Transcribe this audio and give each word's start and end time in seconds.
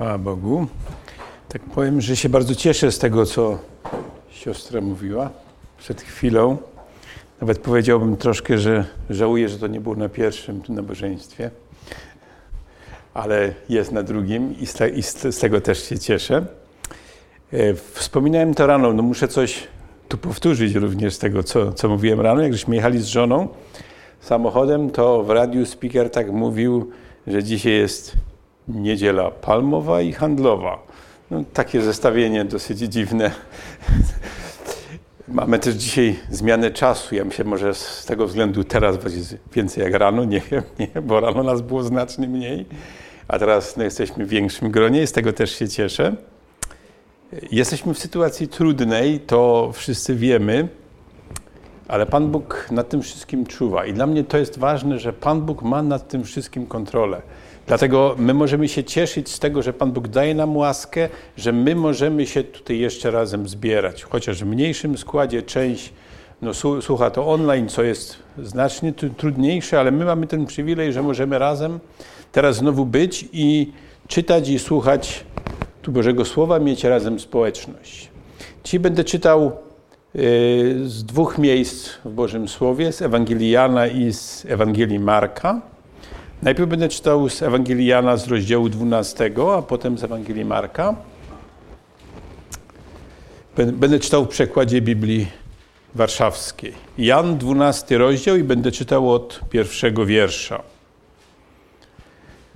Chwała 0.00 0.18
Bogu. 0.18 0.66
Tak 1.48 1.62
powiem, 1.62 2.00
że 2.00 2.16
się 2.16 2.28
bardzo 2.28 2.54
cieszę 2.54 2.92
z 2.92 2.98
tego, 2.98 3.26
co 3.26 3.58
siostra 4.30 4.80
mówiła 4.80 5.30
przed 5.78 6.02
chwilą. 6.02 6.56
Nawet 7.40 7.58
powiedziałbym 7.58 8.16
troszkę, 8.16 8.58
że 8.58 8.84
żałuję, 9.10 9.48
że 9.48 9.58
to 9.58 9.66
nie 9.66 9.80
było 9.80 9.96
na 9.96 10.08
pierwszym 10.08 10.62
nabożeństwie, 10.68 11.50
ale 13.14 13.54
jest 13.68 13.92
na 13.92 14.02
drugim 14.02 14.58
i 14.60 14.66
z, 14.66 14.78
i 14.94 15.02
z 15.32 15.38
tego 15.38 15.60
też 15.60 15.88
się 15.88 15.98
cieszę. 15.98 16.46
E, 17.52 17.74
wspominałem 17.74 18.54
to 18.54 18.66
rano, 18.66 18.92
no 18.92 19.02
muszę 19.02 19.28
coś 19.28 19.68
tu 20.08 20.18
powtórzyć 20.18 20.74
również 20.74 21.14
z 21.14 21.18
tego, 21.18 21.42
co, 21.42 21.72
co 21.72 21.88
mówiłem 21.88 22.20
rano. 22.20 22.42
Jak 22.42 22.52
żeśmy 22.52 22.76
jechali 22.76 22.98
z 22.98 23.06
żoną 23.06 23.48
samochodem, 24.20 24.90
to 24.90 25.22
w 25.22 25.30
radiu 25.30 25.66
speaker 25.66 26.10
tak 26.10 26.32
mówił, 26.32 26.90
że 27.26 27.44
dzisiaj 27.44 27.72
jest 27.72 28.16
niedziela 28.74 29.30
palmowa 29.30 30.02
i 30.02 30.12
handlowa. 30.12 30.78
No, 31.30 31.44
takie 31.52 31.82
zestawienie 31.82 32.44
dosyć 32.44 32.78
dziwne. 32.78 33.30
Mamy 35.28 35.58
też 35.58 35.74
dzisiaj 35.74 36.16
zmianę 36.30 36.70
czasu. 36.70 37.14
Ja 37.14 37.24
myślę, 37.24 37.44
może 37.44 37.74
z 37.74 38.04
tego 38.06 38.26
względu 38.26 38.64
teraz 38.64 39.14
jest 39.14 39.36
więcej 39.54 39.84
jak 39.84 39.94
rano, 39.94 40.24
nie 40.24 40.40
wiem, 40.40 40.62
nie, 40.78 41.02
bo 41.02 41.20
rano 41.20 41.42
nas 41.42 41.60
było 41.60 41.82
znacznie 41.82 42.28
mniej, 42.28 42.66
a 43.28 43.38
teraz 43.38 43.76
no, 43.76 43.84
jesteśmy 43.84 44.26
w 44.26 44.28
większym 44.28 44.70
gronie 44.70 45.02
i 45.02 45.06
z 45.06 45.12
tego 45.12 45.32
też 45.32 45.58
się 45.58 45.68
cieszę. 45.68 46.16
Jesteśmy 47.52 47.94
w 47.94 47.98
sytuacji 47.98 48.48
trudnej, 48.48 49.20
to 49.20 49.70
wszyscy 49.74 50.14
wiemy, 50.14 50.68
ale 51.88 52.06
Pan 52.06 52.30
Bóg 52.30 52.66
nad 52.70 52.88
tym 52.88 53.02
wszystkim 53.02 53.46
czuwa. 53.46 53.86
I 53.86 53.92
dla 53.92 54.06
mnie 54.06 54.24
to 54.24 54.38
jest 54.38 54.58
ważne, 54.58 54.98
że 54.98 55.12
Pan 55.12 55.40
Bóg 55.40 55.62
ma 55.62 55.82
nad 55.82 56.08
tym 56.08 56.24
wszystkim 56.24 56.66
kontrolę. 56.66 57.22
Dlatego 57.66 58.14
my 58.18 58.34
możemy 58.34 58.68
się 58.68 58.84
cieszyć 58.84 59.28
z 59.28 59.38
tego, 59.38 59.62
że 59.62 59.72
Pan 59.72 59.92
Bóg 59.92 60.08
daje 60.08 60.34
nam 60.34 60.56
łaskę, 60.56 61.08
że 61.36 61.52
my 61.52 61.74
możemy 61.74 62.26
się 62.26 62.44
tutaj 62.44 62.78
jeszcze 62.78 63.10
razem 63.10 63.48
zbierać. 63.48 64.02
Chociaż 64.02 64.44
w 64.44 64.46
mniejszym 64.46 64.98
składzie 64.98 65.42
część 65.42 65.92
no, 66.42 66.54
słucha 66.80 67.10
to 67.10 67.26
online, 67.28 67.68
co 67.68 67.82
jest 67.82 68.16
znacznie 68.42 68.92
trudniejsze, 68.92 69.80
ale 69.80 69.90
my 69.90 70.04
mamy 70.04 70.26
ten 70.26 70.46
przywilej, 70.46 70.92
że 70.92 71.02
możemy 71.02 71.38
razem 71.38 71.80
teraz 72.32 72.56
znowu 72.56 72.86
być 72.86 73.28
i 73.32 73.72
czytać 74.08 74.48
i 74.48 74.58
słuchać 74.58 75.24
tu 75.82 75.92
Bożego 75.92 76.24
Słowa, 76.24 76.58
mieć 76.58 76.84
razem 76.84 77.20
społeczność. 77.20 78.10
Dzisiaj 78.64 78.80
będę 78.80 79.04
czytał 79.04 79.52
y, 80.16 80.80
z 80.84 81.04
dwóch 81.04 81.38
miejsc 81.38 81.90
w 82.04 82.10
Bożym 82.10 82.48
Słowie, 82.48 82.92
z 82.92 83.02
Ewangelii 83.02 83.50
Jana 83.50 83.86
i 83.86 84.12
z 84.12 84.46
Ewangelii 84.48 84.98
Marka. 84.98 85.60
Najpierw 86.42 86.68
będę 86.68 86.88
czytał 86.88 87.28
z 87.28 87.42
Ewangelii 87.42 87.86
Jana 87.86 88.16
z 88.16 88.28
rozdziału 88.28 88.68
12, 88.68 89.30
a 89.58 89.62
potem 89.62 89.98
z 89.98 90.04
Ewangelii 90.04 90.44
Marka. 90.44 90.94
Będę 93.56 93.98
czytał 93.98 94.24
w 94.24 94.28
przekładzie 94.28 94.80
Biblii 94.80 95.26
Warszawskiej. 95.94 96.72
Jan 96.98 97.38
12 97.38 97.98
rozdział 97.98 98.36
i 98.36 98.44
będę 98.44 98.72
czytał 98.72 99.12
od 99.12 99.40
pierwszego 99.50 100.06
wiersza. 100.06 100.62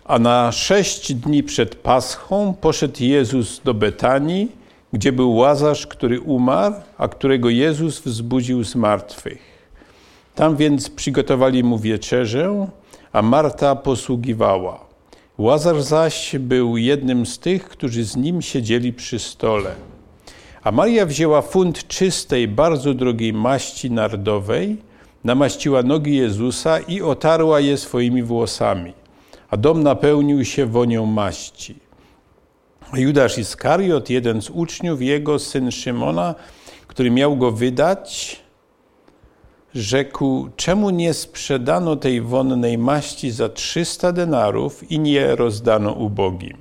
A 0.05 0.19
na 0.19 0.53
sześć 0.53 1.15
dni 1.15 1.43
przed 1.43 1.75
Paschą 1.75 2.55
poszedł 2.61 3.05
Jezus 3.05 3.61
do 3.65 3.75
Betanii, 3.75 4.53
gdzie 4.93 5.13
był 5.13 5.35
Łazarz, 5.35 5.87
który 5.87 6.21
umarł, 6.21 6.75
a 6.99 7.09
którego 7.09 7.51
Jezus 7.51 8.01
wzbudził 8.01 8.65
z 8.65 8.75
martwych. 8.75 9.69
Tam 10.35 10.57
więc 10.57 10.91
przygotowali 10.91 11.65
mu 11.65 11.79
wieczerzę, 11.79 12.67
a 13.15 13.23
Marta 13.23 13.77
posługiwała. 13.77 14.87
Łazar 15.39 15.83
zaś 15.83 16.37
był 16.39 16.77
jednym 16.77 17.27
z 17.27 17.39
tych, 17.39 17.69
którzy 17.69 18.05
z 18.05 18.17
nim 18.17 18.43
siedzieli 18.43 18.93
przy 18.93 19.19
stole. 19.19 19.75
A 20.63 20.73
Maria 20.73 21.07
wzięła 21.07 21.43
funt 21.43 21.89
czystej, 21.89 22.49
bardzo 22.49 22.95
drogiej 22.95 23.33
maści 23.33 23.91
nardowej, 23.91 24.77
namaściła 25.25 25.83
nogi 25.83 26.17
Jezusa 26.17 26.79
i 26.79 27.03
otarła 27.03 27.61
je 27.61 27.77
swoimi 27.77 28.23
włosami, 28.23 28.93
a 29.51 29.57
dom 29.57 29.83
napełnił 29.83 30.45
się 30.45 30.67
wonią 30.67 31.07
maści. 31.07 31.75
Judasz 32.95 33.39
Iskariot, 33.39 34.11
jeden 34.11 34.43
z 34.43 34.51
uczniów 34.51 35.03
jego, 35.03 35.39
syn 35.39 35.71
Szymona, 35.71 36.35
który 36.87 37.11
miał 37.11 37.37
go 37.37 37.51
wydać, 37.51 38.41
rzekł, 39.75 40.49
czemu 40.57 40.91
nie 40.91 41.15
sprzedano 41.15 41.97
tej 41.97 42.21
wonnej 42.21 42.79
maści 42.79 43.31
za 43.31 43.49
300 43.49 44.13
denarów 44.13 44.91
i 44.91 44.99
nie 44.99 45.37
rozdano 45.37 45.93
ubogim? 45.93 46.57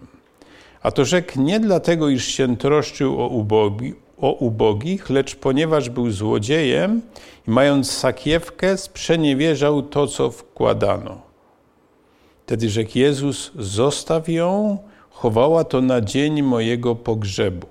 A 0.82 0.92
to 0.92 1.06
rzekł 1.06 1.42
nie 1.42 1.60
dlatego, 1.60 2.10
iż 2.10 2.26
się 2.26 2.58
troszczył 2.58 3.22
o, 3.22 3.28
ubogi, 3.28 3.94
o 4.18 4.34
ubogich, 4.34 5.10
lecz 5.10 5.36
ponieważ 5.36 5.90
był 5.90 6.12
złodziejem 6.12 7.02
i 7.48 7.52
mając 7.52 7.92
sakiewkę, 7.92 8.78
sprzeniewierzał 8.78 9.82
to, 9.82 10.08
co 10.08 10.32
wkładano. 10.32 11.22
Wtedy 12.46 12.70
rzekł 12.70 12.92
Jezus, 12.96 13.52
zostaw 13.60 14.30
ją, 14.30 14.78
chowała 15.10 15.64
to 15.64 15.82
na 15.82 16.02
dzień 16.02 16.42
mojego 16.42 16.96
pogrzebu. 16.96 17.68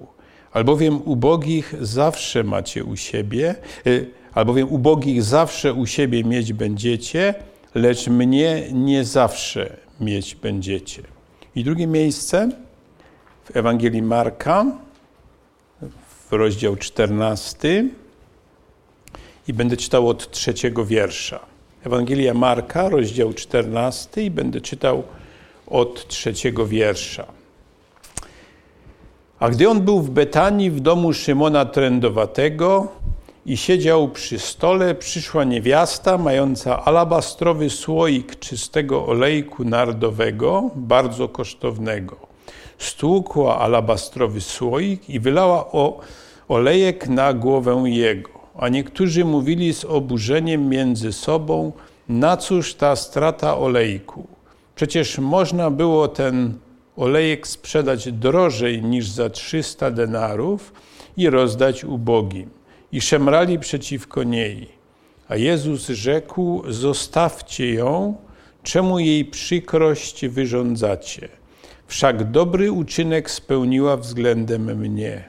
Albowiem 0.52 1.02
ubogich 1.04 1.74
zawsze 1.80 2.44
macie 2.44 2.84
u 2.84 2.96
siebie, 2.96 3.54
y, 3.86 4.10
albowiem 4.34 4.68
ubogich 4.68 5.22
zawsze 5.22 5.72
u 5.72 5.86
siebie 5.86 6.24
mieć 6.24 6.52
będziecie, 6.52 7.34
lecz 7.74 8.08
mnie 8.08 8.62
nie 8.72 9.04
zawsze 9.04 9.76
mieć 10.00 10.34
będziecie. 10.34 11.02
I 11.54 11.64
drugie 11.64 11.86
miejsce 11.86 12.48
w 13.44 13.56
Ewangelii 13.56 14.02
Marka, 14.02 14.66
w 16.28 16.32
rozdział 16.32 16.76
14 16.76 17.84
i 19.48 19.52
będę 19.52 19.76
czytał 19.76 20.08
od 20.08 20.30
trzeciego 20.30 20.84
wiersza. 20.84 21.52
Ewangelia 21.84 22.34
Marka, 22.34 22.88
rozdział 22.88 23.32
14 23.32 24.22
i 24.22 24.30
będę 24.30 24.60
czytał 24.60 25.02
od 25.66 26.08
trzeciego 26.08 26.66
wiersza. 26.66 27.26
A 29.38 29.50
gdy 29.50 29.68
on 29.68 29.80
był 29.80 30.00
w 30.00 30.10
Betanii 30.10 30.70
w 30.70 30.80
domu 30.80 31.12
Szymona 31.12 31.64
Trędowatego, 31.64 32.92
i 33.46 33.56
siedział 33.56 34.08
przy 34.08 34.38
stole, 34.38 34.94
przyszła 34.94 35.44
niewiasta 35.44 36.18
mająca 36.18 36.84
alabastrowy 36.84 37.70
słoik 37.70 38.38
czystego 38.38 39.06
olejku 39.06 39.64
nardowego, 39.64 40.70
bardzo 40.74 41.28
kosztownego. 41.28 42.16
Stłukła 42.78 43.58
alabastrowy 43.58 44.40
słoik 44.40 45.10
i 45.10 45.20
wylała 45.20 45.72
o 45.72 46.00
olejek 46.48 47.08
na 47.08 47.32
głowę 47.32 47.82
jego. 47.86 48.30
A 48.58 48.68
niektórzy 48.68 49.24
mówili 49.24 49.74
z 49.74 49.84
oburzeniem 49.84 50.68
między 50.68 51.12
sobą, 51.12 51.72
na 52.08 52.36
cóż 52.36 52.74
ta 52.74 52.96
strata 52.96 53.58
olejku? 53.58 54.26
Przecież 54.74 55.18
można 55.18 55.70
było 55.70 56.08
ten 56.08 56.58
olejek 56.96 57.46
sprzedać 57.46 58.12
drożej 58.12 58.82
niż 58.82 59.08
za 59.08 59.30
300 59.30 59.90
denarów 59.90 60.72
i 61.16 61.30
rozdać 61.30 61.84
ubogim 61.84 62.61
i 62.92 63.00
szemrali 63.00 63.58
przeciwko 63.58 64.22
niej. 64.22 64.68
A 65.28 65.36
Jezus 65.36 65.88
rzekł: 65.88 66.62
Zostawcie 66.68 67.74
ją, 67.74 68.14
czemu 68.62 68.98
jej 68.98 69.24
przykrość 69.24 70.26
wyrządzacie? 70.26 71.28
Wszak 71.86 72.30
dobry 72.30 72.72
uczynek 72.72 73.30
spełniła 73.30 73.96
względem 73.96 74.78
mnie. 74.78 75.24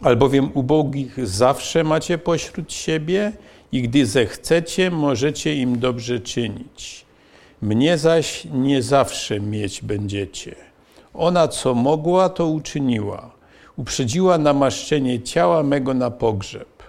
Albowiem 0.00 0.50
ubogich 0.54 1.26
zawsze 1.26 1.84
macie 1.84 2.18
pośród 2.18 2.72
siebie 2.72 3.32
i 3.72 3.82
gdy 3.82 4.06
zechcecie, 4.06 4.90
możecie 4.90 5.54
im 5.54 5.78
dobrze 5.78 6.20
czynić. 6.20 7.04
Mnie 7.62 7.98
zaś 7.98 8.44
nie 8.52 8.82
zawsze 8.82 9.40
mieć 9.40 9.82
będziecie. 9.82 10.54
Ona 11.14 11.48
co 11.48 11.74
mogła, 11.74 12.28
to 12.28 12.46
uczyniła 12.46 13.31
uprzedziła 13.76 14.38
namaszczenie 14.38 15.22
ciała 15.22 15.62
mego 15.62 15.94
na 15.94 16.10
pogrzeb. 16.10 16.82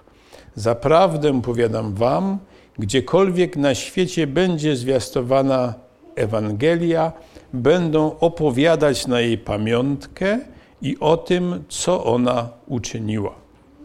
Zaprawdę 0.56 1.42
powiadam 1.42 1.94
wam, 1.94 2.38
gdziekolwiek 2.80 3.58
na 3.58 3.76
świecie 3.76 4.28
będzie 4.28 4.76
zwiastowana 4.76 5.74
Ewangelia, 6.16 7.12
będą 7.54 8.20
opowiadać 8.20 9.08
na 9.08 9.22
jej 9.22 9.38
pamiątkę 9.38 10.40
i 10.82 10.98
o 11.00 11.18
tym, 11.18 11.64
co 11.70 12.04
ona 12.04 12.50
uczyniła. 12.68 13.36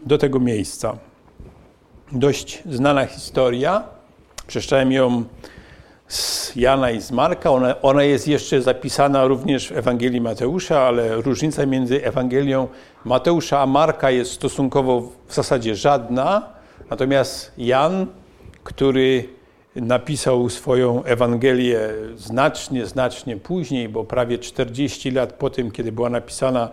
Do 0.05 0.17
tego 0.17 0.39
miejsca. 0.39 0.97
Dość 2.11 2.63
znana 2.69 3.05
historia. 3.05 3.83
Przeczytałem 4.47 4.91
ją 4.91 5.23
z 6.09 6.55
Jana 6.55 6.91
i 6.91 7.01
z 7.01 7.11
Marka. 7.11 7.51
Ona, 7.51 7.81
ona 7.81 8.03
jest 8.03 8.27
jeszcze 8.27 8.61
zapisana 8.61 9.25
również 9.25 9.67
w 9.67 9.77
Ewangelii 9.77 10.21
Mateusza, 10.21 10.81
ale 10.81 11.21
różnica 11.21 11.65
między 11.65 12.05
Ewangelią 12.05 12.67
Mateusza 13.05 13.59
a 13.59 13.65
Marka 13.65 14.11
jest 14.11 14.31
stosunkowo 14.31 15.11
w 15.27 15.33
zasadzie 15.33 15.75
żadna. 15.75 16.49
Natomiast 16.89 17.53
Jan, 17.57 18.07
który 18.63 19.29
napisał 19.75 20.49
swoją 20.49 21.03
Ewangelię 21.03 21.79
znacznie, 22.15 22.85
znacznie 22.85 23.37
później, 23.37 23.89
bo 23.89 24.03
prawie 24.03 24.37
40 24.37 25.11
lat 25.11 25.33
po 25.33 25.49
tym, 25.49 25.71
kiedy 25.71 25.91
była 25.91 26.09
napisana 26.09 26.69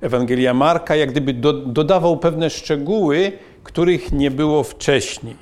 Ewangelia 0.00 0.54
Marka, 0.54 0.96
jak 0.96 1.10
gdyby 1.10 1.32
do, 1.32 1.52
dodawał 1.52 2.16
pewne 2.16 2.50
szczegóły, 2.50 3.32
których 3.62 4.12
nie 4.12 4.30
było 4.30 4.64
wcześniej. 4.64 5.36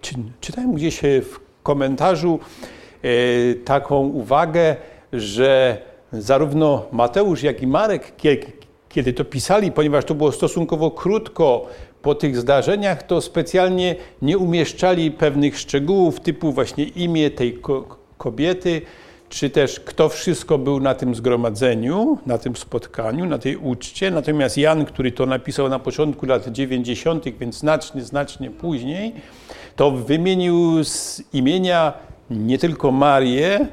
Czy, 0.00 0.14
czytałem 0.40 0.74
gdzieś 0.74 1.00
w 1.00 1.47
komentarzu 1.68 2.38
e, 3.02 3.08
taką 3.54 4.00
uwagę, 4.00 4.76
że 5.12 5.78
zarówno 6.12 6.86
Mateusz, 6.92 7.42
jak 7.42 7.62
i 7.62 7.66
Marek, 7.66 8.12
kiedy 8.88 9.12
to 9.12 9.24
pisali, 9.24 9.72
ponieważ 9.72 10.04
to 10.04 10.14
było 10.14 10.32
stosunkowo 10.32 10.90
krótko 10.90 11.66
po 12.02 12.14
tych 12.14 12.36
zdarzeniach, 12.36 13.02
to 13.02 13.20
specjalnie 13.20 13.96
nie 14.22 14.38
umieszczali 14.38 15.10
pewnych 15.10 15.58
szczegółów, 15.58 16.20
typu 16.20 16.52
właśnie 16.52 16.84
imię 16.84 17.30
tej 17.30 17.58
kobiety, 18.18 18.82
czy 19.28 19.50
też 19.50 19.80
kto 19.80 20.08
wszystko 20.08 20.58
był 20.58 20.80
na 20.80 20.94
tym 20.94 21.14
zgromadzeniu, 21.14 22.18
na 22.26 22.38
tym 22.38 22.56
spotkaniu, 22.56 23.26
na 23.26 23.38
tej 23.38 23.56
uczcie. 23.56 24.10
Natomiast 24.10 24.58
Jan, 24.58 24.84
który 24.84 25.12
to 25.12 25.26
napisał 25.26 25.68
na 25.68 25.78
początku 25.78 26.26
lat 26.26 26.48
90., 26.48 27.24
więc 27.38 27.58
znacznie, 27.58 28.02
znacznie 28.02 28.50
później, 28.50 29.14
to 29.78 29.90
wymienił 29.90 30.84
z 30.84 31.22
imienia 31.32 31.92
nie 32.30 32.58
tylko 32.58 32.92
Marię, 32.92 33.66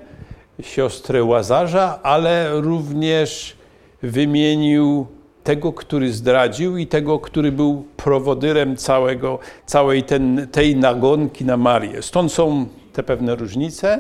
siostrę 0.61 1.23
Łazarza, 1.23 1.99
ale 2.03 2.61
również 2.61 3.55
wymienił 4.01 5.07
tego, 5.43 5.73
który 5.73 6.13
zdradził 6.13 6.77
i 6.77 6.87
tego, 6.87 7.19
który 7.19 7.51
był 7.51 7.85
prowodyrem 7.97 8.77
całego, 8.77 9.39
całej 9.65 10.03
ten, 10.03 10.47
tej 10.51 10.75
nagonki 10.75 11.45
na 11.45 11.57
Marię. 11.57 12.01
Stąd 12.01 12.31
są 12.31 12.65
te 12.93 13.03
pewne 13.03 13.35
różnice 13.35 13.99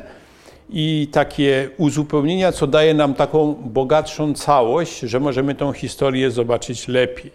i 0.69 1.07
takie 1.11 1.69
uzupełnienia, 1.77 2.51
co 2.51 2.67
daje 2.67 2.93
nam 2.93 3.13
taką 3.13 3.53
bogatszą 3.53 4.33
całość, 4.33 4.99
że 4.99 5.19
możemy 5.19 5.55
tą 5.55 5.71
historię 5.71 6.31
zobaczyć 6.31 6.87
lepiej. 6.87 7.31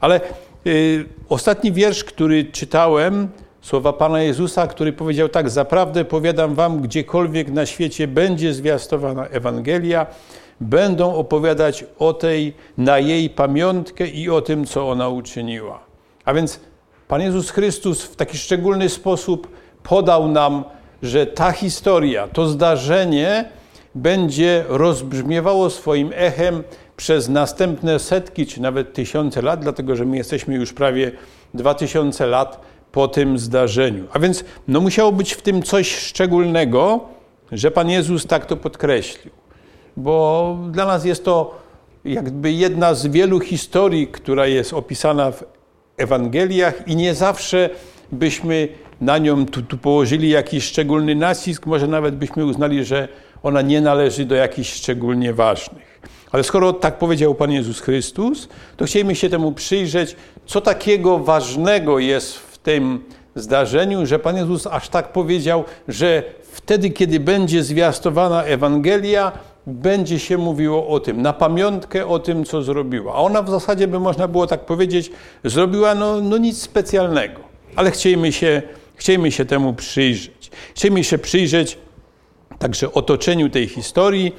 Ale 0.00 0.20
y, 0.66 1.04
ostatni 1.28 1.72
wiersz, 1.72 2.04
który 2.04 2.44
czytałem, 2.44 3.28
słowa 3.64 3.92
Pana 3.92 4.22
Jezusa, 4.22 4.66
który 4.66 4.92
powiedział 4.92 5.28
tak: 5.28 5.50
Zaprawdę 5.50 6.04
powiadam 6.04 6.54
Wam, 6.54 6.80
gdziekolwiek 6.80 7.50
na 7.50 7.66
świecie 7.66 8.08
będzie 8.08 8.54
zwiastowana 8.54 9.26
Ewangelia, 9.26 10.06
będą 10.60 11.14
opowiadać 11.14 11.84
o 11.98 12.12
tej, 12.12 12.54
na 12.78 12.98
jej 12.98 13.30
pamiątkę 13.30 14.06
i 14.06 14.30
o 14.30 14.40
tym, 14.40 14.64
co 14.64 14.90
ona 14.90 15.08
uczyniła. 15.08 15.80
A 16.24 16.34
więc 16.34 16.60
Pan 17.08 17.20
Jezus 17.20 17.50
Chrystus 17.50 18.02
w 18.02 18.16
taki 18.16 18.38
szczególny 18.38 18.88
sposób 18.88 19.48
podał 19.82 20.28
nam, 20.28 20.64
że 21.02 21.26
ta 21.26 21.52
historia, 21.52 22.28
to 22.28 22.46
zdarzenie 22.46 23.44
będzie 23.94 24.64
rozbrzmiewało 24.68 25.70
swoim 25.70 26.10
echem 26.14 26.62
przez 26.96 27.28
następne 27.28 27.98
setki 27.98 28.46
czy 28.46 28.62
nawet 28.62 28.92
tysiące 28.92 29.42
lat, 29.42 29.60
dlatego 29.60 29.96
że 29.96 30.04
my 30.04 30.16
jesteśmy 30.16 30.54
już 30.54 30.72
prawie 30.72 31.12
dwa 31.54 31.74
tysiące 31.74 32.26
lat 32.26 32.73
po 32.94 33.08
tym 33.08 33.38
zdarzeniu. 33.38 34.04
A 34.12 34.18
więc 34.18 34.44
no, 34.68 34.80
musiało 34.80 35.12
być 35.12 35.32
w 35.32 35.42
tym 35.42 35.62
coś 35.62 35.96
szczególnego, 35.96 37.00
że 37.52 37.70
Pan 37.70 37.90
Jezus 37.90 38.26
tak 38.26 38.46
to 38.46 38.56
podkreślił 38.56 39.32
bo 39.96 40.58
dla 40.70 40.86
nas 40.86 41.04
jest 41.04 41.24
to 41.24 41.58
jakby 42.04 42.52
jedna 42.52 42.94
z 42.94 43.06
wielu 43.06 43.40
historii, 43.40 44.06
która 44.06 44.46
jest 44.46 44.72
opisana 44.72 45.30
w 45.30 45.44
Ewangeliach 45.96 46.88
i 46.88 46.96
nie 46.96 47.14
zawsze 47.14 47.70
byśmy 48.12 48.68
na 49.00 49.18
nią 49.18 49.46
tu, 49.46 49.62
tu 49.62 49.78
położyli 49.78 50.28
jakiś 50.28 50.64
szczególny 50.64 51.14
nacisk, 51.14 51.66
może 51.66 51.88
nawet 51.88 52.16
byśmy 52.16 52.44
uznali, 52.44 52.84
że 52.84 53.08
ona 53.42 53.62
nie 53.62 53.80
należy 53.80 54.24
do 54.24 54.34
jakichś 54.34 54.72
szczególnie 54.72 55.32
ważnych. 55.32 56.00
Ale 56.32 56.44
skoro 56.44 56.72
tak 56.72 56.98
powiedział 56.98 57.34
Pan 57.34 57.52
Jezus 57.52 57.80
Chrystus, 57.80 58.48
to 58.76 58.84
chcielibyśmy 58.84 59.20
się 59.20 59.30
temu 59.30 59.52
przyjrzeć, 59.52 60.16
co 60.46 60.60
takiego 60.60 61.18
ważnego 61.18 61.98
jest 61.98 62.36
w 62.36 62.53
tym 62.64 63.04
zdarzeniu, 63.34 64.06
że 64.06 64.18
Pan 64.18 64.36
Jezus 64.36 64.66
aż 64.66 64.88
tak 64.88 65.12
powiedział, 65.12 65.64
że 65.88 66.22
wtedy, 66.52 66.90
kiedy 66.90 67.20
będzie 67.20 67.62
zwiastowana 67.62 68.42
Ewangelia, 68.44 69.32
będzie 69.66 70.18
się 70.18 70.38
mówiło 70.38 70.88
o 70.88 71.00
tym, 71.00 71.22
na 71.22 71.32
pamiątkę 71.32 72.06
o 72.06 72.18
tym, 72.18 72.44
co 72.44 72.62
zrobiła. 72.62 73.14
A 73.14 73.16
ona 73.16 73.42
w 73.42 73.50
zasadzie, 73.50 73.88
by 73.88 74.00
można 74.00 74.28
było 74.28 74.46
tak 74.46 74.66
powiedzieć, 74.66 75.10
zrobiła 75.44 75.94
no, 75.94 76.20
no 76.20 76.38
nic 76.38 76.62
specjalnego. 76.62 77.40
Ale 77.76 77.90
chcielibyśmy 77.90 78.32
się, 78.32 78.62
chcielibyśmy 78.94 79.36
się 79.36 79.44
temu 79.44 79.74
przyjrzeć. 79.74 80.50
Chcielibyśmy 80.74 81.10
się 81.10 81.18
przyjrzeć 81.18 81.78
także 82.58 82.92
otoczeniu 82.92 83.50
tej 83.50 83.68
historii. 83.68 84.34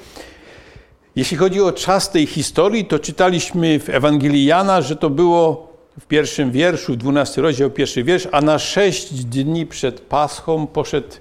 Jeśli 1.16 1.36
chodzi 1.36 1.62
o 1.62 1.72
czas 1.72 2.10
tej 2.10 2.26
historii, 2.26 2.84
to 2.84 2.98
czytaliśmy 2.98 3.80
w 3.80 3.88
Ewangelii 3.88 4.44
Jana, 4.44 4.82
że 4.82 4.96
to 4.96 5.10
było 5.10 5.65
w 6.00 6.06
pierwszym 6.06 6.50
wierszu, 6.50 6.96
12 6.96 7.42
rozdział, 7.42 7.70
pierwszy 7.70 8.04
wiersz, 8.04 8.28
a 8.32 8.40
na 8.40 8.58
sześć 8.58 9.24
dni 9.24 9.66
przed 9.66 10.00
Paschą 10.00 10.66
poszedł 10.66 11.16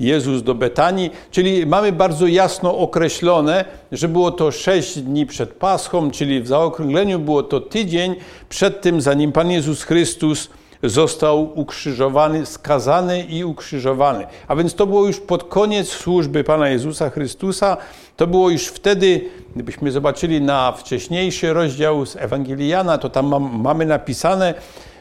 Jezus 0.00 0.42
do 0.42 0.54
Betanii, 0.54 1.10
czyli 1.30 1.66
mamy 1.66 1.92
bardzo 1.92 2.26
jasno 2.26 2.78
określone, 2.78 3.64
że 3.92 4.08
było 4.08 4.30
to 4.30 4.50
sześć 4.50 4.98
dni 4.98 5.26
przed 5.26 5.52
Paschą, 5.52 6.10
czyli 6.10 6.42
w 6.42 6.46
zaokrągleniu 6.46 7.18
było 7.18 7.42
to 7.42 7.60
tydzień 7.60 8.14
przed 8.48 8.80
tym, 8.80 9.00
zanim 9.00 9.32
Pan 9.32 9.50
Jezus 9.50 9.82
Chrystus 9.82 10.50
został 10.82 11.60
ukrzyżowany, 11.60 12.46
skazany 12.46 13.22
i 13.22 13.44
ukrzyżowany. 13.44 14.26
A 14.48 14.56
więc 14.56 14.74
to 14.74 14.86
było 14.86 15.06
już 15.06 15.20
pod 15.20 15.44
koniec 15.44 15.88
służby 15.88 16.44
Pana 16.44 16.68
Jezusa 16.68 17.10
Chrystusa. 17.10 17.76
To 18.16 18.26
było 18.26 18.50
już 18.50 18.66
wtedy, 18.66 19.20
gdybyśmy 19.54 19.92
zobaczyli 19.92 20.40
na 20.40 20.72
wcześniejszy 20.72 21.52
rozdział 21.52 22.06
z 22.06 22.16
Ewangelii 22.16 22.68
Jana, 22.68 22.98
to 22.98 23.10
tam 23.10 23.26
mam, 23.26 23.60
mamy 23.60 23.86
napisane, 23.86 24.54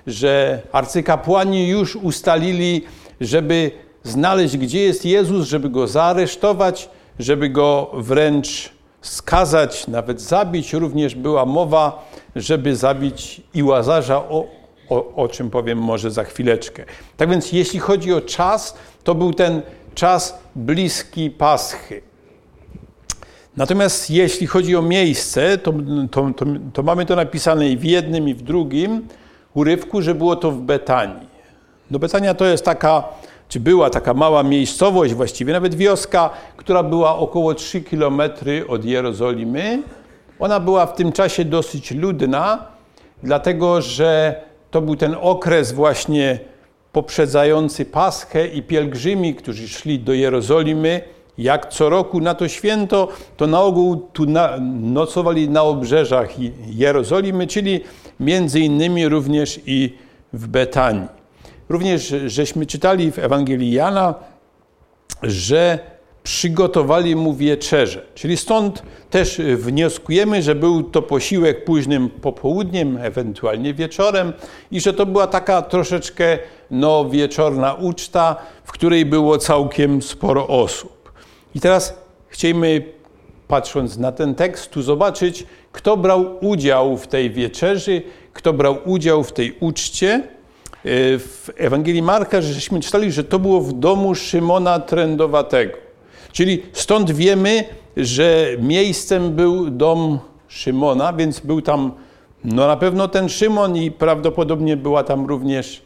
że 0.08 0.62
arcykapłani 0.72 1.68
już 1.68 1.96
ustalili, 1.96 2.84
żeby 3.22 3.72
znaleźć, 4.04 4.58
gdzie 4.58 4.80
jest 4.80 5.06
Jezus, 5.06 5.48
żeby 5.48 5.70
go 5.70 5.88
zaaresztować, 5.88 6.90
żeby 7.20 7.50
go 7.50 7.92
wręcz 7.94 8.70
skazać, 9.02 9.88
nawet 9.88 10.22
zabić. 10.22 10.74
Również 10.74 11.16
była 11.16 11.46
mowa, 11.46 12.10
żeby 12.36 12.76
zabić 12.76 13.42
i 13.54 13.64
Łazarza, 13.64 14.18
o, 14.18 14.46
o, 14.90 15.16
o 15.16 15.28
czym 15.28 15.50
powiem 15.50 15.78
może 15.78 16.12
za 16.12 16.24
chwileczkę. 16.24 16.86
Tak 17.18 17.30
więc 17.30 17.52
jeśli 17.52 17.80
chodzi 17.80 18.14
o 18.14 18.22
czas, 18.22 18.78
to 19.04 19.16
był 19.16 19.34
ten 19.34 19.62
czas 19.96 20.40
bliski 20.56 21.30
Paschy. 21.30 22.02
Natomiast 23.58 24.10
jeśli 24.10 24.48
chodzi 24.48 24.76
o 24.76 24.82
miejsce, 24.82 25.58
to, 25.58 25.74
to, 26.12 26.32
to, 26.36 26.46
to, 26.74 26.84
mamy 26.84 27.06
to 27.06 27.16
napisane 27.16 27.70
i 27.70 27.78
w 27.78 27.84
jednym, 27.84 28.30
i 28.30 28.34
w 28.34 28.42
drugim 28.42 29.08
urywku, 29.54 30.02
że 30.02 30.16
było 30.16 30.36
to 30.36 30.52
w 30.52 30.62
Betanii. 30.62 31.28
No 31.92 32.00
Betania 32.00 32.34
to 32.34 32.46
jest 32.46 32.66
taka 32.66 33.04
czy 33.50 33.60
była 33.60 33.90
taka 33.90 34.14
mała 34.14 34.44
miejscowość, 34.44 35.14
właściwie 35.14 35.54
nawet 35.54 35.76
wioska, 35.76 36.30
która 36.58 36.84
była 36.84 37.18
około 37.18 37.54
3 37.54 37.82
kilometry 37.82 38.68
od 38.68 38.86
Jerozolimy. 38.86 39.84
Ona 40.40 40.60
była 40.60 40.86
w 40.86 40.96
tym 40.96 41.12
czasie 41.12 41.46
dosyć 41.46 41.92
ludna, 41.92 42.66
dlatego 43.24 43.82
że 43.82 44.42
to 44.72 44.82
był 44.82 44.96
ten 44.96 45.16
okres 45.22 45.72
właśnie 45.72 46.40
poprzedzający 46.92 47.86
Paschę 47.86 48.48
i 48.48 48.64
pielgrzymi, 48.64 49.36
którzy 49.36 49.68
szli 49.68 50.00
do 50.00 50.14
Jerozolimy, 50.14 51.02
jak 51.38 51.70
co 51.70 51.90
roku 51.90 52.22
na 52.22 52.36
to 52.36 52.48
święto, 52.48 53.08
to 53.38 53.48
na 53.48 53.62
ogół 53.62 53.96
tu 54.14 54.26
na, 54.26 54.58
nocowali 54.82 55.50
na 55.50 55.64
obrzeżach 55.64 56.30
Jerozolimy, 56.68 57.48
czyli 57.48 57.80
między 58.20 58.60
innymi 58.60 59.10
również 59.10 59.60
i 59.66 59.94
w 60.34 60.48
Betanii. 60.48 61.08
Również 61.70 62.16
żeśmy 62.26 62.66
czytali 62.66 63.12
w 63.12 63.20
Ewangelii 63.20 63.72
Jana, 63.72 64.14
że 65.24 65.80
przygotowali 66.28 67.16
mu 67.16 67.34
wieczerze. 67.34 68.02
Czyli 68.16 68.38
stąd 68.38 68.84
też 69.10 69.42
wnioskujemy, 69.56 70.42
że 70.42 70.56
był 70.56 70.84
to 70.84 71.02
posiłek 71.02 71.64
późnym 71.64 72.10
popołudniem, 72.10 72.98
ewentualnie 72.98 73.74
wieczorem 73.74 74.34
i 74.72 74.82
że 74.82 74.94
to 74.94 75.06
była 75.06 75.28
taka 75.28 75.62
troszeczkę 75.62 76.38
no, 76.72 77.10
wieczorna 77.10 77.74
uczta, 77.74 78.36
w 78.64 78.72
której 78.72 79.06
było 79.06 79.38
całkiem 79.38 80.02
sporo 80.02 80.48
osób. 80.48 81.12
I 81.56 81.60
teraz 81.60 81.98
chcielibyśmy, 82.28 82.84
patrząc 83.48 83.98
na 83.98 84.12
ten 84.12 84.36
tekst, 84.36 84.70
tu 84.70 84.82
zobaczyć, 84.82 85.46
kto 85.72 85.98
brał 85.98 86.26
udział 86.42 86.98
w 86.98 87.08
tej 87.08 87.32
wieczerzy, 87.32 88.02
kto 88.34 88.54
brał 88.54 88.78
udział 88.86 89.24
w 89.24 89.34
tej 89.34 89.58
uczcie. 89.60 90.24
Y, 90.86 91.20
w 91.20 91.50
Ewangelii 91.58 92.02
Marka 92.02 92.42
żeśmy 92.42 92.80
czytali, 92.80 93.12
że 93.12 93.24
to 93.24 93.40
było 93.40 93.62
w 93.62 93.74
domu 93.74 94.16
Szymona 94.16 94.80
Trędowatego. 94.80 95.87
Czyli 96.32 96.64
stąd 96.74 97.12
wiemy, 97.12 97.64
że 97.98 98.48
miejscem 98.60 99.36
był 99.36 99.70
dom 99.70 100.20
Szymona, 100.48 101.14
więc 101.14 101.40
był 101.40 101.62
tam 101.62 101.92
no 102.44 102.68
na 102.68 102.78
pewno 102.78 103.08
ten 103.08 103.30
Szymon 103.30 103.78
i 103.78 103.92
prawdopodobnie 103.92 104.78
była 104.78 105.04
tam 105.04 105.26
również 105.26 105.82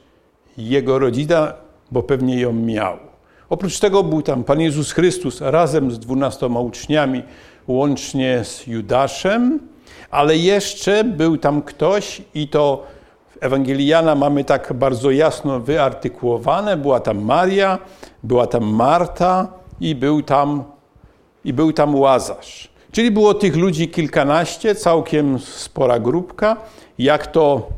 jego 0.58 1.00
rodzina, 1.00 1.54
bo 1.92 2.04
pewnie 2.04 2.40
ją 2.40 2.54
miał. 2.54 2.98
Oprócz 3.50 3.80
tego 3.80 4.04
był 4.04 4.22
tam 4.22 4.44
Pan 4.44 4.62
Jezus 4.62 4.92
Chrystus 4.92 5.42
razem 5.42 5.92
z 5.92 6.00
dwunastoma 6.00 6.60
uczniami, 6.60 7.24
łącznie 7.68 8.44
z 8.44 8.68
Judaszem, 8.68 9.60
ale 10.12 10.38
jeszcze 10.38 11.04
był 11.04 11.38
tam 11.38 11.62
ktoś 11.62 12.22
i 12.36 12.48
to 12.48 12.84
w 13.30 13.44
Ewangelii 13.44 13.88
Jana 13.88 14.16
mamy 14.16 14.44
tak 14.44 14.74
bardzo 14.74 15.12
jasno 15.12 15.60
wyartykułowane. 15.60 16.78
Była 16.78 17.00
tam 17.00 17.22
Maria, 17.22 17.78
była 18.24 18.48
tam 18.48 18.64
Marta 18.64 19.61
i 19.82 19.96
był 19.96 20.22
tam, 20.22 20.64
i 21.46 21.54
był 21.54 21.74
tam 21.74 21.96
Łazarz. 21.96 22.72
Czyli 22.92 23.12
było 23.12 23.34
tych 23.34 23.56
ludzi 23.56 23.90
kilkanaście, 23.90 24.76
całkiem 24.76 25.40
spora 25.40 26.00
grupka. 26.00 26.58
Jak 27.00 27.28
to 27.28 27.70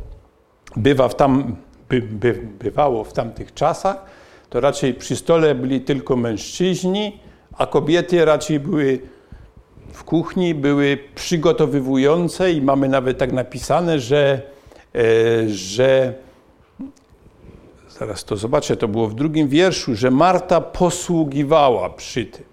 bywa 0.75 1.09
w 1.09 1.15
tam, 1.15 1.55
by, 1.89 2.01
by, 2.01 2.47
bywało 2.59 3.03
w 3.03 3.13
tamtych 3.13 3.53
czasach, 3.53 4.05
to 4.49 4.59
raczej 4.59 4.93
przy 4.93 5.15
stole 5.15 5.55
byli 5.55 5.81
tylko 5.81 6.15
mężczyźni, 6.15 7.19
a 7.57 7.65
kobiety 7.65 8.25
raczej 8.25 8.59
były 8.59 8.99
w 9.93 10.03
kuchni, 10.03 10.55
były 10.55 10.97
przygotowywujące 11.15 12.51
i 12.51 12.61
mamy 12.61 12.89
nawet 12.89 13.17
tak 13.17 13.31
napisane, 13.31 13.99
że, 13.99 14.41
e, 14.95 15.49
że 15.49 16.13
zaraz 17.99 18.23
to 18.23 18.37
zobaczę, 18.37 18.77
to 18.77 18.87
było 18.87 19.07
w 19.07 19.15
drugim 19.15 19.47
wierszu, 19.47 19.95
że 19.95 20.11
Marta 20.11 20.61
posługiwała 20.61 21.89
przy 21.89 22.25
tym. 22.25 22.43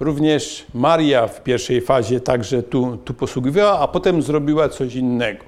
Również 0.00 0.66
Maria 0.74 1.26
w 1.26 1.42
pierwszej 1.42 1.80
fazie 1.80 2.20
także 2.20 2.62
tu, 2.62 2.98
tu 3.04 3.14
posługiwała, 3.14 3.78
a 3.78 3.88
potem 3.88 4.22
zrobiła 4.22 4.68
coś 4.68 4.94
innego. 4.94 5.44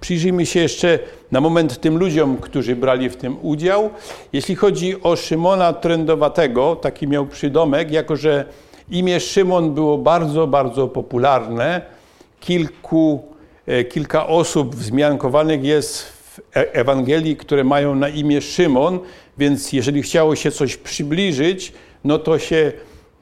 Przyjrzyjmy 0.00 0.46
się 0.46 0.60
jeszcze 0.60 0.98
na 1.30 1.40
moment 1.40 1.80
tym 1.80 1.98
ludziom, 1.98 2.36
którzy 2.36 2.76
brali 2.76 3.10
w 3.10 3.16
tym 3.16 3.36
udział. 3.42 3.90
Jeśli 4.32 4.54
chodzi 4.54 5.02
o 5.02 5.16
Szymona 5.16 5.72
Trędowatego, 5.72 6.76
taki 6.76 7.08
miał 7.08 7.26
przydomek, 7.26 7.90
jako 7.90 8.16
że 8.16 8.44
imię 8.90 9.20
Szymon 9.20 9.74
było 9.74 9.98
bardzo, 9.98 10.46
bardzo 10.46 10.88
popularne, 10.88 11.80
kilku, 12.40 13.22
e, 13.66 13.84
kilka 13.84 14.26
osób 14.26 14.74
wzmiankowanych 14.74 15.64
jest 15.64 16.02
w 16.02 16.21
e, 16.56 16.74
Ewangelii, 16.74 17.36
które 17.36 17.64
mają 17.64 17.94
na 17.94 18.08
imię 18.08 18.40
Szymon, 18.40 18.98
więc 19.38 19.72
jeżeli 19.72 20.02
chciało 20.02 20.36
się 20.36 20.50
coś 20.50 20.76
przybliżyć, 20.76 21.72
no 22.04 22.18
to 22.18 22.38
się 22.38 22.72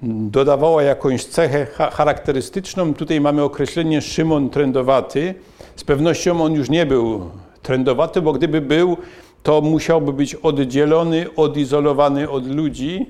dodawała 0.02 0.82
jakąś 0.82 1.24
cechę 1.24 1.66
charakterystyczną. 1.92 2.94
Tutaj 2.94 3.20
mamy 3.20 3.42
określenie 3.42 4.00
Szymon 4.00 4.50
trędowaty. 4.50 5.34
Z 5.76 5.84
pewnością 5.84 6.42
on 6.42 6.52
już 6.52 6.70
nie 6.70 6.86
był 6.86 7.30
trędowaty, 7.62 8.22
bo 8.22 8.32
gdyby 8.32 8.60
był, 8.60 8.96
to 9.42 9.60
musiałby 9.60 10.12
być 10.12 10.34
oddzielony, 10.34 11.26
odizolowany 11.36 12.30
od 12.30 12.46
ludzi. 12.46 13.06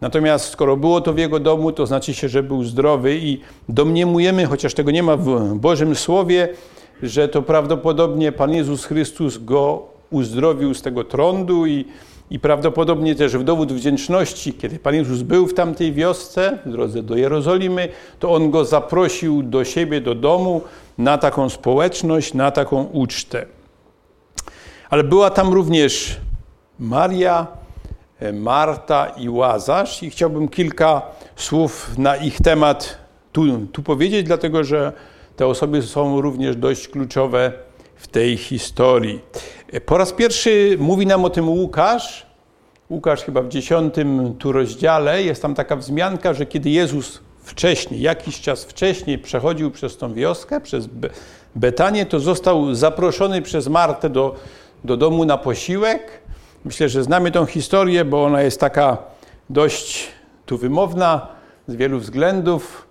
Natomiast 0.00 0.44
skoro 0.44 0.76
było 0.76 1.00
to 1.00 1.12
w 1.12 1.18
jego 1.18 1.40
domu, 1.40 1.72
to 1.72 1.86
znaczy 1.86 2.14
się, 2.14 2.28
że 2.28 2.42
był 2.42 2.64
zdrowy 2.64 3.16
i 3.16 3.40
domniemujemy, 3.68 4.46
chociaż 4.46 4.74
tego 4.74 4.90
nie 4.90 5.02
ma 5.02 5.16
w 5.16 5.54
Bożym 5.54 5.94
Słowie, 5.94 6.48
że 7.02 7.28
to 7.28 7.42
prawdopodobnie 7.42 8.32
Pan 8.32 8.52
Jezus 8.52 8.84
Chrystus 8.84 9.38
go 9.38 9.82
uzdrowił 10.10 10.74
z 10.74 10.82
tego 10.82 11.04
trądu 11.04 11.66
i 11.66 11.84
i 12.30 12.38
prawdopodobnie 12.38 13.14
też 13.14 13.36
w 13.36 13.44
dowód 13.44 13.72
wdzięczności, 13.72 14.52
kiedy 14.52 14.78
Pan 14.78 14.94
Jezus 14.94 15.22
był 15.22 15.46
w 15.46 15.54
tamtej 15.54 15.92
wiosce, 15.92 16.58
w 16.66 16.70
drodze 16.70 17.02
do 17.02 17.16
Jerozolimy, 17.16 17.88
to 18.18 18.32
On 18.32 18.50
go 18.50 18.64
zaprosił 18.64 19.42
do 19.42 19.64
siebie, 19.64 20.00
do 20.00 20.14
domu, 20.14 20.62
na 20.98 21.18
taką 21.18 21.48
społeczność, 21.48 22.34
na 22.34 22.50
taką 22.50 22.84
ucztę. 22.84 23.46
Ale 24.90 25.04
była 25.04 25.30
tam 25.30 25.52
również 25.52 26.16
Maria, 26.78 27.46
e, 28.20 28.32
Marta 28.32 29.06
i 29.06 29.28
Łazarz 29.28 30.02
i 30.02 30.10
chciałbym 30.10 30.48
kilka 30.48 31.02
słów 31.36 31.98
na 31.98 32.16
ich 32.16 32.40
temat 32.40 32.98
tu, 33.32 33.66
tu 33.72 33.82
powiedzieć, 33.82 34.26
dlatego 34.26 34.64
że 34.64 34.92
te 35.40 35.46
osoby 35.46 35.82
są 35.82 36.20
również 36.20 36.56
dość 36.56 36.88
kluczowe 36.88 37.52
w 37.96 38.08
tej 38.08 38.36
historii. 38.36 39.20
Po 39.86 39.98
raz 39.98 40.12
pierwszy 40.12 40.76
mówi 40.80 41.06
nam 41.06 41.24
o 41.24 41.30
tym 41.30 41.48
Łukasz. 41.48 42.26
Łukasz 42.90 43.22
chyba 43.22 43.42
w 43.42 43.48
dziesiątym 43.48 44.34
tu 44.38 44.52
rozdziale 44.52 45.22
jest 45.22 45.42
tam 45.42 45.54
taka 45.54 45.76
wzmianka, 45.76 46.34
że 46.34 46.46
kiedy 46.46 46.70
Jezus 46.70 47.20
wcześniej, 47.42 48.00
jakiś 48.00 48.40
czas 48.40 48.64
wcześniej 48.64 49.18
przechodził 49.18 49.70
przez 49.70 49.96
tą 49.96 50.14
wioskę, 50.14 50.60
przez 50.60 50.88
Betanię, 51.54 52.06
to 52.06 52.20
został 52.20 52.74
zaproszony 52.74 53.42
przez 53.42 53.68
Martę 53.68 54.10
do, 54.10 54.34
do 54.84 54.96
domu 54.96 55.24
na 55.24 55.38
posiłek. 55.38 56.20
Myślę, 56.64 56.88
że 56.88 57.02
znamy 57.04 57.30
tą 57.30 57.46
historię, 57.46 58.04
bo 58.04 58.24
ona 58.24 58.42
jest 58.42 58.60
taka 58.60 58.98
dość 59.50 60.08
tu 60.46 60.58
wymowna 60.58 61.26
z 61.66 61.74
wielu 61.74 61.98
względów. 61.98 62.89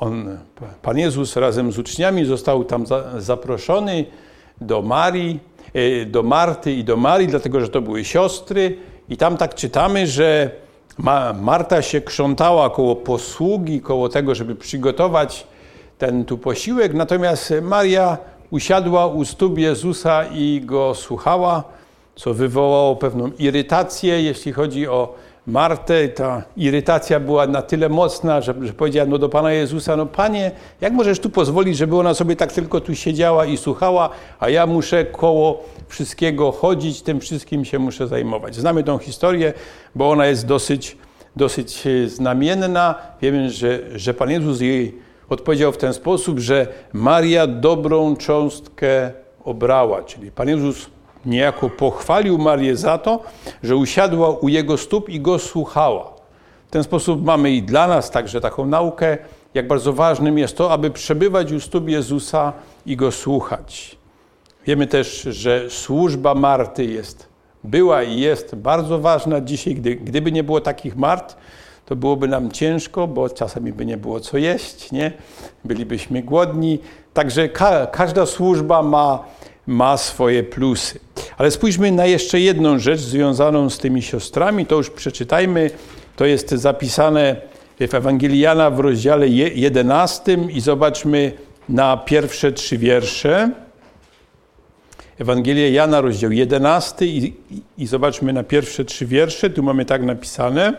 On, 0.00 0.38
Pan 0.82 0.98
Jezus 0.98 1.36
razem 1.36 1.72
z 1.72 1.78
uczniami 1.78 2.24
został 2.24 2.64
tam 2.64 2.86
za, 2.86 3.20
zaproszony 3.20 4.04
do 4.60 4.82
Marii, 4.82 5.40
e, 5.74 6.06
do 6.06 6.22
Marty 6.22 6.72
i 6.72 6.84
do 6.84 6.96
Marii, 6.96 7.28
dlatego 7.28 7.60
że 7.60 7.68
to 7.68 7.80
były 7.80 8.04
siostry. 8.04 8.76
I 9.08 9.16
tam 9.16 9.36
tak 9.36 9.54
czytamy, 9.54 10.06
że 10.06 10.50
Marta 11.40 11.82
się 11.82 12.00
krzątała 12.00 12.70
koło 12.70 12.96
posługi, 12.96 13.80
koło 13.80 14.08
tego, 14.08 14.34
żeby 14.34 14.54
przygotować 14.54 15.46
ten 15.98 16.24
tu 16.24 16.38
posiłek, 16.38 16.94
natomiast 16.94 17.54
Maria 17.62 18.18
usiadła 18.50 19.06
u 19.06 19.24
stóp 19.24 19.58
Jezusa 19.58 20.24
i 20.24 20.62
go 20.64 20.94
słuchała, 20.94 21.64
co 22.16 22.34
wywołało 22.34 22.96
pewną 22.96 23.30
irytację, 23.38 24.22
jeśli 24.22 24.52
chodzi 24.52 24.88
o 24.88 25.14
Martę, 25.46 26.08
ta 26.08 26.42
irytacja 26.56 27.20
była 27.20 27.46
na 27.46 27.62
tyle 27.62 27.88
mocna, 27.88 28.40
że, 28.40 28.54
że 28.62 28.72
powiedziała 28.72 29.08
no 29.08 29.18
do 29.18 29.28
Pana 29.28 29.52
Jezusa, 29.52 29.96
no 29.96 30.06
Panie, 30.06 30.50
jak 30.80 30.92
możesz 30.92 31.20
tu 31.20 31.30
pozwolić, 31.30 31.76
żeby 31.76 31.98
ona 31.98 32.14
sobie 32.14 32.36
tak 32.36 32.52
tylko 32.52 32.80
tu 32.80 32.94
siedziała 32.94 33.46
i 33.46 33.56
słuchała, 33.56 34.10
a 34.40 34.48
ja 34.48 34.66
muszę 34.66 35.04
koło 35.04 35.64
wszystkiego 35.88 36.52
chodzić, 36.52 37.02
tym 37.02 37.20
wszystkim 37.20 37.64
się 37.64 37.78
muszę 37.78 38.08
zajmować. 38.08 38.56
Znamy 38.56 38.84
tą 38.84 38.98
historię, 38.98 39.52
bo 39.94 40.10
ona 40.10 40.26
jest 40.26 40.46
dosyć, 40.46 40.96
dosyć 41.36 41.86
e, 41.86 42.08
znamienna. 42.08 42.94
Wiemy, 43.22 43.50
że, 43.50 43.80
że 43.94 44.14
Pan 44.14 44.30
Jezus 44.30 44.60
jej 44.60 44.98
odpowiedział 45.28 45.72
w 45.72 45.76
ten 45.76 45.94
sposób, 45.94 46.38
że 46.38 46.66
Maria 46.92 47.46
dobrą 47.46 48.16
cząstkę 48.16 49.12
obrała, 49.44 50.02
czyli 50.02 50.30
Pan 50.30 50.48
Jezus 50.48 50.93
niejako 51.26 51.70
pochwalił 51.70 52.38
Marię 52.38 52.76
za 52.76 52.98
to, 52.98 53.22
że 53.62 53.76
usiadła 53.76 54.30
u 54.30 54.48
jego 54.48 54.76
stóp 54.76 55.08
i 55.08 55.20
go 55.20 55.38
słuchała. 55.38 56.14
W 56.66 56.70
ten 56.70 56.84
sposób 56.84 57.24
mamy 57.24 57.50
i 57.50 57.62
dla 57.62 57.86
nas 57.86 58.10
także 58.10 58.40
taką 58.40 58.66
naukę, 58.66 59.18
jak 59.54 59.68
bardzo 59.68 59.92
ważnym 59.92 60.38
jest 60.38 60.56
to, 60.56 60.72
aby 60.72 60.90
przebywać 60.90 61.52
u 61.52 61.60
stóp 61.60 61.88
Jezusa 61.88 62.52
i 62.86 62.96
go 62.96 63.10
słuchać. 63.10 63.98
Wiemy 64.66 64.86
też, 64.86 65.22
że 65.22 65.70
służba 65.70 66.34
Marty 66.34 66.84
jest, 66.84 67.28
była 67.64 68.02
i 68.02 68.20
jest 68.20 68.54
bardzo 68.54 68.98
ważna 68.98 69.40
dzisiaj. 69.40 69.74
Gdy, 69.74 69.96
gdyby 69.96 70.32
nie 70.32 70.44
było 70.44 70.60
takich 70.60 70.96
Mart, 70.96 71.36
to 71.86 71.96
byłoby 71.96 72.28
nam 72.28 72.50
ciężko, 72.50 73.06
bo 73.06 73.30
czasami 73.30 73.72
by 73.72 73.86
nie 73.86 73.96
było 73.96 74.20
co 74.20 74.38
jeść, 74.38 74.92
nie? 74.92 75.12
bylibyśmy 75.64 76.22
głodni. 76.22 76.78
Także 77.14 77.48
ka 77.48 77.86
każda 77.86 78.26
służba 78.26 78.82
ma 78.82 79.24
ma 79.66 79.96
swoje 79.96 80.42
plusy. 80.42 81.00
Ale 81.38 81.50
spójrzmy 81.50 81.92
na 81.92 82.06
jeszcze 82.06 82.40
jedną 82.40 82.78
rzecz 82.78 83.00
związaną 83.00 83.70
z 83.70 83.78
tymi 83.78 84.02
siostrami. 84.02 84.66
To 84.66 84.76
już 84.76 84.90
przeczytajmy. 84.90 85.70
To 86.16 86.24
jest 86.24 86.50
zapisane 86.50 87.36
w 87.88 87.94
Ewangeliana 87.94 88.70
w 88.70 88.80
rozdziale 88.80 89.28
11 89.28 90.38
i 90.52 90.60
zobaczmy 90.60 91.32
na 91.68 91.96
pierwsze 91.96 92.52
trzy 92.52 92.78
wiersze. 92.78 93.50
Ewangelia 95.18 95.68
Jana, 95.68 96.00
rozdział 96.00 96.32
11 96.32 97.06
i, 97.06 97.34
i 97.78 97.86
zobaczmy 97.86 98.32
na 98.32 98.42
pierwsze 98.42 98.84
trzy 98.84 99.06
wiersze. 99.06 99.50
Tu 99.50 99.62
mamy 99.62 99.84
tak 99.84 100.02
napisane. 100.02 100.72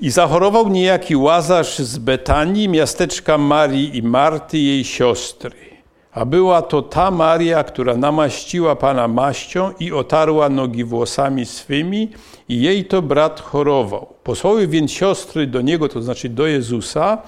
I 0.00 0.10
zachorował 0.10 0.68
niejaki 0.68 1.16
Łazarz 1.16 1.78
z 1.78 1.98
Betanii, 1.98 2.68
miasteczka 2.68 3.38
Marii 3.38 3.96
i 3.96 4.02
Marty, 4.02 4.58
jej 4.58 4.84
siostry. 4.84 5.75
A 6.16 6.24
była 6.24 6.62
to 6.62 6.82
ta 6.82 7.10
Maria, 7.10 7.64
która 7.64 7.96
namaściła 7.96 8.76
Pana 8.76 9.08
maścią 9.08 9.70
i 9.80 9.92
otarła 9.92 10.48
nogi 10.48 10.84
włosami 10.84 11.46
swymi 11.46 12.08
i 12.48 12.60
jej 12.60 12.84
to 12.84 13.02
brat 13.02 13.40
chorował. 13.40 14.06
Posłały 14.24 14.66
więc 14.66 14.92
siostry 14.92 15.46
do 15.46 15.60
niego, 15.60 15.88
to 15.88 16.02
znaczy 16.02 16.28
do 16.28 16.46
Jezusa, 16.46 17.18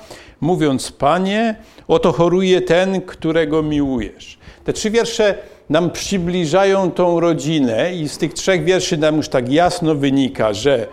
mówiąc, 0.40 0.92
Panie, 0.92 1.57
oto 1.88 2.12
choruje 2.12 2.61
ten, 2.61 3.00
którego 3.00 3.62
miłujesz. 3.62 4.38
Te 4.64 4.73
trzy 4.73 4.90
wiersze 4.90 5.35
nam 5.71 5.90
przybliżają 5.90 6.90
tą 6.90 7.21
rodzinę 7.21 7.95
i 7.95 8.09
z 8.09 8.18
tych 8.18 8.35
trzech 8.35 8.64
wierszy 8.64 8.97
nam 8.97 9.16
już 9.16 9.28
tak 9.28 9.52
jasno 9.52 9.95
wynika, 9.95 10.52
że 10.52 10.87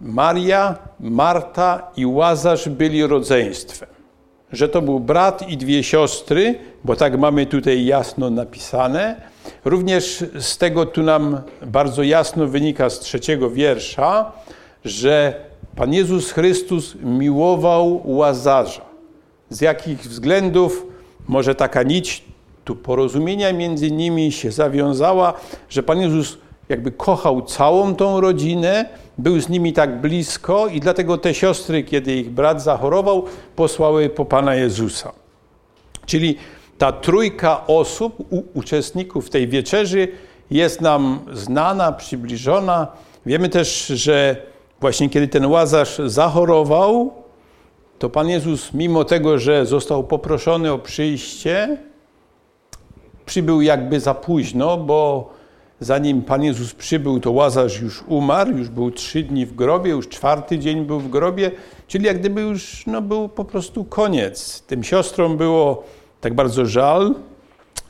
Maria, 0.00 0.78
Marta 1.00 1.90
i 1.96 2.06
Łazarz 2.06 2.68
byli 2.68 3.06
rodzeństwem 3.06 3.94
że 4.54 4.68
to 4.68 4.82
był 4.82 5.00
brat 5.00 5.48
i 5.48 5.56
dwie 5.56 5.82
siostry, 5.82 6.54
bo 6.84 6.96
tak 6.96 7.18
mamy 7.18 7.46
tutaj 7.46 7.84
jasno 7.84 8.30
napisane. 8.30 9.16
Również 9.64 10.24
z 10.40 10.58
tego 10.58 10.86
tu 10.86 11.02
nam 11.02 11.40
bardzo 11.66 12.02
jasno 12.02 12.46
wynika 12.46 12.90
z 12.90 13.00
trzeciego 13.00 13.50
wiersza, 13.50 14.32
że 14.84 15.34
Pan 15.76 15.92
Jezus 15.92 16.30
Chrystus 16.30 16.94
miłował 17.02 18.00
Łazarza. 18.04 18.82
Z 19.50 19.60
jakich 19.60 20.00
względów 20.00 20.86
może 21.28 21.54
taka 21.54 21.82
nić 21.82 22.24
tu 22.64 22.76
porozumienia 22.76 23.52
między 23.52 23.90
nimi 23.90 24.32
się 24.32 24.50
zawiązała, 24.50 25.34
że 25.68 25.82
Pan 25.82 26.00
Jezus 26.00 26.38
jakby 26.68 26.92
kochał 26.92 27.42
całą 27.42 27.94
tą 27.94 28.20
rodzinę, 28.20 28.88
był 29.18 29.40
z 29.40 29.48
nimi 29.48 29.72
tak 29.72 30.00
blisko 30.00 30.66
i 30.66 30.80
dlatego 30.80 31.18
te 31.18 31.34
siostry, 31.34 31.82
kiedy 31.82 32.16
ich 32.16 32.30
brat 32.30 32.62
zachorował, 32.62 33.24
posłały 33.56 34.08
po 34.08 34.24
Pana 34.24 34.54
Jezusa. 34.54 35.12
Czyli 36.06 36.36
ta 36.78 36.92
trójka 36.92 37.66
osób, 37.66 38.16
uczestników 38.54 39.30
tej 39.30 39.48
wieczerzy 39.48 40.08
jest 40.50 40.80
nam 40.80 41.20
znana, 41.32 41.92
przybliżona. 41.92 42.86
Wiemy 43.26 43.48
też, 43.48 43.86
że 43.86 44.36
właśnie 44.80 45.10
kiedy 45.10 45.28
ten 45.28 45.46
łazarz 45.46 45.98
zachorował, 46.06 47.12
to 47.98 48.10
Pan 48.10 48.28
Jezus, 48.28 48.72
mimo 48.72 49.04
tego, 49.04 49.38
że 49.38 49.66
został 49.66 50.04
poproszony 50.04 50.72
o 50.72 50.78
przyjście, 50.78 51.78
przybył 53.26 53.60
jakby 53.60 54.00
za 54.00 54.14
późno, 54.14 54.76
bo 54.76 55.30
zanim 55.80 56.22
Pan 56.22 56.44
Jezus 56.44 56.74
przybył, 56.74 57.20
to 57.20 57.32
Łazarz 57.32 57.80
już 57.80 58.02
umarł, 58.06 58.50
już 58.50 58.68
był 58.68 58.90
trzy 58.90 59.22
dni 59.22 59.46
w 59.46 59.54
grobie, 59.54 59.90
już 59.90 60.08
czwarty 60.08 60.58
dzień 60.58 60.84
był 60.84 61.00
w 61.00 61.10
grobie, 61.10 61.50
czyli 61.88 62.06
jak 62.06 62.18
gdyby 62.18 62.40
już 62.40 62.86
no, 62.86 63.02
był 63.02 63.28
po 63.28 63.44
prostu 63.44 63.84
koniec. 63.84 64.62
Tym 64.62 64.84
siostrom 64.84 65.36
było 65.36 65.84
tak 66.24 66.34
bardzo 66.34 66.66
żal, 66.66 67.14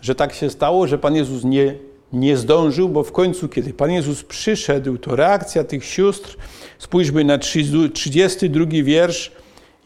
że 0.01 0.15
tak 0.15 0.35
się 0.35 0.51
stało, 0.51 0.87
że 0.87 0.99
Pan 0.99 1.15
Jezus 1.15 1.45
nie, 1.45 1.75
nie 2.13 2.37
zdążył, 2.37 2.89
bo 2.89 3.03
w 3.03 3.13
końcu, 3.13 3.49
kiedy 3.49 3.73
Pan 3.73 3.91
Jezus 3.91 4.25
przyszedł, 4.25 4.99
to 4.99 5.17
reakcja 5.17 5.65
tych 5.65 5.85
sióstr, 5.85 6.37
spójrzmy 6.79 7.25
na 7.25 7.39
32 7.39 8.67
wiersz 8.71 9.33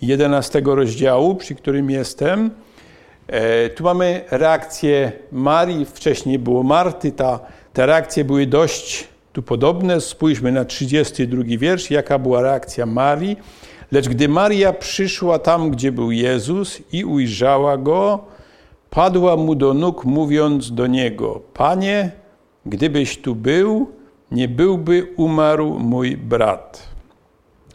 11 0.02 0.62
rozdziału, 0.64 1.35
przy 1.35 1.55
którym 1.55 1.90
jestem. 1.90 2.50
E, 3.26 3.71
tu 3.71 3.85
mamy 3.85 4.25
reakcję 4.31 5.12
Marii, 5.33 5.85
wcześniej 5.85 6.38
było 6.38 6.62
Marty, 6.62 7.12
ta, 7.12 7.40
te 7.73 7.87
reakcje 7.87 8.25
były 8.25 8.47
dość 8.47 9.09
tu 9.33 9.43
podobne. 9.43 10.00
Spójrzmy 10.00 10.52
na 10.52 10.64
32 10.64 11.43
wiersz, 11.59 11.90
jaka 11.90 12.19
była 12.19 12.43
reakcja 12.43 12.87
Marii. 12.87 13.37
Lecz 13.93 14.09
gdy 14.09 14.28
Maria 14.28 14.73
przyszła 14.73 15.38
tam, 15.38 15.71
gdzie 15.71 15.93
był 15.93 16.11
Jezus 16.11 16.78
i 16.93 17.05
ujrzała 17.05 17.76
go, 17.76 18.25
padła 18.90 19.37
mu 19.37 19.54
do 19.54 19.75
nóg, 19.75 20.04
mówiąc 20.04 20.73
do 20.75 20.87
niego: 20.87 21.40
Panie, 21.54 22.11
gdybyś 22.66 23.18
tu 23.18 23.35
był, 23.35 23.87
nie 24.30 24.49
byłby 24.49 25.14
umarł 25.16 25.78
mój 25.78 26.16
brat. 26.16 26.88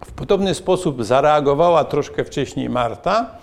W 0.05 0.11
podobny 0.11 0.53
sposób 0.53 1.03
zareagowała 1.03 1.83
troszkę 1.83 2.23
wcześniej 2.23 2.69
Marta. 2.69 3.37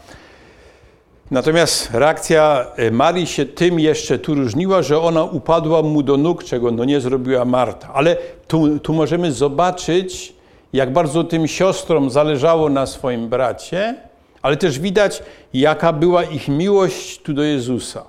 Natomiast 1.30 1.90
reakcja 1.92 2.66
e, 2.76 2.90
Marii 2.90 3.26
się 3.26 3.46
tym 3.46 3.80
jeszcze 3.80 4.18
tu 4.18 4.34
różniła, 4.34 4.82
że 4.82 5.00
ona 5.00 5.24
upadła 5.24 5.82
mu 5.82 6.02
do 6.02 6.16
nóg, 6.16 6.44
czego 6.44 6.70
no 6.70 6.84
nie 6.84 7.00
zrobiła 7.00 7.44
Marta. 7.44 7.90
Ale 7.94 8.16
tu, 8.48 8.78
tu 8.78 8.92
możemy 8.92 9.32
zobaczyć, 9.32 10.34
jak 10.72 10.92
bardzo 10.92 11.24
tym 11.24 11.48
siostrom 11.48 12.10
zależało 12.10 12.68
na 12.68 12.86
swoim 12.86 13.28
bracie, 13.28 13.94
ale 14.42 14.56
też 14.56 14.78
widać, 14.78 15.22
jaka 15.54 15.92
była 15.92 16.24
ich 16.24 16.48
miłość 16.48 17.22
tu 17.22 17.32
do 17.32 17.42
Jezusa. 17.42 18.04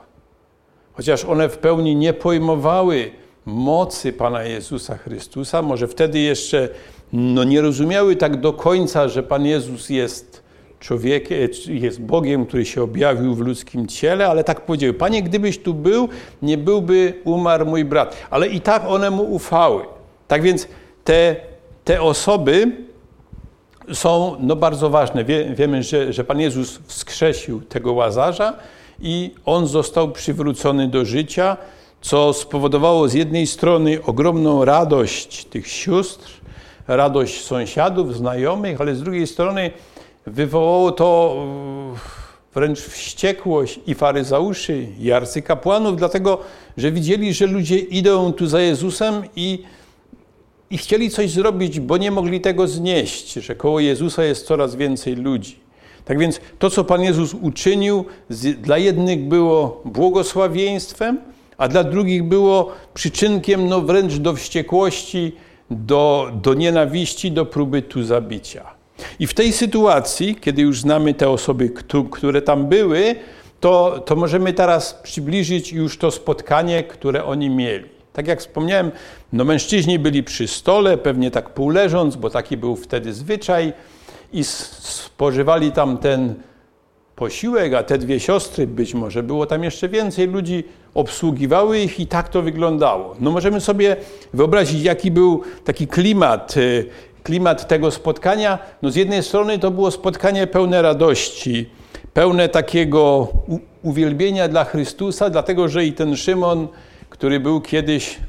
Chociaż 0.94 1.26
one 1.26 1.50
w 1.50 1.58
pełni 1.58 1.96
nie 1.96 2.14
pojmowały 2.14 3.12
mocy 3.46 4.14
Pana 4.14 4.44
Jezusa 4.44 4.98
Chrystusa, 4.98 5.62
może 5.62 5.88
wtedy 5.88 6.20
jeszcze 6.20 6.70
no, 7.14 7.44
nie 7.44 7.62
rozumiały 7.62 8.16
tak 8.16 8.40
do 8.40 8.54
końca, 8.54 9.08
że 9.08 9.24
Pan 9.24 9.46
Jezus 9.46 9.90
jest 9.90 10.44
człowiekiem, 10.80 11.38
jest 11.68 12.02
Bogiem, 12.02 12.46
który 12.46 12.66
się 12.66 12.84
objawił 12.84 13.36
w 13.36 13.40
ludzkim 13.40 13.88
ciele, 13.88 14.28
ale 14.28 14.44
tak 14.44 14.62
powiedział: 14.62 14.94
Panie, 14.94 15.24
gdybyś 15.24 15.60
tu 15.60 15.74
był, 15.74 16.10
nie 16.42 16.58
byłby 16.58 17.14
umarł 17.24 17.66
mój 17.66 17.86
brat. 17.86 18.18
Ale 18.30 18.48
i 18.48 18.62
tak 18.62 18.84
one 18.88 19.10
mu 19.10 19.24
ufały. 19.24 19.84
Tak 20.28 20.42
więc 20.42 20.68
te, 21.04 21.36
te 21.84 22.02
osoby 22.02 22.72
są 23.94 24.36
no, 24.40 24.56
bardzo 24.56 24.90
ważne. 24.90 25.26
Wie, 25.26 25.46
wiemy, 25.56 25.84
że, 25.84 26.14
że 26.14 26.24
Pan 26.24 26.40
Jezus 26.40 26.80
wskrzesił 26.86 27.62
tego 27.62 27.94
łazarza 27.94 28.54
i 29.00 29.32
on 29.46 29.68
został 29.68 30.12
przywrócony 30.12 30.88
do 30.88 31.06
życia, 31.06 31.58
co 32.02 32.34
spowodowało 32.34 33.08
z 33.08 33.14
jednej 33.14 33.48
strony 33.48 34.00
ogromną 34.06 34.66
radość 34.66 35.46
tych 35.46 35.68
sióstr, 35.68 36.32
radość 36.88 37.42
sąsiadów, 37.42 38.16
znajomych, 38.16 38.82
ale 38.82 38.96
z 38.96 39.04
drugiej 39.04 39.28
strony 39.28 39.72
wywołało 40.26 40.92
to 40.92 41.36
wręcz 42.54 42.80
wściekłość 42.80 43.80
i 43.88 43.96
faryzeuszy, 43.96 44.88
i 45.00 45.12
arcykapłanów, 45.12 45.98
dlatego 45.98 46.38
że 46.78 46.92
widzieli, 46.92 47.34
że 47.34 47.48
ludzie 47.48 47.78
idą 47.78 48.34
tu 48.34 48.48
za 48.48 48.62
Jezusem 48.62 49.24
i, 49.36 49.64
i 50.72 50.78
chcieli 50.78 51.10
coś 51.10 51.32
zrobić, 51.32 51.80
bo 51.80 51.98
nie 51.98 52.12
mogli 52.12 52.42
tego 52.42 52.68
znieść, 52.68 53.34
że 53.34 53.56
koło 53.56 53.80
Jezusa 53.80 54.24
jest 54.24 54.46
coraz 54.46 54.76
więcej 54.76 55.16
ludzi. 55.16 55.60
Tak 56.06 56.20
więc 56.20 56.42
to, 56.60 56.70
co 56.70 56.84
Pan 56.84 57.02
Jezus 57.02 57.34
uczynił, 57.42 58.06
dla 58.62 58.78
jednych 58.78 59.20
było 59.20 59.82
błogosławieństwem, 59.86 61.18
a 61.58 61.68
dla 61.68 61.84
drugich 61.84 62.24
było 62.24 62.72
przyczynkiem 62.94 63.68
no, 63.68 63.82
wręcz 63.82 64.14
do 64.14 64.36
wściekłości, 64.36 65.36
do, 65.72 66.32
do 66.42 66.54
nienawiści, 66.54 67.32
do 67.32 67.46
próby 67.46 67.82
tu 67.82 68.04
zabicia. 68.04 68.66
I 69.20 69.28
w 69.28 69.34
tej 69.34 69.54
sytuacji, 69.54 70.36
kiedy 70.36 70.62
już 70.62 70.82
znamy 70.82 71.14
te 71.14 71.30
osoby, 71.30 71.72
które 72.12 72.42
tam 72.42 72.68
były, 72.68 73.16
to, 73.60 74.04
to 74.06 74.16
możemy 74.16 74.54
teraz 74.54 74.94
przybliżyć 74.94 75.72
już 75.72 75.98
to 75.98 76.12
spotkanie, 76.12 76.84
które 76.84 77.26
oni 77.26 77.50
mieli. 77.50 78.01
Tak 78.14 78.28
jak 78.28 78.40
wspomniałem, 78.40 78.92
no 79.34 79.46
mężczyźni 79.46 80.00
byli 80.00 80.24
przy 80.24 80.48
stole, 80.48 80.98
pewnie 80.98 81.32
tak 81.32 81.50
półleżąc, 81.50 82.16
bo 82.16 82.30
taki 82.30 82.58
był 82.58 82.76
wtedy 82.76 83.14
zwyczaj, 83.14 83.74
i 84.34 84.44
spożywali 84.44 85.72
tam 85.72 85.98
ten 85.98 86.34
posiłek, 87.16 87.74
a 87.74 87.84
te 87.84 87.98
dwie 87.98 88.20
siostry, 88.20 88.68
być 88.68 88.94
może 88.94 89.24
było 89.24 89.46
tam 89.46 89.64
jeszcze 89.64 89.90
więcej 89.90 90.28
ludzi, 90.28 90.64
obsługiwały 90.94 91.80
ich 91.80 92.00
i 92.00 92.08
tak 92.08 92.30
to 92.30 92.42
wyglądało. 92.42 93.16
No 93.20 93.32
możemy 93.32 93.62
sobie 93.62 93.96
wyobrazić, 94.34 94.84
jaki 94.84 95.12
był 95.12 95.42
taki 95.66 95.88
klimat, 95.88 96.58
y, 96.58 96.86
klimat 97.24 97.68
tego 97.68 97.92
spotkania. 97.92 98.60
No 98.82 98.92
z 98.92 98.96
jednej 98.96 99.24
strony 99.24 99.60
to 99.60 99.72
było 99.72 99.92
spotkanie 99.92 100.48
pełne 100.48 100.82
radości, 100.82 101.70
pełne 102.14 102.50
takiego 102.50 103.28
uwielbienia 103.84 104.48
dla 104.48 104.64
Chrystusa, 104.64 105.30
dlatego 105.30 105.70
że 105.70 105.86
i 105.86 105.94
ten 105.94 106.18
Szymon, 106.18 106.68
który 107.12 107.40
był 107.40 107.62
kiedyś 107.62 108.20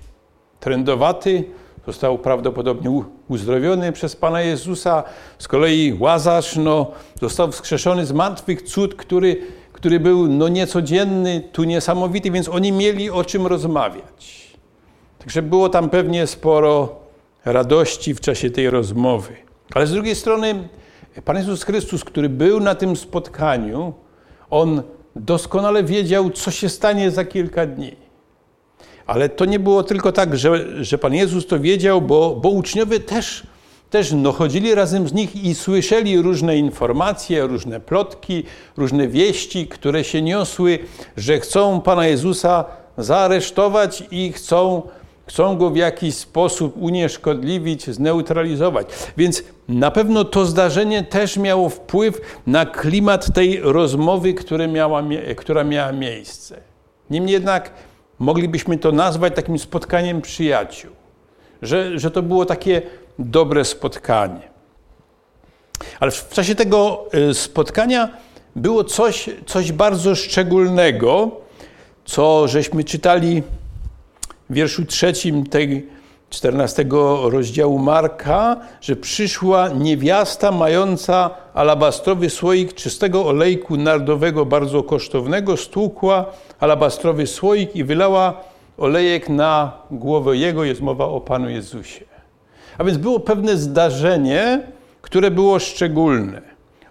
trendowaty, 0.61 1.45
został 1.87 2.19
prawdopodobnie 2.19 3.03
uzdrowiony 3.29 3.93
przez 3.93 4.17
Pana 4.17 4.41
Jezusa. 4.41 5.03
Z 5.39 5.49
kolei 5.49 5.97
Łazarz 6.01 6.57
no, 6.57 6.91
został 7.21 7.53
wskrzeszony 7.53 8.07
z 8.07 8.13
martwych 8.13 8.63
cud, 8.63 8.95
który, 8.95 9.37
który 9.73 10.01
był 10.01 10.29
no, 10.29 10.49
niecodzienny, 10.49 11.43
tu 11.53 11.65
niesamowity, 11.65 12.31
więc 12.31 12.49
oni 12.49 12.73
mieli 12.73 13.11
o 13.11 13.25
czym 13.25 13.47
rozmawiać. 13.47 14.53
Także 15.19 15.43
było 15.43 15.69
tam 15.69 15.91
pewnie 15.91 16.27
sporo 16.27 17.01
radości 17.45 18.15
w 18.15 18.21
czasie 18.21 18.51
tej 18.51 18.71
rozmowy. 18.71 19.37
Ale 19.75 19.87
z 19.87 19.93
drugiej 19.93 20.15
strony 20.15 20.69
Pan 21.25 21.37
Jezus 21.37 21.63
Chrystus, 21.63 22.05
który 22.05 22.29
był 22.29 22.61
na 22.61 22.75
tym 22.75 22.97
spotkaniu, 22.97 23.93
on 24.51 24.83
doskonale 25.17 25.85
wiedział, 25.85 26.31
co 26.31 26.51
się 26.51 26.69
stanie 26.69 27.11
za 27.11 27.25
kilka 27.25 27.67
dni. 27.67 28.02
Ale 29.07 29.29
to 29.29 29.45
nie 29.45 29.59
było 29.59 29.83
tylko 29.83 30.13
tak, 30.13 30.37
że, 30.37 30.85
że 30.85 30.99
Pan 30.99 31.15
Jezus 31.15 31.47
to 31.47 31.61
wiedział, 31.61 32.01
bo, 32.01 32.37
bo 32.37 32.49
uczniowie 32.49 33.01
też, 33.01 33.43
też 33.91 34.13
no, 34.13 34.33
chodzili 34.33 34.75
razem 34.75 35.09
z 35.09 35.13
nich 35.13 35.45
i 35.45 35.55
słyszeli 35.55 36.23
różne 36.23 36.57
informacje, 36.57 37.47
różne 37.47 37.81
plotki, 37.81 38.45
różne 38.77 39.09
wieści, 39.09 39.67
które 39.67 40.05
się 40.05 40.23
niosły, 40.23 40.79
że 41.17 41.41
chcą 41.41 41.81
Pana 41.81 42.07
Jezusa 42.07 42.65
zaaresztować 42.99 44.05
i 44.11 44.33
chcą, 44.33 44.83
chcą 45.27 45.57
go 45.57 45.71
w 45.71 45.77
jakiś 45.77 46.15
sposób 46.15 46.77
unieszkodliwić, 46.77 47.87
zneutralizować. 47.87 48.87
Więc 49.17 49.45
na 49.69 49.91
pewno 49.91 50.25
to 50.25 50.47
zdarzenie 50.47 51.03
też 51.03 51.37
miało 51.37 51.69
wpływ 51.69 52.21
na 52.47 52.67
klimat 52.67 53.35
tej 53.35 53.61
rozmowy, 53.63 54.35
miała, 54.69 55.03
która 55.37 55.65
miała 55.65 55.93
miejsce. 55.93 56.61
Niemniej 57.11 57.33
jednak 57.33 57.71
moglibyśmy 58.23 58.79
to 58.79 58.93
nazwać 58.93 59.35
takim 59.35 59.59
spotkaniem 59.59 60.23
przyjaciół, 60.23 60.91
że, 61.63 61.99
że 61.99 62.11
to 62.11 62.23
było 62.23 62.47
takie 62.47 62.83
dobre 63.19 63.65
spotkanie. 63.65 64.41
Ale 66.01 66.11
w 66.11 66.29
czasie 66.29 66.55
tego 66.55 67.07
y, 67.31 67.35
spotkania 67.35 68.09
było 68.57 68.85
coś, 68.85 69.31
coś 69.47 69.73
bardzo 69.73 70.15
szczególnego, 70.15 71.31
co 72.05 72.49
żeśmy 72.49 72.85
czytali 72.85 73.43
w 74.51 74.55
wierszu 74.55 74.85
trzecim 74.85 75.47
tej 75.47 75.89
14 76.33 76.85
rozdziału 77.23 77.79
Marka, 77.79 78.57
że 78.81 78.97
przyszła 78.97 79.69
niewiasta 79.69 80.53
mająca 80.53 81.31
alabastrowy 81.55 82.31
słoik 82.31 82.75
czystego 82.75 83.27
olejku 83.27 83.77
nardowego, 83.77 84.47
bardzo 84.47 84.83
kosztownego, 84.83 85.57
stłukła 85.57 86.27
alabastrowy 86.61 87.27
słoik 87.27 87.77
i 87.77 87.85
wylała 87.85 88.41
olejek 88.79 89.29
na 89.29 89.73
głowę 89.91 90.37
jego. 90.37 90.65
Jest 90.65 90.81
mowa 90.81 91.05
o 91.05 91.21
Panu 91.21 91.51
Jezusie. 91.51 92.05
A 92.79 92.85
więc 92.85 92.99
było 92.99 93.21
pewne 93.21 93.57
zdarzenie, 93.57 94.63
które 95.03 95.31
było 95.31 95.59
szczególne. 95.59 96.43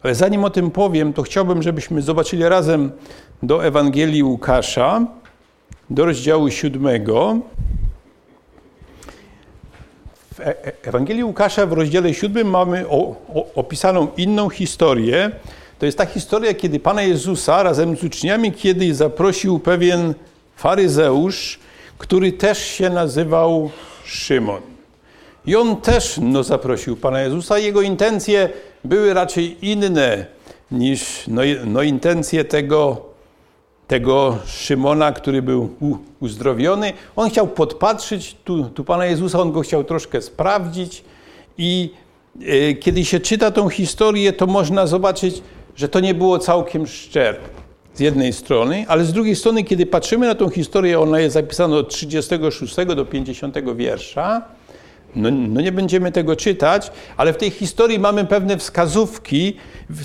Ale 0.03 0.15
zanim 0.15 0.43
o 0.43 0.49
tym 0.49 0.71
powiem, 0.71 1.13
to 1.13 1.21
chciałbym, 1.21 1.63
żebyśmy 1.63 2.01
zobaczyli 2.01 2.43
razem 2.43 2.91
do 3.43 3.65
Ewangelii 3.65 4.23
Łukasza, 4.23 5.05
do 5.89 6.05
rozdziału 6.05 6.49
siódmego. 6.49 7.39
W 10.33 10.39
e, 10.39 10.65
e, 10.67 10.71
Ewangelii 10.83 11.23
Łukasza 11.23 11.65
w 11.65 11.73
rozdziale 11.73 12.13
siódmym 12.13 12.49
mamy 12.49 12.87
o, 12.89 13.15
o, 13.33 13.53
opisaną 13.55 14.07
inną 14.17 14.49
historię. 14.49 15.31
To 15.79 15.85
jest 15.85 15.97
ta 15.97 16.05
historia, 16.05 16.53
kiedy 16.53 16.79
Pana 16.79 17.01
Jezusa 17.01 17.63
razem 17.63 17.97
z 17.97 18.03
uczniami 18.03 18.51
kiedyś 18.51 18.95
zaprosił 18.95 19.59
pewien 19.59 20.13
faryzeusz, 20.55 21.59
który 21.97 22.31
też 22.31 22.65
się 22.65 22.89
nazywał 22.89 23.71
Szymon. 24.05 24.61
I 25.45 25.55
on 25.55 25.81
też 25.81 26.19
no, 26.21 26.43
zaprosił 26.43 26.97
Pana 26.97 27.21
Jezusa. 27.21 27.57
Jego 27.57 27.81
intencje 27.81 28.49
były 28.83 29.13
raczej 29.13 29.69
inne 29.69 30.25
niż 30.71 31.23
no, 31.27 31.41
no, 31.65 31.81
intencje 31.81 32.45
tego, 32.45 33.10
tego 33.91 34.37
Szymona, 34.45 35.11
który 35.11 35.41
był 35.41 35.69
uzdrowiony. 36.19 36.93
On 37.15 37.29
chciał 37.29 37.47
podpatrzyć 37.47 38.35
tu, 38.43 38.63
tu 38.63 38.83
Pana 38.83 39.05
Jezusa, 39.05 39.39
on 39.39 39.51
go 39.51 39.61
chciał 39.61 39.83
troszkę 39.83 40.21
sprawdzić. 40.21 41.03
I 41.57 41.89
e, 42.41 42.73
kiedy 42.73 43.05
się 43.05 43.19
czyta 43.19 43.51
tą 43.51 43.69
historię, 43.69 44.33
to 44.33 44.47
można 44.47 44.87
zobaczyć, 44.87 45.41
że 45.75 45.89
to 45.89 45.99
nie 45.99 46.13
było 46.13 46.39
całkiem 46.39 46.87
szczere 46.87 47.37
z 47.93 47.99
jednej 47.99 48.33
strony, 48.33 48.85
ale 48.87 49.05
z 49.05 49.13
drugiej 49.13 49.35
strony, 49.35 49.63
kiedy 49.63 49.85
patrzymy 49.85 50.27
na 50.27 50.35
tą 50.35 50.49
historię, 50.49 50.99
ona 50.99 51.19
jest 51.19 51.33
zapisana 51.33 51.75
od 51.75 51.89
36 51.89 52.75
do 52.75 53.05
50 53.05 53.75
wiersza, 53.75 54.41
no, 55.15 55.29
no, 55.31 55.61
nie 55.61 55.71
będziemy 55.71 56.11
tego 56.11 56.35
czytać, 56.35 56.91
ale 57.17 57.33
w 57.33 57.37
tej 57.37 57.49
historii 57.49 57.99
mamy 57.99 58.25
pewne 58.25 58.57
wskazówki, 58.57 59.57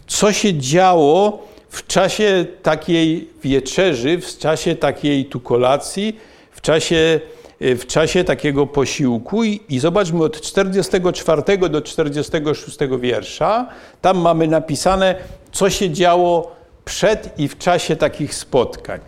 co 0.06 0.32
się 0.32 0.54
działo 0.54 1.46
w 1.76 1.86
czasie 1.86 2.46
takiej 2.62 3.28
wieczerzy, 3.42 4.18
w 4.20 4.38
czasie 4.38 4.74
takiej 4.74 5.24
tu 5.24 5.40
kolacji, 5.40 6.16
w 6.50 6.60
czasie, 6.60 7.20
w 7.60 7.86
czasie 7.86 8.24
takiego 8.24 8.66
posiłku. 8.66 9.44
I, 9.44 9.60
I 9.68 9.78
zobaczmy 9.78 10.24
od 10.24 10.40
44 10.40 11.58
do 11.58 11.82
46 11.82 12.78
wiersza. 13.00 13.68
Tam 14.00 14.18
mamy 14.18 14.48
napisane, 14.48 15.14
co 15.52 15.70
się 15.70 15.90
działo 15.90 16.56
przed 16.84 17.38
i 17.38 17.48
w 17.48 17.58
czasie 17.58 17.96
takich 17.96 18.34
spotkań. 18.34 19.00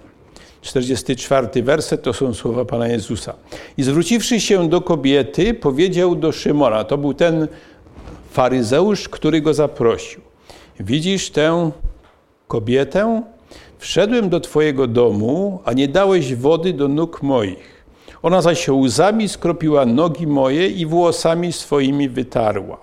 44 0.62 1.62
werset 1.62 2.02
to 2.02 2.12
są 2.12 2.34
słowa 2.34 2.64
Pana 2.64 2.88
Jezusa. 2.88 3.34
I 3.76 3.82
zwróciwszy 3.82 4.40
się 4.40 4.68
do 4.68 4.80
kobiety, 4.80 5.54
powiedział 5.54 6.14
do 6.14 6.32
Szymona, 6.32 6.84
to 6.84 6.98
był 6.98 7.14
ten 7.14 7.48
faryzeusz, 8.30 9.08
który 9.08 9.40
go 9.40 9.54
zaprosił. 9.54 10.20
Widzisz 10.80 11.30
tę 11.30 11.70
kobietę? 12.48 13.22
Wszedłem 13.78 14.28
do 14.28 14.40
Twojego 14.40 14.86
domu, 14.86 15.60
a 15.64 15.72
nie 15.72 15.88
dałeś 15.88 16.34
wody 16.34 16.72
do 16.72 16.88
nóg 16.88 17.22
moich. 17.22 17.84
Ona 18.22 18.42
zaś 18.42 18.68
łzami 18.68 19.28
skropiła 19.28 19.86
nogi 19.86 20.26
moje 20.26 20.68
i 20.68 20.86
włosami 20.86 21.52
swoimi 21.52 22.08
wytarła. 22.08 22.78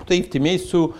Tutaj 0.00 0.22
w 0.22 0.28
tym 0.28 0.42
miejscu 0.42 0.92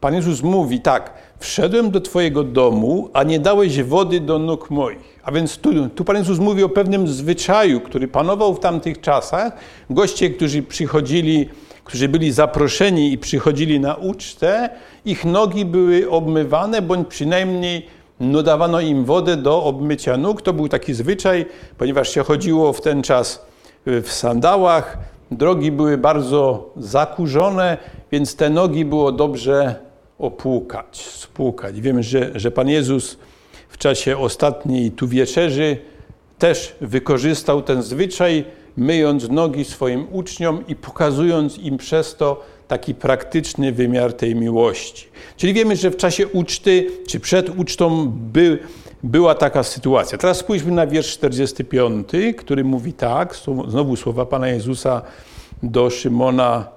Pan 0.00 0.14
Jezus 0.14 0.42
mówi 0.42 0.80
tak, 0.80 1.12
wszedłem 1.38 1.90
do 1.90 2.00
Twojego 2.00 2.44
domu, 2.44 3.10
a 3.12 3.22
nie 3.22 3.40
dałeś 3.40 3.82
wody 3.82 4.20
do 4.20 4.38
nóg 4.38 4.70
moich. 4.70 5.20
A 5.22 5.32
więc 5.32 5.58
tu, 5.58 5.88
tu 5.88 6.04
Pan 6.04 6.16
Jezus 6.16 6.38
mówi 6.38 6.62
o 6.62 6.68
pewnym 6.68 7.08
zwyczaju, 7.08 7.80
który 7.80 8.08
panował 8.08 8.54
w 8.54 8.60
tamtych 8.60 9.00
czasach. 9.00 9.52
Goście, 9.90 10.30
którzy 10.30 10.62
przychodzili, 10.62 11.48
którzy 11.84 12.08
byli 12.08 12.32
zaproszeni 12.32 13.12
i 13.12 13.18
przychodzili 13.18 13.80
na 13.80 13.94
ucztę, 13.94 14.70
ich 15.04 15.24
nogi 15.24 15.64
były 15.64 16.10
obmywane, 16.10 16.82
bądź 16.82 17.08
przynajmniej 17.08 17.86
no, 18.20 18.42
dawano 18.42 18.80
im 18.80 19.04
wodę 19.04 19.36
do 19.36 19.64
obmycia 19.64 20.16
nóg. 20.16 20.42
To 20.42 20.52
był 20.52 20.68
taki 20.68 20.94
zwyczaj, 20.94 21.46
ponieważ 21.78 22.08
się 22.08 22.24
chodziło 22.24 22.72
w 22.72 22.80
ten 22.80 23.02
czas 23.02 23.46
w 23.86 24.08
sandałach, 24.12 24.98
drogi 25.30 25.72
były 25.72 25.98
bardzo 25.98 26.70
zakurzone, 26.76 27.78
więc 28.12 28.36
te 28.36 28.50
nogi 28.50 28.84
było 28.84 29.12
dobrze 29.12 29.74
opłukać, 30.18 31.00
spłukać. 31.00 31.80
Wiemy, 31.80 32.02
że, 32.02 32.30
że 32.34 32.50
Pan 32.50 32.68
Jezus 32.68 33.18
w 33.68 33.78
czasie 33.78 34.18
ostatniej 34.18 34.90
tu 34.90 35.08
wieczerzy 35.08 35.76
też 36.38 36.76
wykorzystał 36.80 37.62
ten 37.62 37.82
zwyczaj, 37.82 38.44
myjąc 38.76 39.28
nogi 39.28 39.64
swoim 39.64 40.06
uczniom 40.12 40.64
i 40.68 40.76
pokazując 40.76 41.58
im 41.58 41.78
przez 41.78 42.16
to 42.16 42.44
taki 42.68 42.94
praktyczny 42.94 43.72
wymiar 43.72 44.12
tej 44.12 44.34
miłości. 44.34 45.06
Czyli 45.36 45.54
wiemy, 45.54 45.76
że 45.76 45.90
w 45.90 45.96
czasie 45.96 46.28
uczty, 46.28 46.90
czy 47.08 47.20
przed 47.20 47.58
ucztą 47.58 48.06
by, 48.08 48.58
była 49.02 49.34
taka 49.34 49.62
sytuacja. 49.62 50.18
Teraz 50.18 50.38
spójrzmy 50.38 50.72
na 50.72 50.86
wiersz 50.86 51.12
45, 51.12 52.08
który 52.36 52.64
mówi 52.64 52.92
tak, 52.92 53.36
znowu 53.68 53.96
słowa 53.96 54.26
Pana 54.26 54.48
Jezusa 54.48 55.02
do 55.62 55.90
Szymona 55.90 56.68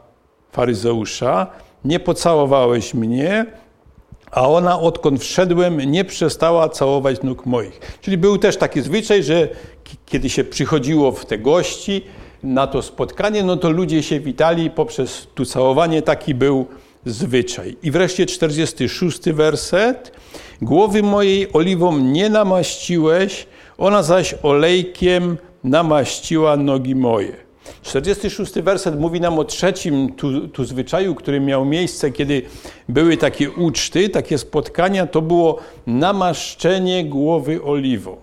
faryzeusza 0.51 1.47
nie 1.85 1.99
pocałowałeś 1.99 2.93
mnie, 2.93 3.45
a 4.35 4.49
ona 4.49 4.79
odkąd 4.79 5.21
wszedłem 5.21 5.79
nie 5.79 6.05
przestała 6.05 6.69
całować 6.69 7.23
nóg 7.23 7.45
moich. 7.45 7.79
Czyli 8.01 8.17
był 8.17 8.37
też 8.37 8.57
taki 8.57 8.81
zwyczaj, 8.81 9.23
że 9.23 9.47
kiedy 10.05 10.29
się 10.29 10.43
przychodziło 10.43 11.11
w 11.11 11.25
te 11.25 11.37
gości 11.37 12.01
na 12.43 12.67
to 12.67 12.81
spotkanie, 12.81 13.43
no 13.43 13.57
to 13.57 13.69
ludzie 13.69 14.03
się 14.03 14.19
witali 14.19 14.69
poprzez 14.69 15.27
tu 15.35 15.45
całowanie, 15.45 16.01
taki 16.01 16.35
był 16.35 16.65
zwyczaj. 17.05 17.77
I 17.83 17.91
wreszcie 17.91 18.25
46 18.25 19.29
werset. 19.29 20.11
Głowy 20.61 21.03
mojej 21.03 21.53
oliwą 21.53 21.97
nie 21.97 22.29
namaściłeś, 22.29 23.47
ona 23.77 24.03
zaś 24.03 24.35
olejkiem 24.43 25.37
namaściła 25.63 26.57
nogi 26.57 26.95
moje. 26.95 27.44
46 27.81 28.53
werset 28.53 28.99
mówi 28.99 29.21
nam 29.21 29.39
o 29.39 29.43
trzecim 29.43 30.13
tu, 30.13 30.47
tu, 30.47 30.65
zwyczaju, 30.65 31.15
który 31.15 31.39
miał 31.39 31.65
miejsce, 31.65 32.11
kiedy 32.11 32.41
były 32.89 33.17
takie 33.17 33.51
uczty, 33.51 34.09
takie 34.09 34.37
spotkania, 34.37 35.07
to 35.07 35.21
było 35.21 35.59
namaszczenie 35.87 37.05
głowy 37.05 37.63
oliwą. 37.63 38.17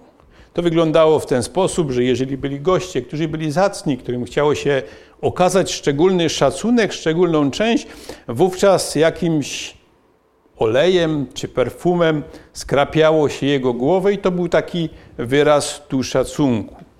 To 0.55 0.63
wyglądało 0.63 1.19
w 1.19 1.27
ten 1.27 1.43
sposób, 1.43 1.91
że 1.91 2.05
jeżeli 2.05 2.37
byli 2.37 2.61
goście, 2.61 3.03
którzy 3.03 3.29
byli 3.29 3.53
zacni, 3.53 3.99
którym 3.99 4.25
chciało 4.25 4.55
się 4.55 4.83
okazać 5.21 5.73
szczególny 5.73 6.29
szacunek, 6.29 6.93
szczególną 6.93 7.51
część, 7.51 7.87
wówczas 8.29 8.95
jakimś 8.95 9.75
olejem 10.57 11.27
czy 11.35 11.49
perfumem 11.49 12.23
skrapiało 12.53 13.29
się 13.29 13.47
jego 13.47 13.73
głowę 13.73 14.13
i 14.13 14.19
to 14.19 14.31
był 14.31 14.49
taki 14.49 14.89
wyraz 15.19 15.83
tu 15.89 16.03
szacunku. 16.03 16.92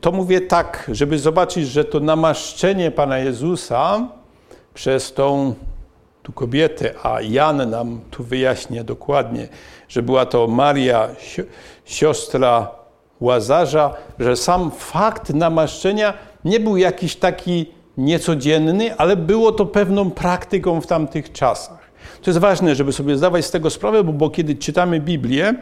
To 0.00 0.12
mówię 0.12 0.40
tak, 0.40 0.90
żeby 0.92 1.18
zobaczyć, 1.18 1.68
że 1.68 1.84
to 1.84 2.00
namaszczenie 2.00 2.90
Pana 2.90 3.18
Jezusa 3.18 4.08
przez 4.74 5.12
tą 5.12 5.54
tu 6.22 6.32
kobietę, 6.32 6.94
a 7.02 7.20
Jan 7.20 7.70
nam 7.70 8.00
tu 8.10 8.24
wyjaśnia 8.24 8.84
dokładnie, 8.84 9.48
że 9.88 10.02
była 10.02 10.26
to 10.26 10.46
Maria, 10.46 11.08
siostra 11.84 12.70
Łazarza, 13.20 13.94
że 14.18 14.36
sam 14.36 14.70
fakt 14.70 15.34
namaszczenia 15.34 16.14
nie 16.44 16.60
był 16.60 16.76
jakiś 16.76 17.16
taki 17.16 17.66
niecodzienny, 17.96 18.96
ale 18.96 19.16
było 19.16 19.52
to 19.52 19.66
pewną 19.66 20.10
praktyką 20.10 20.80
w 20.80 20.86
tamtych 20.86 21.32
czasach. 21.32 21.78
To 22.22 22.30
jest 22.30 22.40
ważne, 22.40 22.74
żeby 22.74 22.92
sobie 22.92 23.16
zdawać 23.16 23.44
z 23.44 23.50
tego 23.50 23.70
sprawę, 23.70 24.04
bo, 24.04 24.12
bo 24.12 24.30
kiedy 24.30 24.54
czytamy 24.54 25.00
Biblię, 25.00 25.54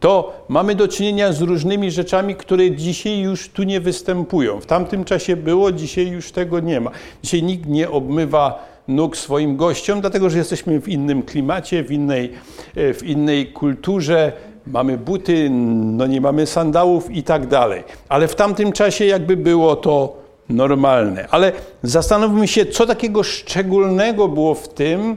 to 0.00 0.32
mamy 0.48 0.74
do 0.74 0.88
czynienia 0.88 1.32
z 1.32 1.40
różnymi 1.40 1.90
rzeczami, 1.90 2.34
które 2.34 2.70
dzisiaj 2.70 3.18
już 3.18 3.48
tu 3.48 3.62
nie 3.62 3.80
występują. 3.80 4.60
W 4.60 4.66
tamtym 4.66 5.04
czasie 5.04 5.36
było, 5.36 5.72
dzisiaj 5.72 6.08
już 6.08 6.32
tego 6.32 6.60
nie 6.60 6.80
ma. 6.80 6.90
Dzisiaj 7.22 7.42
nikt 7.42 7.66
nie 7.66 7.90
obmywa 7.90 8.68
nóg 8.88 9.16
swoim 9.16 9.56
gościom, 9.56 10.00
dlatego 10.00 10.30
że 10.30 10.38
jesteśmy 10.38 10.80
w 10.80 10.88
innym 10.88 11.22
klimacie, 11.22 11.84
w 11.84 11.92
innej, 11.92 12.32
e, 12.76 12.94
w 12.94 13.02
innej 13.02 13.52
kulturze. 13.52 14.32
Mamy 14.66 14.98
buty, 14.98 15.50
no 15.50 16.06
nie 16.06 16.20
mamy 16.20 16.46
sandałów 16.46 17.10
i 17.10 17.22
tak 17.22 17.46
dalej. 17.46 17.84
Ale 18.08 18.28
w 18.28 18.34
tamtym 18.34 18.72
czasie 18.72 19.04
jakby 19.04 19.36
było 19.36 19.76
to 19.76 20.16
normalne. 20.48 21.28
Ale 21.30 21.52
zastanówmy 21.82 22.48
się, 22.48 22.66
co 22.66 22.86
takiego 22.86 23.22
szczególnego 23.22 24.28
było 24.28 24.54
w 24.54 24.68
tym, 24.68 25.16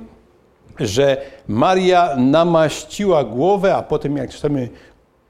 że 0.79 1.17
Maria 1.47 2.15
namaściła 2.17 3.23
głowę, 3.23 3.75
a 3.75 3.83
potem, 3.83 4.17
jak 4.17 4.29
czytamy 4.29 4.69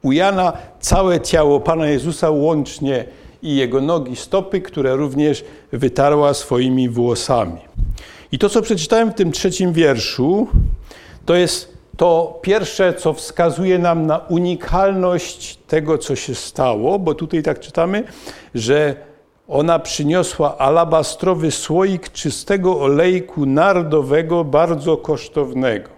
u 0.03 0.11
Jana, 0.11 0.53
całe 0.79 1.21
ciało 1.21 1.59
Pana 1.59 1.87
Jezusa 1.87 2.29
łącznie 2.29 3.05
i 3.41 3.55
jego 3.55 3.81
nogi, 3.81 4.15
stopy, 4.15 4.61
które 4.61 4.95
również 4.95 5.43
wytarła 5.71 6.33
swoimi 6.33 6.89
włosami. 6.89 7.59
I 8.31 8.39
to, 8.39 8.49
co 8.49 8.61
przeczytałem 8.61 9.11
w 9.11 9.15
tym 9.15 9.31
trzecim 9.31 9.73
wierszu, 9.73 10.47
to 11.25 11.35
jest 11.35 11.77
to 11.97 12.39
pierwsze, 12.41 12.93
co 12.93 13.13
wskazuje 13.13 13.79
nam 13.79 14.07
na 14.07 14.17
unikalność 14.17 15.57
tego, 15.67 15.97
co 15.97 16.15
się 16.15 16.35
stało, 16.35 16.99
bo 16.99 17.15
tutaj 17.15 17.43
tak 17.43 17.59
czytamy, 17.59 18.03
że 18.55 18.95
ona 19.51 19.79
przyniosła 19.79 20.57
alabastrowy 20.57 21.51
słoik 21.51 22.11
czystego 22.11 22.79
olejku 22.79 23.45
nardowego, 23.45 24.43
bardzo 24.43 24.97
kosztownego. 24.97 25.89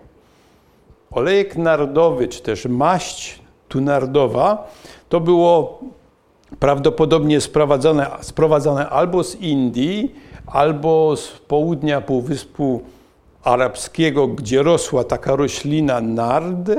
Olejek 1.11 1.57
nardowy, 1.57 2.27
czy 2.27 2.41
też 2.41 2.65
maść 2.65 3.39
tu 3.69 3.81
nardowa, 3.81 4.71
to 5.09 5.19
było 5.19 5.79
prawdopodobnie 6.59 7.41
sprowadzone, 7.41 8.07
sprowadzane 8.21 8.89
albo 8.89 9.23
z 9.23 9.35
Indii, 9.35 10.15
albo 10.47 11.15
z 11.15 11.27
południa 11.27 12.01
Półwyspu 12.01 12.81
Arabskiego, 13.43 14.27
gdzie 14.27 14.63
rosła 14.63 15.03
taka 15.03 15.35
roślina 15.35 16.01
nard, 16.01 16.71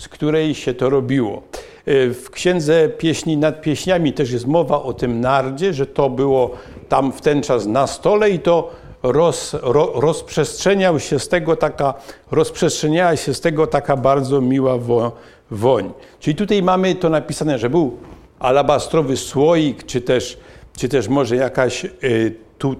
z 0.00 0.08
której 0.08 0.54
się 0.54 0.74
to 0.74 0.90
robiło. 0.90 1.42
E, 1.86 2.10
w 2.10 2.30
księdze 2.30 2.88
pieśni 2.88 3.36
nad 3.36 3.60
pieśniami 3.60 4.12
też 4.12 4.30
jest 4.30 4.46
mowa 4.46 4.82
o 4.82 4.92
tym 4.92 5.20
nardzie, 5.20 5.74
że 5.74 5.86
to 5.86 6.10
było 6.10 6.50
tam 6.88 7.12
w 7.12 7.20
ten 7.20 7.42
czas 7.42 7.66
na 7.66 7.86
stole 7.86 8.30
i 8.30 8.38
to 8.38 8.70
roz, 9.02 9.56
ro, 9.62 9.92
rozprzestrzeniał 9.94 11.00
się 11.00 11.18
z 11.18 11.28
tego 11.28 11.56
taka, 11.56 11.94
rozprzestrzeniała 12.30 13.16
się 13.16 13.34
z 13.34 13.40
tego 13.40 13.66
taka 13.66 13.96
bardzo 13.96 14.40
miła 14.40 14.78
wo, 14.78 15.12
woń. 15.50 15.92
Czyli 16.20 16.36
tutaj 16.36 16.62
mamy 16.62 16.94
to 16.94 17.08
napisane, 17.08 17.58
że 17.58 17.70
był 17.70 17.96
alabastrowy 18.38 19.16
słoik, 19.16 19.86
czy 19.86 20.00
też, 20.00 20.38
czy 20.76 20.88
też 20.88 21.08
może 21.08 21.36
jakaś 21.36 21.84
y, 21.84 22.34
tu, 22.58 22.76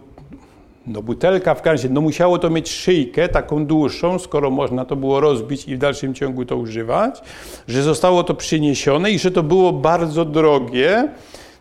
no 0.90 1.02
butelka 1.02 1.54
w 1.54 1.62
każdym 1.62 1.94
no 1.94 2.00
musiało 2.00 2.38
to 2.38 2.50
mieć 2.50 2.70
szyjkę 2.70 3.28
taką 3.28 3.66
dłuższą, 3.66 4.18
skoro 4.18 4.50
można 4.50 4.84
to 4.84 4.96
było 4.96 5.20
rozbić 5.20 5.68
i 5.68 5.76
w 5.76 5.78
dalszym 5.78 6.14
ciągu 6.14 6.44
to 6.44 6.56
używać, 6.56 7.22
że 7.68 7.82
zostało 7.82 8.24
to 8.24 8.34
przyniesione 8.34 9.10
i 9.10 9.18
że 9.18 9.30
to 9.30 9.42
było 9.42 9.72
bardzo 9.72 10.24
drogie. 10.24 11.08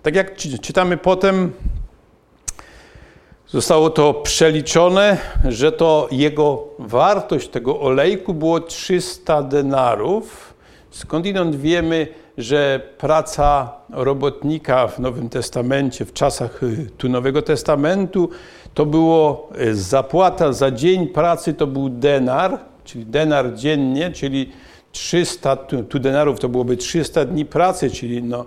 Tak 0.03 0.15
jak 0.15 0.35
czytamy 0.61 0.97
potem, 0.97 1.51
zostało 3.47 3.89
to 3.89 4.13
przeliczone, 4.13 5.17
że 5.47 5.71
to 5.71 6.07
jego 6.11 6.63
wartość 6.79 7.49
tego 7.49 7.79
olejku 7.79 8.33
było 8.33 8.59
300 8.59 9.43
denarów. 9.43 10.53
Skądinąd 10.91 11.55
wiemy, 11.55 12.07
że 12.37 12.81
praca 12.97 13.73
robotnika 13.89 14.87
w 14.87 14.99
Nowym 14.99 15.29
Testamencie, 15.29 16.05
w 16.05 16.13
czasach 16.13 16.63
y, 16.63 16.87
tu 16.97 17.09
Nowego 17.09 17.41
Testamentu, 17.41 18.29
to 18.79 18.85
było 18.85 19.49
y, 19.61 19.75
zapłata 19.75 20.53
za 20.53 20.71
dzień 20.71 21.07
pracy 21.07 21.53
to 21.53 21.67
był 21.67 21.89
denar, 21.89 22.59
czyli 22.83 23.05
denar 23.05 23.53
dziennie, 23.53 24.11
czyli 24.11 24.49
300 24.91 25.55
tu 25.89 25.99
denarów 25.99 26.39
to 26.39 26.49
byłoby 26.49 26.77
300 26.77 27.25
dni 27.25 27.45
pracy, 27.45 27.89
czyli 27.89 28.23
no, 28.23 28.45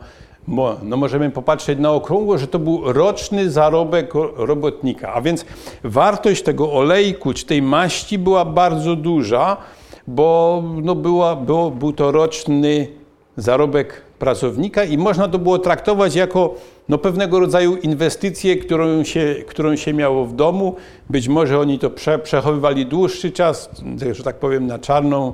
no 0.83 0.97
możemy 0.97 1.31
popatrzeć 1.31 1.79
na 1.79 1.91
okrągło, 1.91 2.39
że 2.39 2.47
to 2.47 2.59
był 2.59 2.93
roczny 2.93 3.51
zarobek 3.51 4.13
robotnika. 4.37 5.15
A 5.15 5.21
więc 5.21 5.45
wartość 5.85 6.43
tego 6.43 6.73
olejku 6.73 7.35
czy 7.35 7.47
tej 7.47 7.63
maści 7.63 8.19
była 8.19 8.45
bardzo 8.45 8.97
duża, 8.97 9.57
bo 10.07 10.63
no 10.83 10.95
była, 10.95 11.37
było, 11.37 11.71
był 11.71 11.93
to 11.93 12.13
roczny 12.13 12.89
zarobek 13.37 14.03
pracownika 14.23 14.85
i 14.85 14.99
można 14.99 15.29
to 15.29 15.39
było 15.39 15.59
traktować 15.59 16.15
jako 16.15 16.55
no, 16.89 16.99
pewnego 16.99 17.41
rodzaju 17.41 17.77
inwestycję, 17.77 18.57
którą 18.57 19.05
się, 19.05 19.35
którą 19.47 19.77
się 19.77 19.93
miało 19.93 20.27
w 20.27 20.35
domu. 20.35 20.77
Być 21.11 21.29
może 21.29 21.59
oni 21.59 21.79
to 21.79 21.91
prze, 21.91 22.19
przechowywali 22.19 22.87
dłuższy 22.87 23.31
czas, 23.31 23.71
że 24.13 24.23
tak 24.23 24.39
powiem, 24.39 24.67
na 24.67 24.79
czarną 24.79 25.33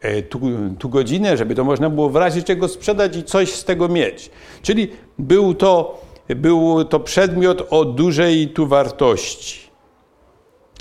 e, 0.00 0.22
tu, 0.22 0.40
tu 0.78 0.88
godzinę, 0.88 1.36
żeby 1.36 1.54
to 1.54 1.64
można 1.64 1.90
było 1.90 2.10
w 2.10 2.16
razie 2.16 2.42
czego 2.42 2.68
sprzedać 2.68 3.16
i 3.16 3.24
coś 3.24 3.52
z 3.52 3.64
tego 3.64 3.88
mieć. 3.88 4.30
Czyli 4.62 4.90
był 5.18 5.54
to, 5.54 6.00
był 6.28 6.84
to 6.84 7.00
przedmiot 7.00 7.66
o 7.70 7.84
dużej 7.84 8.48
tu 8.48 8.66
wartości. 8.66 9.68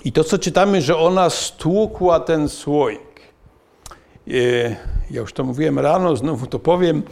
I 0.05 0.11
to, 0.11 0.23
co 0.23 0.37
czytamy, 0.37 0.81
że 0.81 0.97
ona 0.97 1.29
stłukła 1.29 2.19
ten 2.19 2.49
słoik. 2.49 3.21
E, 4.27 4.31
ja 5.11 5.21
już 5.21 5.33
to 5.33 5.43
mówiłem 5.43 5.79
rano, 5.79 6.15
znowu 6.15 6.47
to 6.47 6.59
powiem, 6.59 7.03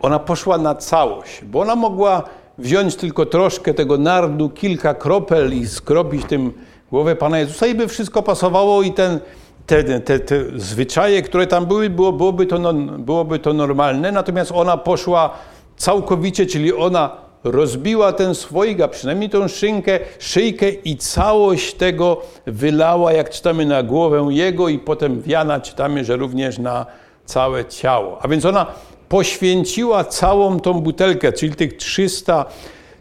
ona 0.00 0.18
poszła 0.18 0.58
na 0.58 0.74
całość, 0.74 1.44
bo 1.44 1.60
ona 1.60 1.76
mogła 1.76 2.22
wziąć 2.58 2.96
tylko 2.96 3.26
troszkę 3.26 3.74
tego 3.74 3.98
nardu, 3.98 4.50
kilka 4.50 4.94
kropel 4.94 5.54
i 5.54 5.66
skropić 5.66 6.24
tym 6.24 6.52
głowę 6.90 7.16
Pana 7.16 7.38
Jezusa 7.38 7.66
i 7.66 7.74
by 7.74 7.88
wszystko 7.88 8.22
pasowało 8.22 8.82
i 8.82 8.92
ten, 8.92 9.20
te, 9.66 10.00
te, 10.00 10.20
te 10.20 10.44
zwyczaje, 10.56 11.22
które 11.22 11.46
tam 11.46 11.66
były, 11.66 11.90
było, 11.90 12.12
byłoby, 12.12 12.46
to, 12.46 12.72
byłoby 12.98 13.38
to 13.38 13.52
normalne, 13.52 14.12
natomiast 14.12 14.52
ona 14.54 14.76
poszła 14.76 15.30
całkowicie, 15.76 16.46
czyli 16.46 16.74
ona 16.74 17.10
rozbiła 17.44 18.12
ten 18.12 18.34
słoik, 18.34 18.80
a 18.80 18.88
przynajmniej 18.88 19.30
tą 19.30 19.48
szynkę, 19.48 19.98
szyjkę 20.18 20.70
i 20.70 20.96
całość 20.96 21.74
tego 21.74 22.22
wylała, 22.46 23.12
jak 23.12 23.30
czytamy, 23.30 23.66
na 23.66 23.82
głowę 23.82 24.26
jego 24.30 24.68
i 24.68 24.78
potem 24.78 25.20
w 25.20 25.26
Jana 25.26 25.60
czytamy, 25.60 26.04
że 26.04 26.16
również 26.16 26.58
na 26.58 26.86
całe 27.24 27.64
ciało. 27.64 28.18
A 28.22 28.28
więc 28.28 28.44
ona 28.44 28.66
poświęciła 29.08 30.04
całą 30.04 30.60
tą 30.60 30.80
butelkę, 30.80 31.32
czyli 31.32 31.54
tych 31.54 31.76
300, 31.76 32.44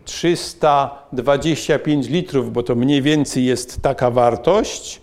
325 0.06 2.10
litrów, 2.10 2.54
bo 2.54 2.64
to 2.64 2.76
mniej 2.76 3.02
więcej 3.02 3.46
jest 3.46 3.82
taka 3.82 4.12
wartość, 4.12 5.02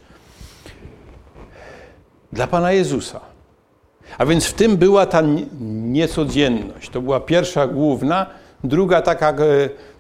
dla 2.33 2.47
Pana 2.47 2.73
Jezusa. 2.73 3.21
A 4.19 4.27
więc 4.27 4.45
w 4.45 4.53
tym 4.53 4.77
była 4.77 5.07
ta 5.07 5.23
niecodzienność. 5.61 6.91
To 6.91 7.01
była 7.01 7.21
pierwsza 7.21 7.67
główna, 7.67 8.27
Druga 8.65 9.03
taka, 9.03 9.31
e, 9.31 9.35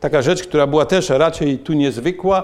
taka 0.00 0.22
rzecz, 0.22 0.42
która 0.42 0.66
była 0.66 0.86
też 0.86 1.08
raczej 1.08 1.58
tu 1.58 1.72
niezwykła, 1.72 2.42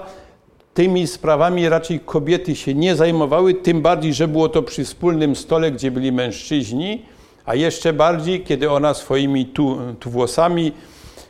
tymi 0.73 1.07
sprawami 1.07 1.69
raczej 1.69 1.99
kobiety 1.99 2.55
się 2.55 2.73
nie 2.73 2.95
zajmowały, 2.95 3.53
tym 3.53 3.81
bardziej, 3.81 4.13
że 4.13 4.27
było 4.27 4.49
to 4.49 4.63
przy 4.63 4.85
wspólnym 4.85 5.35
stole, 5.35 5.71
gdzie 5.71 5.91
byli 5.91 6.11
mężczyźni, 6.11 7.05
a 7.45 7.55
jeszcze 7.55 7.93
bardziej, 7.93 8.43
kiedy 8.43 8.71
ona 8.71 8.93
swoimi 8.93 9.45
tu, 9.45 9.77
tu 9.99 10.09
włosami 10.09 10.71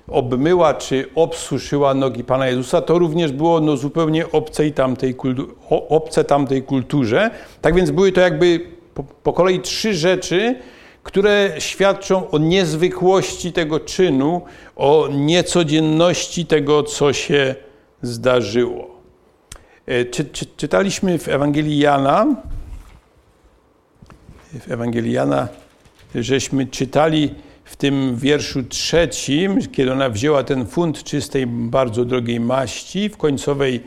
obmyła 0.07 0.73
czy 0.73 1.05
obsuszyła 1.15 1.93
nogi 1.93 2.23
Pana 2.23 2.47
Jezusa, 2.47 2.81
to 2.81 2.99
również 2.99 3.31
było 3.31 3.61
no, 3.61 3.77
zupełnie 3.77 4.31
obcej 4.31 4.73
tamtej, 4.73 5.15
obce 5.69 6.23
tamtej 6.23 6.63
kulturze. 6.63 7.31
Tak 7.61 7.75
więc 7.75 7.91
były 7.91 8.11
to 8.11 8.21
jakby 8.21 8.59
po, 8.93 9.03
po 9.03 9.33
kolei 9.33 9.59
trzy 9.59 9.93
rzeczy, 9.93 10.55
które 11.03 11.51
świadczą 11.59 12.29
o 12.29 12.37
niezwykłości 12.37 13.53
tego 13.53 13.79
czynu, 13.79 14.41
o 14.75 15.09
niecodzienności 15.11 16.45
tego, 16.45 16.83
co 16.83 17.13
się 17.13 17.55
zdarzyło. 18.01 18.87
E, 19.85 20.05
czy, 20.05 20.25
czy, 20.25 20.45
czytaliśmy 20.57 21.19
w 21.19 21.27
Ewangelii 21.27 21.79
Jana, 21.79 22.27
w 24.59 24.71
Ewangelii 24.71 25.11
Jana, 25.11 25.47
żeśmy 26.15 26.65
czytali 26.67 27.35
w 27.63 27.75
tym 27.75 28.15
wierszu 28.15 28.63
trzecim, 28.63 29.59
kiedy 29.71 29.91
ona 29.91 30.09
wzięła 30.09 30.43
ten 30.43 30.65
funt 30.65 31.03
czystej, 31.03 31.47
bardzo 31.47 32.05
drogiej 32.05 32.39
maści, 32.39 33.09
w 33.09 33.17
końcowej 33.17 33.83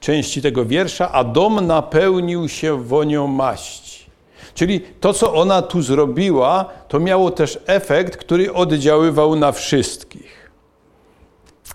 części 0.00 0.42
tego 0.42 0.64
wiersza, 0.64 1.12
a 1.12 1.24
dom 1.24 1.66
napełnił 1.66 2.48
się 2.48 2.84
wonią 2.84 3.26
maści. 3.26 4.10
Czyli 4.54 4.80
to, 4.80 5.12
co 5.12 5.34
ona 5.34 5.62
tu 5.62 5.82
zrobiła, 5.82 6.64
to 6.88 7.00
miało 7.00 7.30
też 7.30 7.58
efekt, 7.66 8.16
który 8.16 8.52
oddziaływał 8.52 9.36
na 9.36 9.52
wszystkich. 9.52 10.50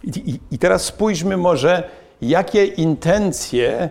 I, 0.03 0.29
i, 0.29 0.39
i 0.51 0.59
teraz 0.59 0.85
spójrzmy 0.85 1.37
może, 1.37 1.89
jakie 2.21 2.65
intencje 2.65 3.89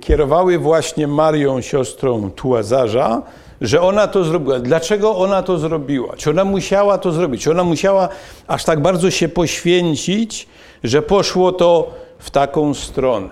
kierowały 0.00 0.58
właśnie 0.58 1.06
Marią, 1.06 1.60
siostrą 1.60 2.30
Tułazarza, 2.30 3.22
że 3.60 3.80
ona 3.80 4.06
to 4.06 4.24
zrobiła. 4.24 4.58
Dlaczego 4.58 5.16
ona 5.16 5.42
to 5.42 5.58
zrobiła? 5.58 6.16
Czy 6.16 6.30
ona 6.30 6.44
musiała 6.44 6.98
to 6.98 7.12
zrobić? 7.12 7.42
Czy 7.42 7.50
ona 7.50 7.64
musiała 7.64 8.08
aż 8.46 8.64
tak 8.64 8.80
bardzo 8.80 9.10
się 9.10 9.28
poświęcić, 9.28 10.48
że 10.84 11.02
poszło 11.02 11.52
to 11.52 11.90
w 12.18 12.30
taką 12.30 12.74
stronę? 12.74 13.28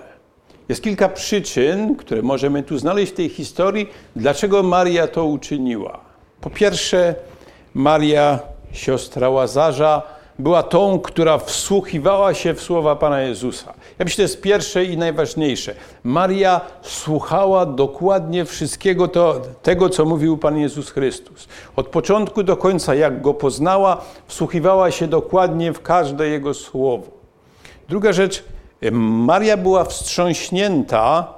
Jest 0.69 0.83
kilka 0.83 1.09
przyczyn, 1.09 1.95
które 1.95 2.21
możemy 2.21 2.63
tu 2.63 2.77
znaleźć 2.77 3.11
w 3.11 3.15
tej 3.15 3.29
historii, 3.29 3.89
dlaczego 4.15 4.63
Maria 4.63 5.07
to 5.07 5.25
uczyniła. 5.25 5.99
Po 6.41 6.49
pierwsze, 6.49 7.15
Maria, 7.73 8.39
siostra 8.71 9.29
Łazarza, 9.29 10.01
była 10.39 10.63
tą, 10.63 10.99
która 10.99 11.37
wsłuchiwała 11.37 12.33
się 12.33 12.53
w 12.53 12.61
słowa 12.61 12.95
Pana 12.95 13.21
Jezusa. 13.21 13.73
Ja 13.99 14.05
myślę, 14.05 14.11
że 14.11 14.15
to 14.15 14.21
jest 14.21 14.41
pierwsze 14.41 14.85
i 14.85 14.97
najważniejsze. 14.97 15.75
Maria 16.03 16.61
słuchała 16.81 17.65
dokładnie 17.65 18.45
wszystkiego 18.45 19.07
to, 19.07 19.41
tego, 19.63 19.89
co 19.89 20.05
mówił 20.05 20.37
Pan 20.37 20.57
Jezus 20.57 20.89
Chrystus. 20.89 21.47
Od 21.75 21.87
początku 21.87 22.43
do 22.43 22.57
końca, 22.57 22.95
jak 22.95 23.21
go 23.21 23.33
poznała, 23.33 24.01
wsłuchiwała 24.27 24.91
się 24.91 25.07
dokładnie 25.07 25.73
w 25.73 25.81
każde 25.81 26.27
jego 26.27 26.53
słowo. 26.53 27.07
Druga 27.89 28.13
rzecz, 28.13 28.43
Maria 28.91 29.57
była 29.57 29.83
wstrząśnięta 29.83 31.34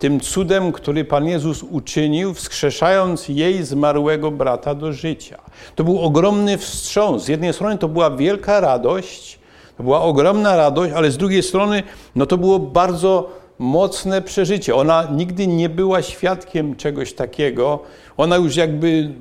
tym 0.00 0.20
cudem, 0.20 0.72
który 0.72 1.04
Pan 1.04 1.26
Jezus 1.26 1.62
uczynił, 1.62 2.34
wskrzeszając 2.34 3.28
jej 3.28 3.64
zmarłego 3.64 4.30
brata 4.30 4.74
do 4.74 4.92
życia. 4.92 5.38
To 5.74 5.84
był 5.84 6.00
ogromny 6.00 6.58
wstrząs. 6.58 7.24
Z 7.24 7.28
jednej 7.28 7.52
strony 7.52 7.78
to 7.78 7.88
była 7.88 8.10
wielka 8.10 8.60
radość, 8.60 9.38
to 9.76 9.82
była 9.82 10.02
ogromna 10.02 10.56
radość, 10.56 10.92
ale 10.92 11.10
z 11.10 11.16
drugiej 11.16 11.42
strony 11.42 11.82
no 12.16 12.26
to 12.26 12.38
było 12.38 12.58
bardzo 12.58 13.30
mocne 13.58 14.22
przeżycie. 14.22 14.74
Ona 14.74 15.08
nigdy 15.12 15.46
nie 15.46 15.68
była 15.68 16.02
świadkiem 16.02 16.76
czegoś 16.76 17.12
takiego. 17.12 17.78
Ona 18.16 18.36
już 18.36 18.56
jakby, 18.56 19.14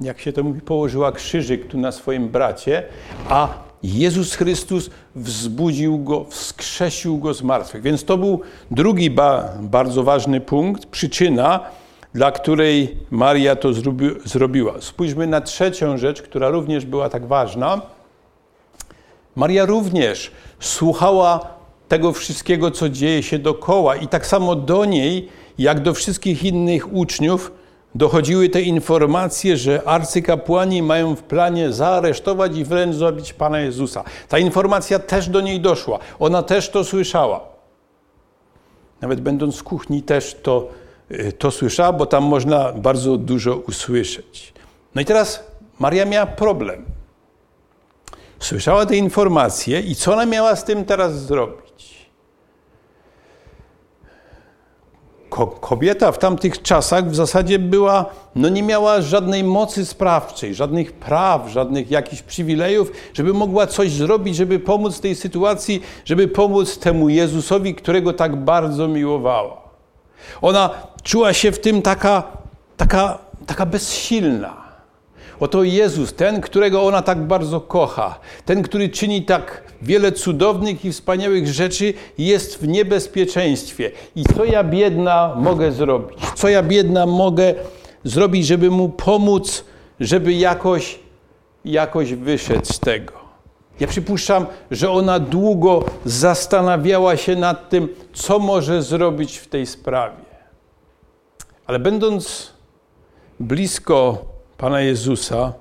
jak 0.00 0.20
się 0.20 0.32
to 0.32 0.42
mówi, 0.42 0.60
położyła 0.60 1.12
krzyżyk 1.12 1.66
tu 1.66 1.78
na 1.78 1.92
swoim 1.92 2.28
bracie, 2.28 2.82
a 3.28 3.48
Jezus 3.84 4.34
Chrystus 4.34 4.90
wzbudził 5.14 5.98
go, 5.98 6.24
wskrzesił 6.28 7.18
go 7.18 7.34
z 7.34 7.42
martwych. 7.42 7.82
Więc 7.82 8.04
to 8.04 8.18
był 8.18 8.40
drugi 8.70 9.10
ba, 9.10 9.52
bardzo 9.60 10.02
ważny 10.02 10.40
punkt, 10.40 10.86
przyczyna, 10.86 11.60
dla 12.14 12.32
której 12.32 12.96
Maria 13.10 13.56
to 13.56 13.72
zrobi, 13.72 14.06
zrobiła. 14.24 14.74
Spójrzmy 14.80 15.26
na 15.26 15.40
trzecią 15.40 15.98
rzecz, 15.98 16.22
która 16.22 16.48
również 16.48 16.86
była 16.86 17.08
tak 17.08 17.26
ważna. 17.26 17.80
Maria 19.36 19.64
również 19.64 20.30
słuchała 20.60 21.40
tego 21.88 22.12
wszystkiego, 22.12 22.70
co 22.70 22.88
dzieje 22.88 23.22
się 23.22 23.38
dokoła, 23.38 23.96
i 23.96 24.08
tak 24.08 24.26
samo 24.26 24.56
do 24.56 24.84
niej, 24.84 25.28
jak 25.58 25.80
do 25.80 25.94
wszystkich 25.94 26.44
innych 26.44 26.92
uczniów, 26.92 27.52
dochodziły 27.94 28.48
te 28.48 28.62
informacje, 28.62 29.56
że 29.56 29.82
arcykapłani 29.88 30.82
mają 30.82 31.16
w 31.16 31.22
planie 31.22 31.72
zaaresztować 31.72 32.56
i 32.56 32.64
wręcz 32.64 32.96
zabić 32.96 33.32
Pana 33.32 33.60
Jezusa. 33.60 34.04
Ta 34.28 34.38
informacja 34.38 34.98
też 34.98 35.28
do 35.28 35.40
niej 35.40 35.60
doszła. 35.60 35.98
Ona 36.18 36.42
też 36.42 36.70
to 36.70 36.84
słyszała. 36.84 37.40
Nawet 39.00 39.20
będąc 39.20 39.56
w 39.56 39.62
kuchni 39.62 40.02
też 40.02 40.36
to, 40.42 40.68
y, 41.10 41.32
to 41.32 41.50
słyszała, 41.50 41.92
bo 41.92 42.06
tam 42.06 42.24
można 42.24 42.72
bardzo 42.72 43.16
dużo 43.16 43.56
usłyszeć. 43.56 44.52
No 44.94 45.00
i 45.00 45.04
teraz 45.04 45.44
Maria 45.78 46.04
miała 46.04 46.26
problem. 46.26 46.84
Słyszała 48.38 48.86
te 48.86 48.96
informacje 48.96 49.80
i 49.80 49.94
co 49.94 50.12
ona 50.12 50.26
miała 50.26 50.56
z 50.56 50.64
tym 50.64 50.84
teraz 50.84 51.22
zrobić? 51.22 51.63
Kobieta 55.60 56.12
w 56.12 56.18
tamtych 56.18 56.62
czasach 56.62 57.10
w 57.10 57.14
zasadzie 57.14 57.58
była, 57.58 58.06
no 58.34 58.48
nie 58.48 58.62
miała 58.62 59.00
żadnej 59.00 59.44
mocy 59.44 59.86
sprawczej, 59.86 60.54
żadnych 60.54 60.92
praw, 60.92 61.48
żadnych 61.48 61.90
jakichś 61.90 62.22
przywilejów, 62.22 62.92
żeby 63.14 63.32
mogła 63.32 63.66
coś 63.66 63.92
zrobić, 63.92 64.36
żeby 64.36 64.58
pomóc 64.58 65.00
tej 65.00 65.14
sytuacji, 65.14 65.82
żeby 66.04 66.28
pomóc 66.28 66.78
temu 66.78 67.08
Jezusowi, 67.08 67.74
którego 67.74 68.12
tak 68.12 68.36
bardzo 68.36 68.88
miłowała. 68.88 69.56
Ona 70.42 70.70
czuła 71.02 71.32
się 71.32 71.52
w 71.52 71.60
tym 71.60 71.82
taka, 71.82 72.22
taka, 72.76 73.18
taka 73.46 73.66
bezsilna. 73.66 74.63
Oto 75.40 75.62
Jezus, 75.62 76.14
ten, 76.14 76.40
którego 76.40 76.82
ona 76.82 77.02
tak 77.02 77.22
bardzo 77.22 77.60
kocha, 77.60 78.18
ten, 78.44 78.62
który 78.62 78.88
czyni 78.88 79.22
tak 79.22 79.62
wiele 79.82 80.12
cudownych 80.12 80.84
i 80.84 80.92
wspaniałych 80.92 81.48
rzeczy, 81.48 81.94
jest 82.18 82.58
w 82.58 82.68
niebezpieczeństwie. 82.68 83.90
I 84.16 84.24
co 84.24 84.44
ja 84.44 84.64
biedna 84.64 85.34
mogę 85.36 85.72
zrobić? 85.72 86.18
Co 86.34 86.48
ja 86.48 86.62
biedna 86.62 87.06
mogę 87.06 87.54
zrobić, 88.04 88.46
żeby 88.46 88.70
mu 88.70 88.88
pomóc, 88.88 89.64
żeby 90.00 90.32
jakoś, 90.32 90.98
jakoś 91.64 92.14
wyszedł 92.14 92.64
z 92.64 92.80
tego? 92.80 93.12
Ja 93.80 93.86
przypuszczam, 93.86 94.46
że 94.70 94.90
ona 94.90 95.18
długo 95.18 95.84
zastanawiała 96.04 97.16
się 97.16 97.36
nad 97.36 97.68
tym, 97.68 97.88
co 98.12 98.38
może 98.38 98.82
zrobić 98.82 99.38
w 99.38 99.46
tej 99.46 99.66
sprawie. 99.66 100.24
Ale 101.66 101.78
będąc 101.78 102.50
blisko 103.40 104.24
Pana 104.64 104.80
Jezusa, 104.80 105.52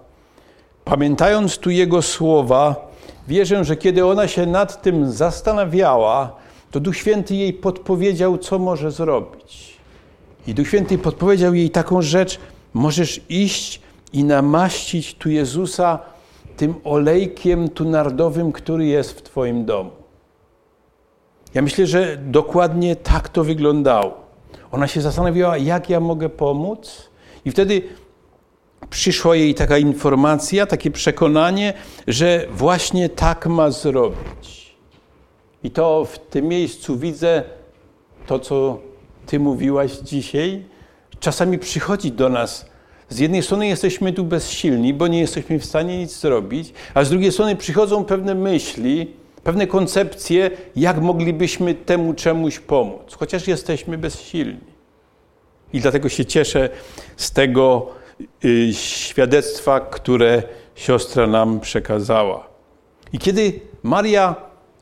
pamiętając 0.85 1.57
tu 1.57 1.69
Jego 1.69 2.01
słowa, 2.01 2.91
wierzę, 3.27 3.65
że 3.65 3.75
kiedy 3.75 4.05
ona 4.05 4.27
się 4.27 4.45
nad 4.45 4.81
tym 4.81 5.11
zastanawiała, 5.11 6.35
to 6.71 6.79
Duch 6.79 6.97
Święty 6.97 7.35
jej 7.35 7.53
podpowiedział, 7.53 8.37
co 8.37 8.59
może 8.59 8.91
zrobić. 8.91 9.77
I 10.47 10.53
Duch 10.53 10.67
Święty 10.67 10.97
podpowiedział 10.97 11.53
jej 11.53 11.69
taką 11.69 12.01
rzecz: 12.01 12.39
możesz 12.73 13.21
iść 13.29 13.81
i 14.13 14.23
namaścić 14.23 15.15
tu 15.15 15.29
Jezusa 15.29 15.99
tym 16.57 16.75
olejkiem 16.83 17.69
tu 17.69 17.85
nardowym, 17.85 18.51
który 18.51 18.85
jest 18.85 19.11
w 19.11 19.21
Twoim 19.21 19.65
domu. 19.65 19.91
Ja 21.53 21.61
myślę, 21.61 21.87
że 21.87 22.17
dokładnie 22.17 22.95
tak 22.95 23.29
to 23.29 23.43
wyglądało. 23.43 24.13
Ona 24.71 24.87
się 24.87 25.01
zastanawiała, 25.01 25.57
jak 25.57 25.89
ja 25.89 25.99
mogę 25.99 26.29
pomóc, 26.29 27.09
i 27.45 27.51
wtedy 27.51 27.81
przyszła 28.89 29.35
jej 29.35 29.55
taka 29.55 29.77
informacja, 29.77 30.65
takie 30.65 30.91
przekonanie, 30.91 31.73
że 32.07 32.47
właśnie 32.51 33.09
tak 33.09 33.47
ma 33.47 33.71
zrobić. 33.71 34.75
I 35.63 35.71
to 35.71 36.05
w 36.05 36.19
tym 36.19 36.47
miejscu 36.47 36.97
widzę 36.97 37.43
to, 38.27 38.39
co 38.39 38.79
Ty 39.25 39.39
mówiłaś 39.39 39.91
dzisiaj. 39.91 40.63
Czasami 41.19 41.59
przychodzi 41.59 42.11
do 42.11 42.29
nas. 42.29 42.65
Z 43.09 43.19
jednej 43.19 43.43
strony 43.43 43.67
jesteśmy 43.67 44.13
tu 44.13 44.23
bezsilni, 44.23 44.93
bo 44.93 45.07
nie 45.07 45.19
jesteśmy 45.19 45.59
w 45.59 45.65
stanie 45.65 45.97
nic 45.97 46.19
zrobić, 46.19 46.73
a 46.93 47.03
z 47.03 47.09
drugiej 47.09 47.31
strony 47.31 47.55
przychodzą 47.55 48.05
pewne 48.05 48.35
myśli, 48.35 49.13
pewne 49.43 49.67
koncepcje, 49.67 50.51
jak 50.75 51.01
moglibyśmy 51.01 51.73
temu 51.73 52.13
czemuś 52.13 52.59
pomóc, 52.59 53.15
chociaż 53.19 53.47
jesteśmy 53.47 53.97
bezsilni. 53.97 54.73
I 55.73 55.79
dlatego 55.79 56.09
się 56.09 56.25
cieszę 56.25 56.69
z 57.17 57.31
tego, 57.31 57.91
świadectwa, 58.71 59.79
które 59.79 60.43
siostra 60.75 61.27
nam 61.27 61.59
przekazała. 61.59 62.47
I 63.13 63.19
kiedy 63.19 63.59
Maria 63.83 64.35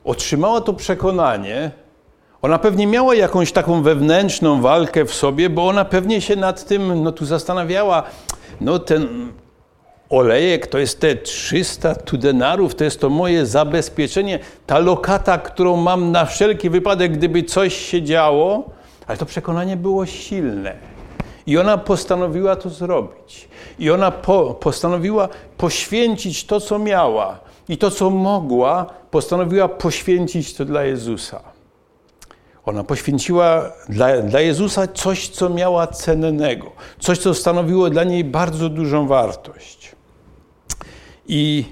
otrzymała 0.04 0.62
to 0.62 0.74
przekonanie, 0.74 1.72
ona 2.42 2.60
pewnie 2.60 2.88
miała 2.88 3.16
jakąś 3.16 3.52
taką 3.52 3.82
wewnętrzną 3.82 4.62
walkę 4.62 5.06
w 5.06 5.14
sobie, 5.14 5.50
bo 5.50 5.68
ona 5.68 5.86
pewnie 5.86 6.22
się 6.22 6.36
nad 6.36 6.66
tym 6.66 7.04
no, 7.04 7.12
tu 7.12 7.26
zastanawiała. 7.26 8.04
No 8.62 8.80
ten 8.80 9.32
olejek 10.10 10.68
to 10.68 10.78
jest 10.78 11.00
te 11.00 11.16
300 11.16 11.96
tu 11.96 12.18
denarów, 12.18 12.76
to 12.76 12.84
jest 12.84 13.00
to 13.00 13.10
moje 13.10 13.46
zabezpieczenie, 13.46 14.40
ta 14.68 14.80
lokata, 14.80 15.38
którą 15.38 15.78
mam 15.78 16.12
na 16.12 16.26
wszelki 16.26 16.70
wypadek, 16.70 17.12
gdyby 17.12 17.44
coś 17.44 17.76
się 17.76 18.02
działo. 18.02 18.70
Ale 19.08 19.18
to 19.18 19.26
przekonanie 19.26 19.78
było 19.78 20.06
silne. 20.06 20.91
I 21.48 21.58
ona 21.58 21.78
postanowiła 21.78 22.56
to 22.56 22.70
zrobić. 22.70 23.48
I 23.80 23.92
ona 23.92 24.12
po, 24.12 24.54
postanowiła 24.54 25.30
poświęcić 25.58 26.46
to, 26.46 26.60
co 26.60 26.80
miała 26.80 27.40
i 27.70 27.78
to, 27.78 27.92
co 27.92 28.10
mogła, 28.10 28.86
postanowiła 29.12 29.68
poświęcić 29.68 30.54
to 30.54 30.66
dla 30.66 30.84
Jezusa. 30.84 31.42
Ona 32.66 32.84
poświęciła 32.84 33.72
dla, 33.90 34.22
dla 34.22 34.40
Jezusa 34.42 34.88
coś, 34.88 35.30
co 35.30 35.50
miała 35.50 35.88
cennego, 35.88 36.72
coś, 37.00 37.18
co 37.18 37.34
stanowiło 37.34 37.90
dla 37.90 38.04
niej 38.04 38.24
bardzo 38.24 38.70
dużą 38.70 39.08
wartość. 39.08 39.92
I 41.28 41.66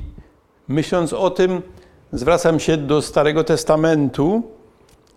myśląc 0.68 1.14
o 1.14 1.30
tym, 1.30 1.62
zwracam 2.14 2.60
się 2.60 2.78
do 2.78 3.02
Starego 3.02 3.44
Testamentu. 3.44 4.44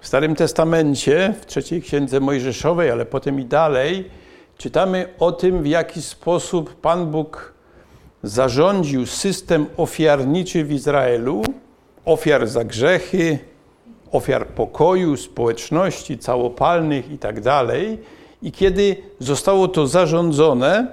W 0.01 0.07
Starym 0.07 0.35
Testamencie, 0.35 1.35
w 1.41 1.47
trzeciej 1.47 1.83
księdze 1.83 2.21
Mojżeszowej, 2.21 2.91
ale 2.91 3.07
potem 3.07 3.41
i 3.41 3.45
dalej, 3.45 4.11
czytamy 4.63 5.09
o 5.19 5.33
tym, 5.33 5.63
w 5.63 5.67
jaki 5.67 6.03
sposób 6.03 6.75
Pan 6.75 7.07
Bóg 7.11 7.53
zarządził 8.23 9.07
system 9.07 9.67
ofiarniczy 9.77 10.65
w 10.65 10.73
Izraelu, 10.73 11.43
ofiar 12.05 12.47
za 12.47 12.65
grzechy, 12.65 13.39
ofiar 14.13 14.47
pokoju, 14.47 15.17
społeczności 15.17 16.19
całopalnych 16.19 17.11
itd. 17.11 17.43
Tak 17.43 17.69
I 18.43 18.53
kiedy 18.53 18.97
zostało 19.19 19.69
to 19.69 19.87
zarządzone, 19.87 20.87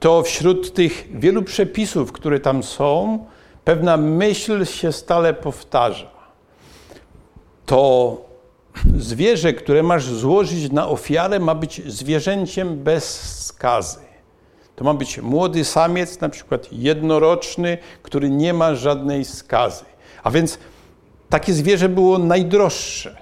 to 0.00 0.22
wśród 0.22 0.74
tych 0.74 1.08
wielu 1.18 1.42
przepisów, 1.42 2.12
które 2.12 2.40
tam 2.40 2.62
są, 2.62 3.24
pewna 3.64 3.96
myśl 3.96 4.64
się 4.64 4.92
stale 4.92 5.34
powtarza. 5.34 6.10
To 7.66 8.27
zwierzę, 8.98 9.52
które 9.52 9.82
masz 9.82 10.04
złożyć 10.04 10.72
na 10.72 10.88
ofiarę, 10.88 11.40
ma 11.40 11.54
być 11.54 11.82
zwierzęciem 11.86 12.76
bez 12.76 13.20
skazy. 13.44 13.98
To 14.76 14.84
ma 14.84 14.94
być 14.94 15.18
młody 15.18 15.64
samiec, 15.64 16.20
na 16.20 16.28
przykład 16.28 16.72
jednoroczny, 16.72 17.78
który 18.02 18.30
nie 18.30 18.54
ma 18.54 18.74
żadnej 18.74 19.24
skazy. 19.24 19.84
A 20.22 20.30
więc 20.30 20.58
takie 21.28 21.52
zwierzę 21.52 21.88
było 21.88 22.18
najdroższe. 22.18 23.16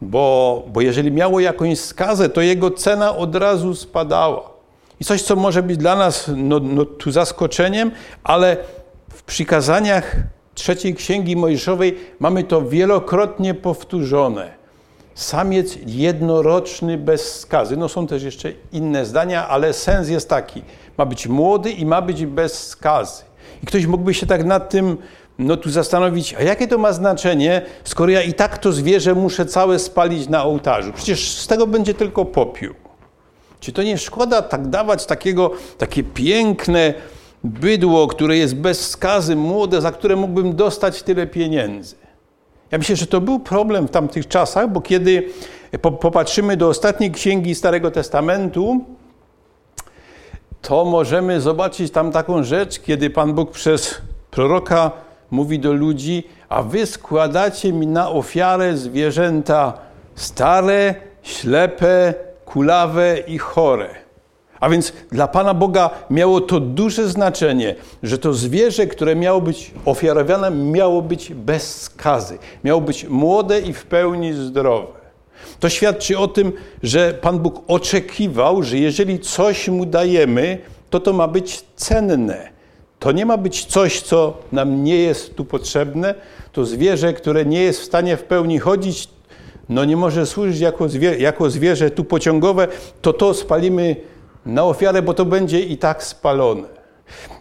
Bo, 0.00 0.62
bo 0.66 0.80
jeżeli 0.80 1.12
miało 1.12 1.40
jakąś 1.40 1.80
skazę, 1.80 2.28
to 2.28 2.40
jego 2.40 2.70
cena 2.70 3.16
od 3.16 3.36
razu 3.36 3.74
spadała. 3.74 4.50
I 5.00 5.04
coś, 5.04 5.22
co 5.22 5.36
może 5.36 5.62
być 5.62 5.76
dla 5.76 5.96
nas 5.96 6.30
no, 6.36 6.60
no, 6.60 6.84
tu 6.84 7.12
zaskoczeniem, 7.12 7.90
ale 8.24 8.56
w 9.08 9.22
przykazaniach 9.22 10.16
trzeciej 10.54 10.94
księgi 10.94 11.36
Mojżeszowej 11.36 11.96
mamy 12.18 12.44
to 12.44 12.62
wielokrotnie 12.62 13.54
powtórzone. 13.54 14.64
Samiec 15.14 15.78
jednoroczny 15.86 16.98
bez 16.98 17.40
skazy. 17.40 17.76
No 17.76 17.88
są 17.88 18.06
też 18.06 18.22
jeszcze 18.22 18.52
inne 18.72 19.06
zdania, 19.06 19.48
ale 19.48 19.72
sens 19.72 20.08
jest 20.08 20.28
taki. 20.28 20.62
Ma 20.98 21.06
być 21.06 21.26
młody 21.26 21.70
i 21.70 21.86
ma 21.86 22.02
być 22.02 22.26
bez 22.26 22.68
skazy. 22.68 23.22
I 23.62 23.66
ktoś 23.66 23.86
mógłby 23.86 24.14
się 24.14 24.26
tak 24.26 24.44
nad 24.44 24.70
tym 24.70 24.96
no 25.38 25.56
tu 25.56 25.70
zastanowić, 25.70 26.34
a 26.34 26.42
jakie 26.42 26.68
to 26.68 26.78
ma 26.78 26.92
znaczenie, 26.92 27.62
skoro 27.84 28.10
ja 28.10 28.22
i 28.22 28.34
tak 28.34 28.58
to 28.58 28.72
zwierzę 28.72 29.14
muszę 29.14 29.46
całe 29.46 29.78
spalić 29.78 30.28
na 30.28 30.44
ołtarzu? 30.44 30.92
Przecież 30.92 31.30
z 31.30 31.46
tego 31.46 31.66
będzie 31.66 31.94
tylko 31.94 32.24
popiół. 32.24 32.74
Czy 33.60 33.72
to 33.72 33.82
nie 33.82 33.98
szkoda 33.98 34.42
tak 34.42 34.66
dawać 34.68 35.06
takiego, 35.06 35.50
takie 35.78 36.02
piękne 36.02 36.94
bydło, 37.44 38.06
które 38.06 38.36
jest 38.36 38.56
bez 38.56 38.90
skazy, 38.90 39.36
młode, 39.36 39.80
za 39.80 39.92
które 39.92 40.16
mógłbym 40.16 40.56
dostać 40.56 41.02
tyle 41.02 41.26
pieniędzy? 41.26 41.96
Ja 42.70 42.78
myślę, 42.78 42.96
że 42.96 43.06
to 43.06 43.20
był 43.20 43.40
problem 43.40 43.88
w 43.88 43.90
tamtych 43.90 44.28
czasach, 44.28 44.72
bo 44.72 44.80
kiedy 44.80 45.28
popatrzymy 46.00 46.56
do 46.56 46.68
ostatniej 46.68 47.10
księgi 47.10 47.54
Starego 47.54 47.90
Testamentu, 47.90 48.84
to 50.62 50.84
możemy 50.84 51.40
zobaczyć 51.40 51.92
tam 51.92 52.12
taką 52.12 52.42
rzecz, 52.42 52.80
kiedy 52.80 53.10
Pan 53.10 53.34
Bóg 53.34 53.50
przez 53.50 54.00
proroka 54.30 54.90
mówi 55.30 55.58
do 55.58 55.72
ludzi, 55.72 56.28
a 56.48 56.62
wy 56.62 56.86
składacie 56.86 57.72
mi 57.72 57.86
na 57.86 58.10
ofiarę 58.10 58.76
zwierzęta 58.76 59.72
stare, 60.14 60.94
ślepe, 61.22 62.14
kulawe 62.44 63.18
i 63.18 63.38
chore. 63.38 64.03
A 64.64 64.68
więc 64.68 64.92
dla 65.12 65.28
Pana 65.28 65.54
Boga 65.54 65.90
miało 66.10 66.40
to 66.40 66.60
duże 66.60 67.08
znaczenie, 67.08 67.74
że 68.02 68.18
to 68.18 68.32
zwierzę, 68.32 68.86
które 68.86 69.16
miało 69.16 69.40
być 69.40 69.70
ofiarowane, 69.84 70.50
miało 70.50 71.02
być 71.02 71.34
bez 71.34 71.82
skazy, 71.82 72.38
miało 72.64 72.80
być 72.80 73.04
młode 73.04 73.60
i 73.60 73.72
w 73.72 73.84
pełni 73.84 74.32
zdrowe. 74.32 74.92
To 75.60 75.68
świadczy 75.68 76.18
o 76.18 76.28
tym, 76.28 76.52
że 76.82 77.14
Pan 77.20 77.38
Bóg 77.38 77.62
oczekiwał, 77.66 78.62
że 78.62 78.78
jeżeli 78.78 79.18
coś 79.18 79.68
mu 79.68 79.86
dajemy, 79.86 80.58
to 80.90 81.00
to 81.00 81.12
ma 81.12 81.28
być 81.28 81.64
cenne. 81.76 82.48
To 82.98 83.12
nie 83.12 83.26
ma 83.26 83.36
być 83.36 83.64
coś, 83.64 84.00
co 84.00 84.36
nam 84.52 84.84
nie 84.84 84.96
jest 84.96 85.34
tu 85.34 85.44
potrzebne. 85.44 86.14
To 86.52 86.64
zwierzę, 86.64 87.12
które 87.12 87.44
nie 87.44 87.62
jest 87.62 87.80
w 87.80 87.84
stanie 87.84 88.16
w 88.16 88.22
pełni 88.22 88.58
chodzić, 88.58 89.08
no 89.68 89.84
nie 89.84 89.96
może 89.96 90.26
służyć 90.26 90.60
jako, 90.60 90.88
jako 91.18 91.50
zwierzę 91.50 91.90
tu 91.90 92.04
pociągowe, 92.04 92.68
to 93.02 93.12
to 93.12 93.34
spalimy 93.34 93.96
na 94.46 94.64
ofiarę, 94.64 95.02
bo 95.02 95.14
to 95.14 95.24
będzie 95.24 95.60
i 95.60 95.78
tak 95.78 96.02
spalone. 96.02 96.84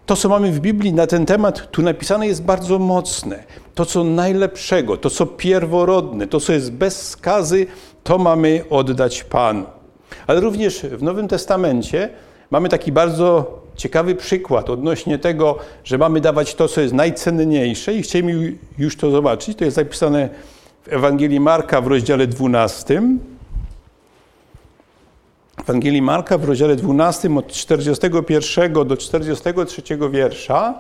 To, 0.06 0.16
co 0.16 0.30
mamy 0.30 0.52
w 0.52 0.60
Biblii 0.60 0.94
na 0.94 1.08
ten 1.08 1.26
temat, 1.26 1.72
tu 1.72 1.82
napisane 1.82 2.28
jest 2.28 2.44
bardzo 2.44 2.80
mocne. 2.80 3.44
To, 3.76 3.86
co 3.86 4.04
najlepszego, 4.04 4.98
to, 4.98 5.10
co 5.10 5.26
pierworodne, 5.26 6.28
to, 6.28 6.40
co 6.40 6.54
jest 6.54 6.72
bez 6.72 7.10
skazy, 7.10 7.66
to 8.04 8.18
mamy 8.18 8.64
oddać 8.70 9.24
Panu. 9.24 9.66
Ale 10.28 10.40
również 10.40 10.80
w 10.80 11.04
Nowym 11.04 11.28
Testamencie 11.28 12.10
mamy 12.52 12.70
taki 12.70 12.92
bardzo 12.92 13.60
ciekawy 13.76 14.16
przykład 14.16 14.70
odnośnie 14.70 15.20
tego, 15.20 15.58
że 15.84 15.98
mamy 15.98 16.22
dawać 16.22 16.56
to, 16.56 16.68
co 16.68 16.82
jest 16.82 16.94
najcenniejsze 16.94 17.94
i 17.94 18.02
chcielibyśmy 18.02 18.58
już 18.78 18.98
to 18.98 19.12
zobaczyć. 19.12 19.58
To 19.58 19.66
jest 19.66 19.76
zapisane 19.76 20.30
w 20.84 20.94
Ewangelii 20.94 21.40
Marka 21.40 21.82
w 21.82 21.88
rozdziale 21.88 22.28
12. 22.28 23.02
Ewangelii 25.64 26.02
Marka 26.02 26.38
w 26.38 26.44
rozdziale 26.44 26.76
12 26.76 27.38
od 27.38 27.48
41 27.48 28.74
do 28.74 28.98
43 28.98 29.82
wiersza 30.12 30.74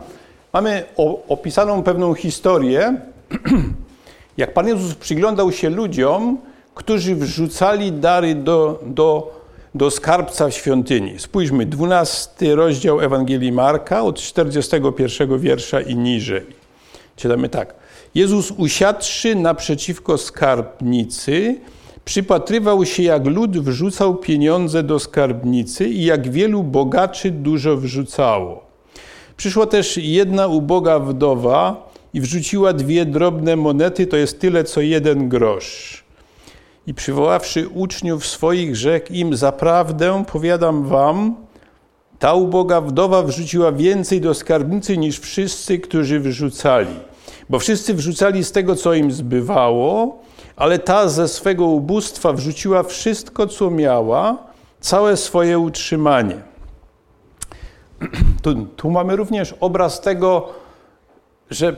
mamy 0.53 0.83
opisaną 1.27 1.83
pewną 1.83 2.13
historię, 2.13 2.97
jak 4.37 4.53
Pan 4.53 4.67
Jezus 4.67 4.95
przyglądał 4.95 5.51
się 5.51 5.69
ludziom, 5.69 6.37
którzy 6.75 7.15
wrzucali 7.15 7.91
dary 7.91 8.35
do, 8.35 8.79
do, 8.85 9.39
do 9.75 9.91
skarbca 9.91 10.51
świątyni. 10.51 11.19
Spójrzmy, 11.19 11.65
12 11.65 12.55
rozdział 12.55 13.01
Ewangelii 13.01 13.51
Marka 13.51 14.03
od 14.03 14.19
41 14.19 15.39
wiersza 15.39 15.81
i 15.81 15.95
niżej. 15.95 16.45
Czytamy 17.15 17.49
tak. 17.49 17.75
Jezus 18.15 18.51
usiadłszy 18.51 19.35
naprzeciwko 19.35 20.17
skarbnicy, 20.17 21.55
przypatrywał 22.05 22.85
się, 22.85 23.03
jak 23.03 23.27
lud 23.27 23.59
wrzucał 23.59 24.15
pieniądze 24.15 24.83
do 24.83 24.99
skarbnicy 24.99 25.89
i 25.89 26.05
jak 26.05 26.31
wielu 26.31 26.63
bogaczy 26.63 27.31
dużo 27.31 27.77
wrzucało. 27.77 28.65
Przyszła 29.37 29.65
też 29.65 29.97
jedna 29.97 30.47
uboga 30.47 30.99
wdowa 30.99 31.89
i 32.13 32.21
wrzuciła 32.21 32.73
dwie 32.73 33.05
drobne 33.05 33.55
monety, 33.55 34.07
to 34.07 34.17
jest 34.17 34.39
tyle 34.39 34.63
co 34.63 34.81
jeden 34.81 35.29
grosz. 35.29 36.03
I 36.87 36.93
przywoławszy 36.93 37.67
uczniów 37.69 38.25
swoich, 38.25 38.75
rzekł 38.75 39.13
im: 39.13 39.35
Zaprawdę 39.35 40.23
powiadam 40.31 40.85
wam, 40.85 41.35
ta 42.19 42.33
uboga 42.33 42.81
wdowa 42.81 43.23
wrzuciła 43.23 43.71
więcej 43.71 44.21
do 44.21 44.33
skarbnicy 44.33 44.97
niż 44.97 45.19
wszyscy, 45.19 45.79
którzy 45.79 46.19
wrzucali. 46.19 46.95
Bo 47.49 47.59
wszyscy 47.59 47.93
wrzucali 47.93 48.43
z 48.43 48.51
tego, 48.51 48.75
co 48.75 48.93
im 48.93 49.11
zbywało, 49.11 50.19
ale 50.55 50.79
ta 50.79 51.09
ze 51.09 51.27
swego 51.27 51.65
ubóstwa 51.65 52.33
wrzuciła 52.33 52.83
wszystko, 52.83 53.47
co 53.47 53.71
miała, 53.71 54.37
całe 54.79 55.17
swoje 55.17 55.59
utrzymanie. 55.59 56.41
Tu, 58.41 58.65
tu 58.65 58.91
mamy 58.91 59.15
również 59.15 59.55
obraz 59.59 60.01
tego, 60.01 60.49
że 61.49 61.75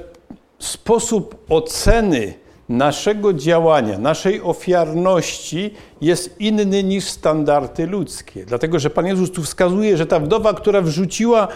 sposób 0.60 1.46
oceny 1.50 2.34
naszego 2.70 3.34
działania, 3.34 3.98
naszej 3.98 4.42
ofiarności 4.42 5.74
jest 6.02 6.42
inny 6.42 6.84
niż 6.84 7.04
standardy 7.06 7.88
ludzkie. 7.88 8.46
Dlatego, 8.46 8.80
że 8.80 8.90
Pan 8.90 9.06
Jezus 9.06 9.32
tu 9.32 9.44
wskazuje, 9.44 9.98
że 9.98 10.06
ta 10.06 10.20
wdowa, 10.20 10.54
która 10.54 10.82
wrzuciła 10.82 11.48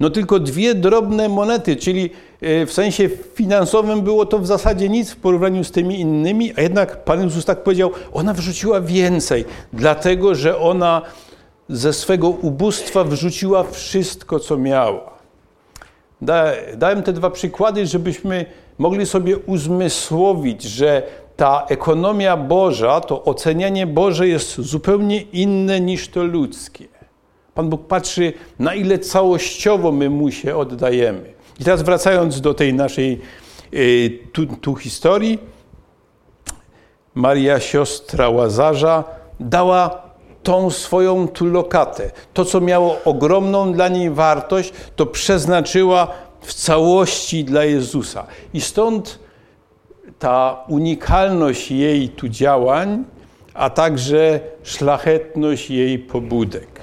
no 0.00 0.10
tylko 0.10 0.38
dwie 0.38 0.74
drobne 0.74 1.28
monety, 1.28 1.76
czyli 1.76 2.10
w 2.40 2.68
sensie 2.70 3.08
finansowym 3.34 4.00
było 4.00 4.26
to 4.26 4.38
w 4.38 4.46
zasadzie 4.46 4.88
nic 4.88 5.10
w 5.10 5.16
porównaniu 5.16 5.64
z 5.64 5.70
tymi 5.70 6.00
innymi, 6.00 6.52
a 6.56 6.60
jednak 6.60 7.04
Pan 7.04 7.24
Jezus 7.24 7.44
tak 7.44 7.62
powiedział, 7.62 7.90
ona 8.12 8.34
wrzuciła 8.34 8.80
więcej, 8.80 9.44
dlatego, 9.72 10.34
że 10.34 10.58
ona 10.58 11.02
ze 11.68 11.92
swego 11.92 12.28
ubóstwa 12.28 13.04
wrzuciła 13.04 13.64
wszystko, 13.64 14.40
co 14.40 14.56
miała. 14.56 15.18
Dałem 16.76 17.02
te 17.02 17.12
dwa 17.12 17.30
przykłady, 17.30 17.86
żebyśmy 17.86 18.46
mogli 18.78 19.06
sobie 19.06 19.38
uzmysłowić, 19.38 20.62
że 20.62 21.02
ta 21.36 21.66
ekonomia 21.68 22.36
Boża, 22.36 23.00
to 23.00 23.24
ocenianie 23.24 23.86
Boże 23.86 24.28
jest 24.28 24.60
zupełnie 24.60 25.20
inne 25.20 25.80
niż 25.80 26.08
to 26.08 26.24
ludzkie. 26.24 26.97
Pan 27.58 27.68
Bóg 27.68 27.86
patrzy, 27.86 28.32
na 28.58 28.74
ile 28.74 28.98
całościowo 28.98 29.92
my 29.92 30.10
mu 30.10 30.30
się 30.30 30.56
oddajemy. 30.56 31.34
I 31.60 31.64
teraz 31.64 31.82
wracając 31.82 32.40
do 32.40 32.54
tej 32.54 32.74
naszej 32.74 33.20
y, 33.74 34.18
tu, 34.32 34.46
tu 34.46 34.76
historii, 34.76 35.38
Maria, 37.14 37.60
siostra 37.60 38.28
Łazarza, 38.28 39.04
dała 39.40 40.02
tą 40.42 40.70
swoją 40.70 41.28
tu 41.28 41.46
lokatę. 41.46 42.10
To, 42.34 42.44
co 42.44 42.60
miało 42.60 42.96
ogromną 43.04 43.72
dla 43.72 43.88
niej 43.88 44.10
wartość, 44.10 44.72
to 44.96 45.06
przeznaczyła 45.06 46.08
w 46.40 46.54
całości 46.54 47.44
dla 47.44 47.64
Jezusa. 47.64 48.26
I 48.54 48.60
stąd 48.60 49.18
ta 50.18 50.64
unikalność 50.68 51.70
jej 51.70 52.08
tu 52.08 52.28
działań, 52.28 53.04
a 53.54 53.70
także 53.70 54.40
szlachetność 54.62 55.70
jej 55.70 55.98
pobudek. 55.98 56.77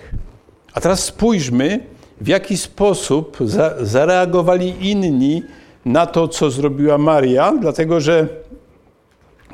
A 0.75 0.81
teraz 0.81 1.03
spójrzmy, 1.03 1.79
w 2.21 2.27
jaki 2.27 2.57
sposób 2.57 3.37
za, 3.41 3.73
zareagowali 3.81 4.89
inni 4.89 5.43
na 5.85 6.05
to, 6.05 6.27
co 6.27 6.51
zrobiła 6.51 6.97
Maria, 6.97 7.53
dlatego 7.61 8.01
że 8.01 8.27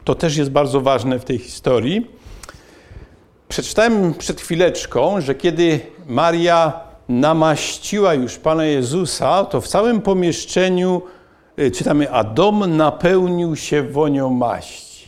to 0.03 0.15
też 0.15 0.37
jest 0.37 0.51
bardzo 0.51 0.81
ważne 0.81 1.19
w 1.19 1.25
tej 1.25 1.37
historii. 1.37 2.07
Przeczytałem 3.49 4.13
przed 4.13 4.41
chwileczką, 4.41 5.21
że 5.21 5.35
kiedy 5.35 5.79
Maria 6.07 6.79
namaściła 7.09 8.13
już 8.13 8.37
Pana 8.37 8.65
Jezusa, 8.65 9.45
to 9.45 9.61
w 9.61 9.67
całym 9.67 10.01
pomieszczeniu 10.01 11.01
y, 11.59 11.71
czytamy, 11.71 12.11
a 12.11 12.23
dom 12.23 12.77
napełnił 12.77 13.55
się 13.55 13.83
wonią 13.83 14.29
maści. 14.29 15.07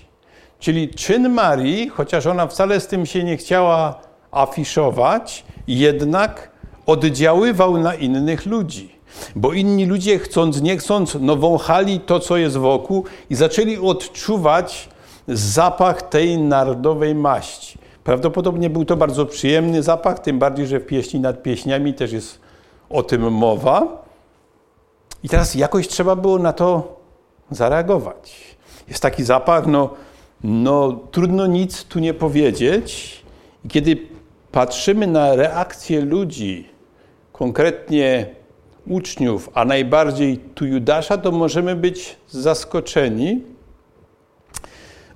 Czyli 0.60 0.90
czyn 0.90 1.30
Marii, 1.30 1.90
chociaż 1.90 2.26
ona 2.26 2.48
wcale 2.48 2.80
z 2.80 2.88
tym 2.88 3.06
się 3.06 3.24
nie 3.24 3.38
chciała 3.38 4.13
afiszować, 4.34 5.46
jednak 5.68 6.52
oddziaływał 6.86 7.78
na 7.78 7.96
innych 7.96 8.46
ludzi. 8.46 8.96
Bo 9.36 9.54
inni 9.54 9.86
ludzie, 9.86 10.20
chcąc, 10.20 10.62
nie 10.62 10.78
chcąc, 10.78 11.18
no 11.20 11.36
wąchali 11.36 12.00
to, 12.00 12.20
co 12.20 12.38
jest 12.38 12.58
wokół 12.58 13.04
i 13.30 13.36
zaczęli 13.36 13.78
odczuwać 13.78 14.90
zapach 15.28 16.02
tej 16.02 16.38
narodowej 16.38 17.16
maści. 17.16 17.78
Prawdopodobnie 18.04 18.70
był 18.70 18.86
to 18.86 18.98
bardzo 18.98 19.26
przyjemny 19.26 19.84
zapach, 19.84 20.20
tym 20.20 20.40
bardziej, 20.40 20.68
że 20.68 20.80
w 20.80 20.86
pieśni 20.86 21.20
nad 21.20 21.44
pieśniami 21.44 21.94
też 21.94 22.12
jest 22.12 22.40
o 22.90 23.04
tym 23.04 23.32
mowa. 23.32 24.04
I 25.24 25.30
teraz 25.30 25.56
jakoś 25.56 25.88
trzeba 25.88 26.16
było 26.16 26.40
na 26.40 26.54
to 26.54 26.98
zareagować. 27.52 28.56
Jest 28.88 29.02
taki 29.02 29.24
zapach, 29.24 29.68
no, 29.68 29.90
no 30.44 31.00
trudno 31.12 31.48
nic 31.48 31.84
tu 31.84 32.00
nie 32.00 32.14
powiedzieć. 32.14 33.24
I 33.66 33.68
kiedy 33.68 34.13
patrzymy 34.54 35.08
na 35.08 35.36
reakcję 35.36 36.02
ludzi, 36.02 36.70
konkretnie 37.32 38.26
uczniów, 38.88 39.50
a 39.54 39.66
najbardziej 39.66 40.38
tu 40.38 40.66
Judasza, 40.66 41.18
to 41.18 41.32
możemy 41.32 41.76
być 41.76 42.16
zaskoczeni. 42.30 43.42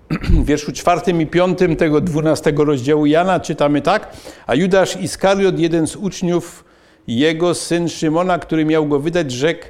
W 0.09 0.45
wierszu 0.45 0.71
czwartym 0.71 1.21
i 1.21 1.27
piątym 1.27 1.75
tego 1.75 2.01
dwunastego 2.01 2.65
rozdziału 2.65 3.05
Jana 3.05 3.39
czytamy 3.39 3.81
tak, 3.81 4.13
a 4.47 4.55
Judasz 4.55 4.95
Iskariot, 4.95 5.59
jeden 5.59 5.87
z 5.87 5.95
uczniów 5.95 6.63
jego, 7.07 7.53
syn 7.53 7.89
Szymona, 7.89 8.39
który 8.39 8.65
miał 8.65 8.87
go 8.87 8.99
wydać, 8.99 9.31
rzekł, 9.31 9.65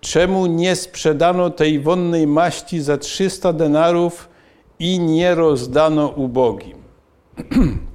czemu 0.00 0.46
nie 0.46 0.76
sprzedano 0.76 1.50
tej 1.50 1.80
wonnej 1.80 2.26
maści 2.26 2.80
za 2.80 2.98
300 2.98 3.52
denarów 3.52 4.28
i 4.78 5.00
nie 5.00 5.34
rozdano 5.34 6.08
ubogim? 6.08 6.78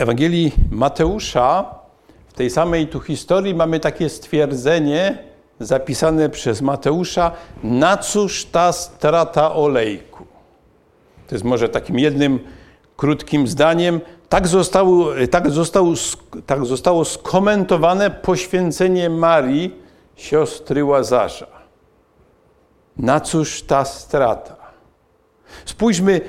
Ewangelii 0.00 0.52
Mateusza, 0.70 1.74
w 2.28 2.32
tej 2.32 2.50
samej 2.50 2.86
tu 2.86 3.00
historii, 3.00 3.54
mamy 3.54 3.80
takie 3.80 4.08
stwierdzenie 4.08 5.18
zapisane 5.58 6.28
przez 6.28 6.62
Mateusza: 6.62 7.32
Na 7.62 7.96
cóż 7.96 8.44
ta 8.44 8.72
strata 8.72 9.54
olejku? 9.54 10.24
To 11.26 11.34
jest 11.34 11.44
może 11.44 11.68
takim 11.68 11.98
jednym 11.98 12.38
krótkim 12.96 13.46
zdaniem. 13.46 14.00
Tak 14.28 14.48
zostało, 14.48 15.08
tak 15.30 15.50
zostało, 15.50 15.92
tak 16.46 16.64
zostało 16.64 17.04
skomentowane 17.04 18.10
poświęcenie 18.10 19.10
Marii, 19.10 19.74
siostry 20.16 20.84
Łazarza. 20.84 21.46
Na 22.96 23.20
cóż 23.20 23.62
ta 23.62 23.84
strata? 23.84 24.56
Spójrzmy 25.64 26.20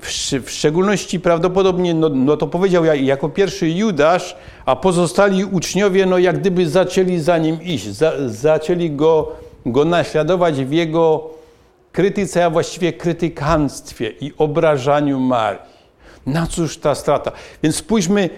w, 0.00 0.50
szczególności 0.50 1.20
prawdopodobnie, 1.20 1.94
no, 1.94 2.08
no 2.08 2.36
to 2.36 2.46
powiedział 2.46 2.84
jako 2.84 3.28
pierwszy 3.28 3.70
Judasz, 3.70 4.36
a 4.66 4.76
pozostali 4.76 5.44
uczniowie, 5.44 6.06
no 6.06 6.18
jak 6.18 6.38
gdyby 6.40 6.68
zaczęli 6.68 7.18
za 7.18 7.38
nim 7.38 7.62
iść, 7.62 7.86
za, 7.86 8.12
zaczęli 8.26 8.90
go, 8.90 9.32
go 9.66 9.84
naśladować 9.84 10.64
w 10.64 10.72
jego 10.72 11.30
krytyce, 11.92 12.44
a 12.44 12.50
właściwie 12.50 12.92
krytykanstwie 12.92 14.12
i 14.20 14.32
obrażaniu 14.38 15.20
Marii. 15.20 15.72
Na 16.26 16.46
cóż 16.46 16.78
ta 16.78 16.94
strata? 16.94 17.32
Więc 17.62 17.76
spójrzmy, 17.76 18.30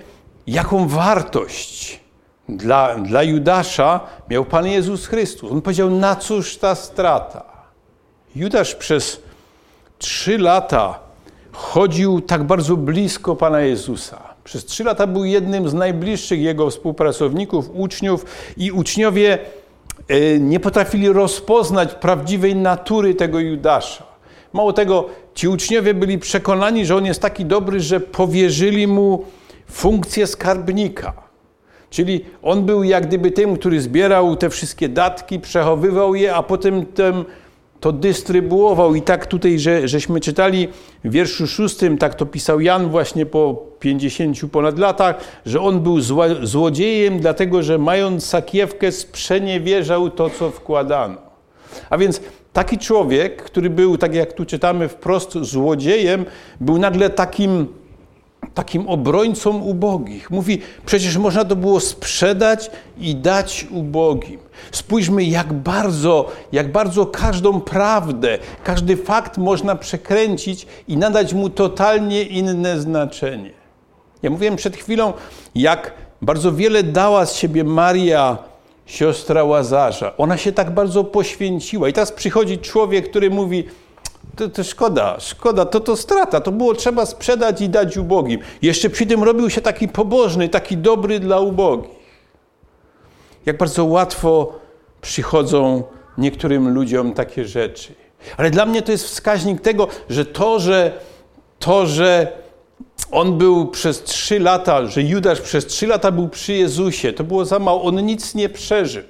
jaką 0.46 0.88
wartość 0.88 2.00
dla, 2.48 2.94
dla 2.94 3.22
Judasza 3.22 4.00
miał 4.30 4.44
Pan 4.44 4.66
Jezus 4.66 5.06
Chrystus. 5.06 5.52
On 5.52 5.62
powiedział, 5.62 5.90
na 5.90 6.16
cóż 6.16 6.56
ta 6.56 6.74
strata? 6.74 7.44
Judasz 8.36 8.74
przez 8.74 9.22
trzy 9.98 10.38
lata 10.38 11.03
chodził 11.54 12.20
tak 12.20 12.44
bardzo 12.44 12.76
blisko 12.76 13.36
Pana 13.36 13.60
Jezusa. 13.60 14.34
Przez 14.44 14.64
trzy 14.64 14.84
lata 14.84 15.06
był 15.06 15.24
jednym 15.24 15.68
z 15.68 15.74
najbliższych 15.74 16.40
jego 16.40 16.70
współpracowników, 16.70 17.70
uczniów 17.74 18.26
i 18.56 18.72
uczniowie 18.72 19.38
e, 20.08 20.38
nie 20.38 20.60
potrafili 20.60 21.08
rozpoznać 21.08 21.94
prawdziwej 21.94 22.56
natury 22.56 23.14
tego 23.14 23.40
Judasza. 23.40 24.04
Mało 24.52 24.72
tego, 24.72 25.06
ci 25.34 25.48
uczniowie 25.48 25.94
byli 25.94 26.18
przekonani, 26.18 26.86
że 26.86 26.96
on 26.96 27.06
jest 27.06 27.22
taki 27.22 27.44
dobry, 27.44 27.80
że 27.80 28.00
powierzyli 28.00 28.86
mu 28.86 29.24
funkcję 29.70 30.26
skarbnika. 30.26 31.12
Czyli 31.90 32.24
on 32.42 32.66
był 32.66 32.82
jak 32.82 33.06
gdyby 33.06 33.30
tym, 33.30 33.56
który 33.56 33.80
zbierał 33.80 34.36
te 34.36 34.50
wszystkie 34.50 34.88
datki, 34.88 35.40
przechowywał 35.40 36.14
je, 36.14 36.34
a 36.34 36.42
potem 36.42 36.86
tym 36.86 37.24
to 37.84 37.92
dystrybuował. 37.92 38.94
I 38.94 39.02
tak 39.02 39.26
tutaj, 39.26 39.58
że, 39.58 39.88
żeśmy 39.88 40.20
czytali 40.20 40.68
w 41.04 41.10
wierszu 41.10 41.46
szóstym, 41.46 41.98
tak 41.98 42.14
to 42.14 42.26
pisał 42.26 42.60
Jan 42.60 42.88
właśnie 42.88 43.26
po 43.26 43.62
50 43.80 44.38
ponad 44.52 44.78
latach, 44.78 45.20
że 45.46 45.60
on 45.60 45.80
był 45.80 46.00
złodziejem, 46.42 47.20
dlatego 47.20 47.62
że 47.62 47.78
mając 47.78 48.26
sakiewkę 48.26 48.92
sprzeniewierzał 48.92 50.10
to, 50.10 50.30
co 50.30 50.50
wkładano. 50.50 51.16
A 51.90 51.98
więc 51.98 52.20
taki 52.52 52.78
człowiek, 52.78 53.42
który 53.42 53.70
był, 53.70 53.98
tak 53.98 54.14
jak 54.14 54.32
tu 54.32 54.44
czytamy, 54.44 54.88
wprost 54.88 55.32
złodziejem, 55.32 56.24
był 56.60 56.78
nagle 56.78 57.10
takim 57.10 57.66
takim 58.54 58.88
obrońcą 58.88 59.58
ubogich. 59.58 60.30
Mówi, 60.30 60.60
przecież 60.86 61.16
można 61.16 61.44
to 61.44 61.56
było 61.56 61.80
sprzedać 61.80 62.70
i 62.98 63.14
dać 63.14 63.66
ubogim. 63.70 64.38
Spójrzmy, 64.72 65.24
jak 65.24 65.52
bardzo, 65.52 66.32
jak 66.52 66.72
bardzo 66.72 67.06
każdą 67.06 67.60
prawdę, 67.60 68.38
każdy 68.64 68.96
fakt 68.96 69.38
można 69.38 69.76
przekręcić 69.76 70.66
i 70.88 70.96
nadać 70.96 71.34
mu 71.34 71.50
totalnie 71.50 72.22
inne 72.22 72.80
znaczenie. 72.80 73.50
Ja 74.22 74.30
mówiłem 74.30 74.56
przed 74.56 74.76
chwilą, 74.76 75.12
jak 75.54 75.92
bardzo 76.22 76.52
wiele 76.52 76.82
dała 76.82 77.26
z 77.26 77.36
siebie 77.36 77.64
Maria, 77.64 78.38
siostra 78.86 79.44
Łazarza. 79.44 80.16
Ona 80.16 80.36
się 80.36 80.52
tak 80.52 80.70
bardzo 80.70 81.04
poświęciła. 81.04 81.88
I 81.88 81.92
teraz 81.92 82.12
przychodzi 82.12 82.58
człowiek, 82.58 83.10
który 83.10 83.30
mówi, 83.30 83.64
to, 84.36 84.48
to, 84.48 84.64
szkoda, 84.64 85.16
szkoda, 85.20 85.64
to 85.64 85.80
to 85.80 85.96
strata, 85.96 86.40
to 86.40 86.52
było 86.52 86.74
trzeba 86.74 87.06
sprzedać 87.06 87.60
i 87.60 87.68
dać 87.68 87.96
ubogim. 87.96 88.40
Jeszcze 88.62 88.90
przy 88.90 89.06
tym 89.06 89.24
robił 89.24 89.50
się 89.50 89.60
taki 89.60 89.88
pobożny, 89.88 90.48
taki 90.48 90.76
dobry 90.76 91.20
dla 91.20 91.40
ubogich. 91.40 92.04
Jak 93.46 93.56
bardzo 93.58 93.84
łatwo 93.84 94.52
przychodzą 95.00 95.82
niektórym 96.18 96.74
ludziom 96.74 97.12
takie 97.12 97.44
rzeczy. 97.44 97.94
Ale 98.36 98.50
dla 98.50 98.66
mnie 98.66 98.82
to 98.82 98.92
jest 98.92 99.04
wskaźnik 99.04 99.60
tego, 99.60 99.88
że 100.10 100.26
to, 100.26 100.60
że 100.60 100.92
to, 101.58 101.86
że 101.86 102.32
on 103.10 103.38
był 103.38 103.66
przez 103.66 104.02
trzy 104.02 104.40
lata, 104.40 104.86
że 104.86 105.02
Judasz 105.02 105.40
przez 105.40 105.66
trzy 105.66 105.86
lata 105.86 106.12
był 106.12 106.28
przy 106.28 106.52
Jezusie, 106.52 107.12
to 107.12 107.24
było 107.24 107.44
za 107.44 107.58
mało. 107.58 107.82
On 107.82 108.06
nic 108.06 108.34
nie 108.34 108.48
przeżył. 108.48 109.02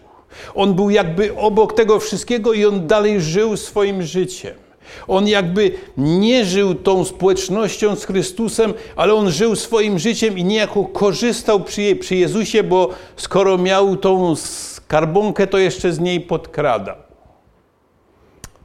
On 0.54 0.74
był 0.74 0.90
jakby 0.90 1.36
obok 1.36 1.72
tego 1.72 2.00
wszystkiego 2.00 2.52
i 2.52 2.66
on 2.66 2.86
dalej 2.86 3.20
żył 3.20 3.56
swoim 3.56 4.02
życiem. 4.02 4.63
On 5.08 5.28
jakby 5.28 5.72
nie 5.96 6.44
żył 6.44 6.74
tą 6.74 7.04
społecznością 7.04 7.96
z 7.96 8.04
Chrystusem, 8.04 8.74
ale 8.96 9.14
on 9.14 9.30
żył 9.30 9.56
swoim 9.56 9.98
życiem 9.98 10.38
i 10.38 10.44
niejako 10.44 10.84
korzystał 10.84 11.60
przy, 11.60 11.96
przy 11.96 12.16
Jezusie, 12.16 12.62
bo 12.62 12.88
skoro 13.16 13.58
miał 13.58 13.96
tą 13.96 14.36
skarbonkę, 14.36 15.46
to 15.46 15.58
jeszcze 15.58 15.92
z 15.92 16.00
niej 16.00 16.20
podkradał. 16.20 16.96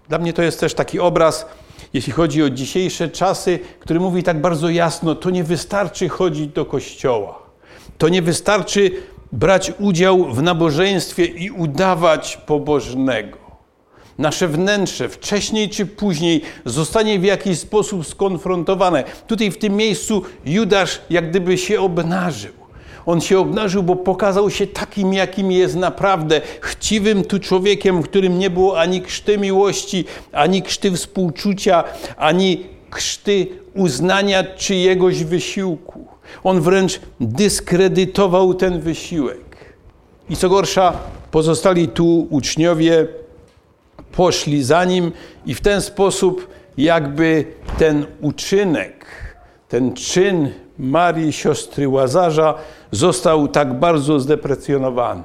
Dla 0.10 0.18
mnie 0.18 0.34
to 0.34 0.42
jest 0.42 0.60
też 0.60 0.74
taki 0.74 1.00
obraz, 1.00 1.46
jeśli 1.94 2.14
chodzi 2.14 2.44
o 2.44 2.50
dzisiejsze 2.50 3.10
czasy, 3.10 3.60
który 3.80 4.00
mówi 4.00 4.24
tak 4.24 4.42
bardzo 4.42 4.70
jasno: 4.70 5.16
to 5.16 5.30
nie 5.30 5.44
wystarczy 5.44 6.10
chodzić 6.10 6.48
do 6.48 6.66
kościoła. 6.66 7.40
To 7.98 8.10
nie 8.10 8.22
wystarczy 8.22 8.92
brać 9.32 9.72
udział 9.80 10.26
w 10.26 10.42
nabożeństwie 10.42 11.26
i 11.26 11.52
udawać 11.52 12.38
pobożnego 12.38 13.49
nasze 14.20 14.48
wnętrze 14.48 15.10
wcześniej 15.10 15.70
czy 15.70 15.86
później 15.86 16.42
zostanie 16.66 17.20
w 17.20 17.24
jakiś 17.24 17.60
sposób 17.60 18.08
skonfrontowane. 18.08 19.04
Tutaj 19.28 19.52
w 19.52 19.58
tym 19.58 19.76
miejscu 19.76 20.22
Judasz 20.46 21.02
jak 21.10 21.30
gdyby 21.30 21.58
się 21.58 21.82
obnażył. 21.82 22.52
On 23.06 23.22
się 23.22 23.40
obnażył, 23.40 23.84
bo 23.84 23.96
pokazał 23.96 24.50
się 24.50 24.68
takim, 24.68 25.14
jakim 25.14 25.52
jest 25.52 25.76
naprawdę 25.76 26.42
chciwym 26.62 27.24
tu 27.24 27.40
człowiekiem, 27.40 28.02
w 28.02 28.06
którym 28.06 28.40
nie 28.40 28.50
było 28.50 28.80
ani 28.80 29.02
krzty 29.02 29.38
miłości, 29.38 30.06
ani 30.32 30.62
krzty 30.62 30.92
współczucia, 30.92 31.84
ani 32.18 32.66
krzty 32.90 33.48
uznania 33.76 34.44
czyjegoś 34.44 35.24
wysiłku. 35.24 36.08
On 36.44 36.62
wręcz 36.62 37.00
dyskredytował 37.20 38.54
ten 38.54 38.80
wysiłek. 38.80 39.76
I 40.30 40.36
co 40.36 40.50
gorsza, 40.50 40.94
pozostali 41.32 41.88
tu 41.88 42.28
uczniowie 42.30 43.08
poszli 44.12 44.64
za 44.64 44.86
nim 44.86 45.12
i 45.46 45.54
w 45.54 45.62
ten 45.62 45.82
sposób 45.82 46.48
jakby 46.78 47.46
ten 47.78 48.06
uczynek, 48.22 49.06
ten 49.68 49.94
czyn 49.94 50.50
Marii, 50.80 51.34
siostry 51.34 51.90
Łazarza, 51.90 52.56
został 52.92 53.48
tak 53.48 53.80
bardzo 53.80 54.20
zdeprecjonowany. 54.20 55.24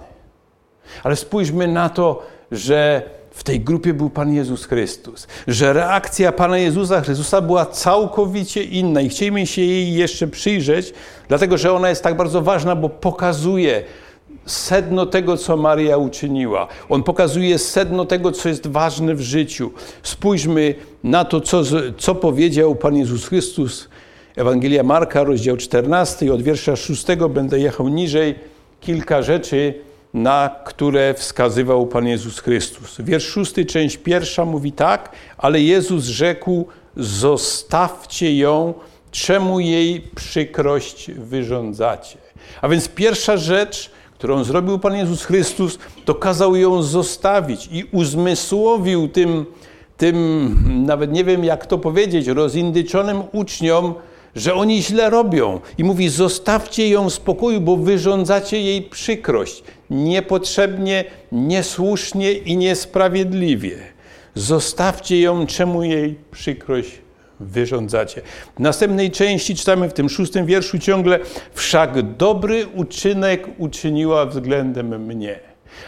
Ale 1.03 1.17
spójrzmy 1.17 1.69
na 1.69 1.89
to, 1.89 2.23
że 2.53 3.03
w 3.31 3.45
tej 3.45 3.61
grupie 3.61 3.95
był 3.95 4.11
Pan 4.11 4.33
Jezus 4.33 4.65
Chrystus, 4.65 5.27
że 5.47 5.73
reakcja 5.73 6.33
Pana 6.33 6.59
Jezusa 6.59 7.01
Chrystusa 7.01 7.41
była 7.41 7.67
całkowicie 7.67 8.63
inna 8.63 9.01
i 9.01 9.09
chcielibyśmy 9.09 9.47
się 9.47 9.63
jej 9.63 9.95
jeszcze 9.95 10.27
przyjrzeć, 10.27 10.93
dlatego 11.29 11.59
że 11.59 11.73
ona 11.73 11.89
jest 11.89 12.03
tak 12.03 12.17
bardzo 12.17 12.43
ważna, 12.43 12.77
bo 12.77 12.89
pokazuje 12.89 13.85
sedno 14.47 15.07
tego, 15.07 15.37
co 15.37 15.57
Maria 15.57 15.97
uczyniła. 15.97 16.69
On 16.89 17.03
pokazuje 17.03 17.59
sedno 17.59 18.05
tego, 18.05 18.33
co 18.33 18.49
jest 18.49 18.67
ważne 18.67 19.15
w 19.15 19.21
życiu. 19.21 19.71
Spójrzmy 20.03 20.75
na 21.05 21.25
to, 21.25 21.41
co, 21.41 21.63
co 21.99 22.15
powiedział 22.15 22.75
Pan 22.75 22.97
Jezus 22.97 23.27
Chrystus. 23.27 23.89
Ewangelia 24.37 24.83
Marka, 24.83 25.25
rozdział 25.25 25.57
14, 25.57 26.33
od 26.33 26.43
wiersza 26.43 26.77
6 26.77 27.07
będę 27.31 27.59
jechał 27.59 27.89
niżej. 27.89 28.35
Kilka 28.81 29.23
rzeczy, 29.23 29.75
na 30.15 30.57
które 30.65 31.15
wskazywał 31.15 31.87
Pan 31.87 32.07
Jezus 32.07 32.39
Chrystus. 32.39 32.97
Wiersz 32.99 33.29
6, 33.29 33.55
część 33.69 33.97
pierwsza 33.97 34.45
mówi 34.45 34.73
tak, 34.73 35.13
ale 35.39 35.61
Jezus 35.61 36.05
rzekł, 36.05 36.67
zostawcie 36.97 38.37
ją, 38.37 38.75
czemu 39.11 39.61
jej 39.61 40.01
przykrość 40.15 41.11
wyrządzacie. 41.11 42.19
A 42.63 42.69
więc 42.69 42.89
pierwsza 42.89 43.37
rzecz, 43.37 43.91
którą 44.19 44.45
zrobił 44.45 44.79
Pan 44.79 44.95
Jezus 44.95 45.25
Chrystus, 45.25 45.79
to 46.05 46.15
kazał 46.15 46.57
ją 46.57 46.83
zostawić 46.83 47.69
i 47.73 47.85
uzmysłowił 47.93 49.09
tym, 49.09 49.47
tym 49.97 50.85
nawet 50.87 51.13
nie 51.13 51.25
wiem 51.25 51.45
jak 51.45 51.67
to 51.67 51.79
powiedzieć, 51.79 52.27
rozindyczonym 52.27 53.23
uczniom, 53.33 53.95
że 54.35 54.55
oni 54.55 54.83
źle 54.83 55.11
robią. 55.11 55.61
I 55.79 55.85
mówi: 55.85 56.09
Zostawcie 56.09 56.89
ją 56.89 57.11
w 57.11 57.15
spokoju, 57.15 57.61
bo 57.61 57.77
wyrządzacie 57.77 58.61
jej 58.61 58.83
przykrość. 58.83 59.63
Niepotrzebnie, 59.91 61.05
niesłusznie 61.33 62.33
i 62.33 62.57
niesprawiedliwie. 62.57 63.79
Zostawcie 64.35 65.21
ją, 65.21 65.47
czemu 65.47 65.83
jej 65.83 66.19
przykrość 66.31 67.04
wyrządzacie. 67.41 68.23
W 68.57 68.61
następnej 68.61 69.11
części 69.11 69.55
czytamy 69.57 69.89
w 69.89 69.93
tym 69.93 70.09
szóstym 70.09 70.47
wierszu 70.47 70.79
ciągle, 70.79 71.19
wszak 71.53 72.17
dobry 72.17 72.67
uczynek 72.67 73.49
uczyniła 73.59 74.27
względem 74.27 75.07
mnie. 75.07 75.41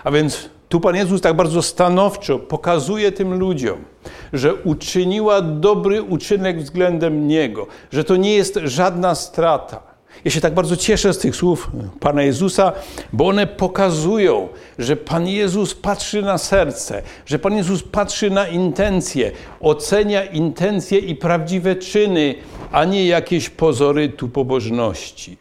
A 0.04 0.10
więc 0.10 0.50
tu 0.68 0.80
Pan 0.80 0.96
Jezus 0.96 1.20
tak 1.20 1.36
bardzo 1.36 1.62
stanowczo 1.62 2.38
pokazuje 2.38 3.12
tym 3.12 3.38
ludziom, 3.38 3.84
że 4.32 4.54
uczyniła 4.54 5.40
dobry 5.40 6.02
uczynek 6.02 6.62
względem 6.62 7.28
Niego, 7.28 7.66
że 7.92 8.04
to 8.04 8.16
nie 8.16 8.34
jest 8.34 8.58
żadna 8.64 9.14
strata 9.14 9.95
ja 10.24 10.30
się 10.30 10.40
tak 10.40 10.54
bardzo 10.54 10.76
cieszę 10.76 11.14
z 11.14 11.18
tych 11.18 11.36
słów 11.36 11.70
Pana 12.00 12.22
Jezusa, 12.22 12.72
bo 13.12 13.28
one 13.28 13.46
pokazują, 13.46 14.48
że 14.78 14.96
Pan 14.96 15.28
Jezus 15.28 15.74
patrzy 15.74 16.22
na 16.22 16.38
serce, 16.38 17.02
że 17.26 17.38
Pan 17.38 17.56
Jezus 17.56 17.82
patrzy 17.82 18.30
na 18.30 18.48
intencje, 18.48 19.32
ocenia 19.60 20.24
intencje 20.24 20.98
i 20.98 21.14
prawdziwe 21.14 21.76
czyny, 21.76 22.34
a 22.72 22.84
nie 22.84 23.06
jakieś 23.06 23.50
pozory 23.50 24.08
tu 24.08 24.28
pobożności. 24.28 25.38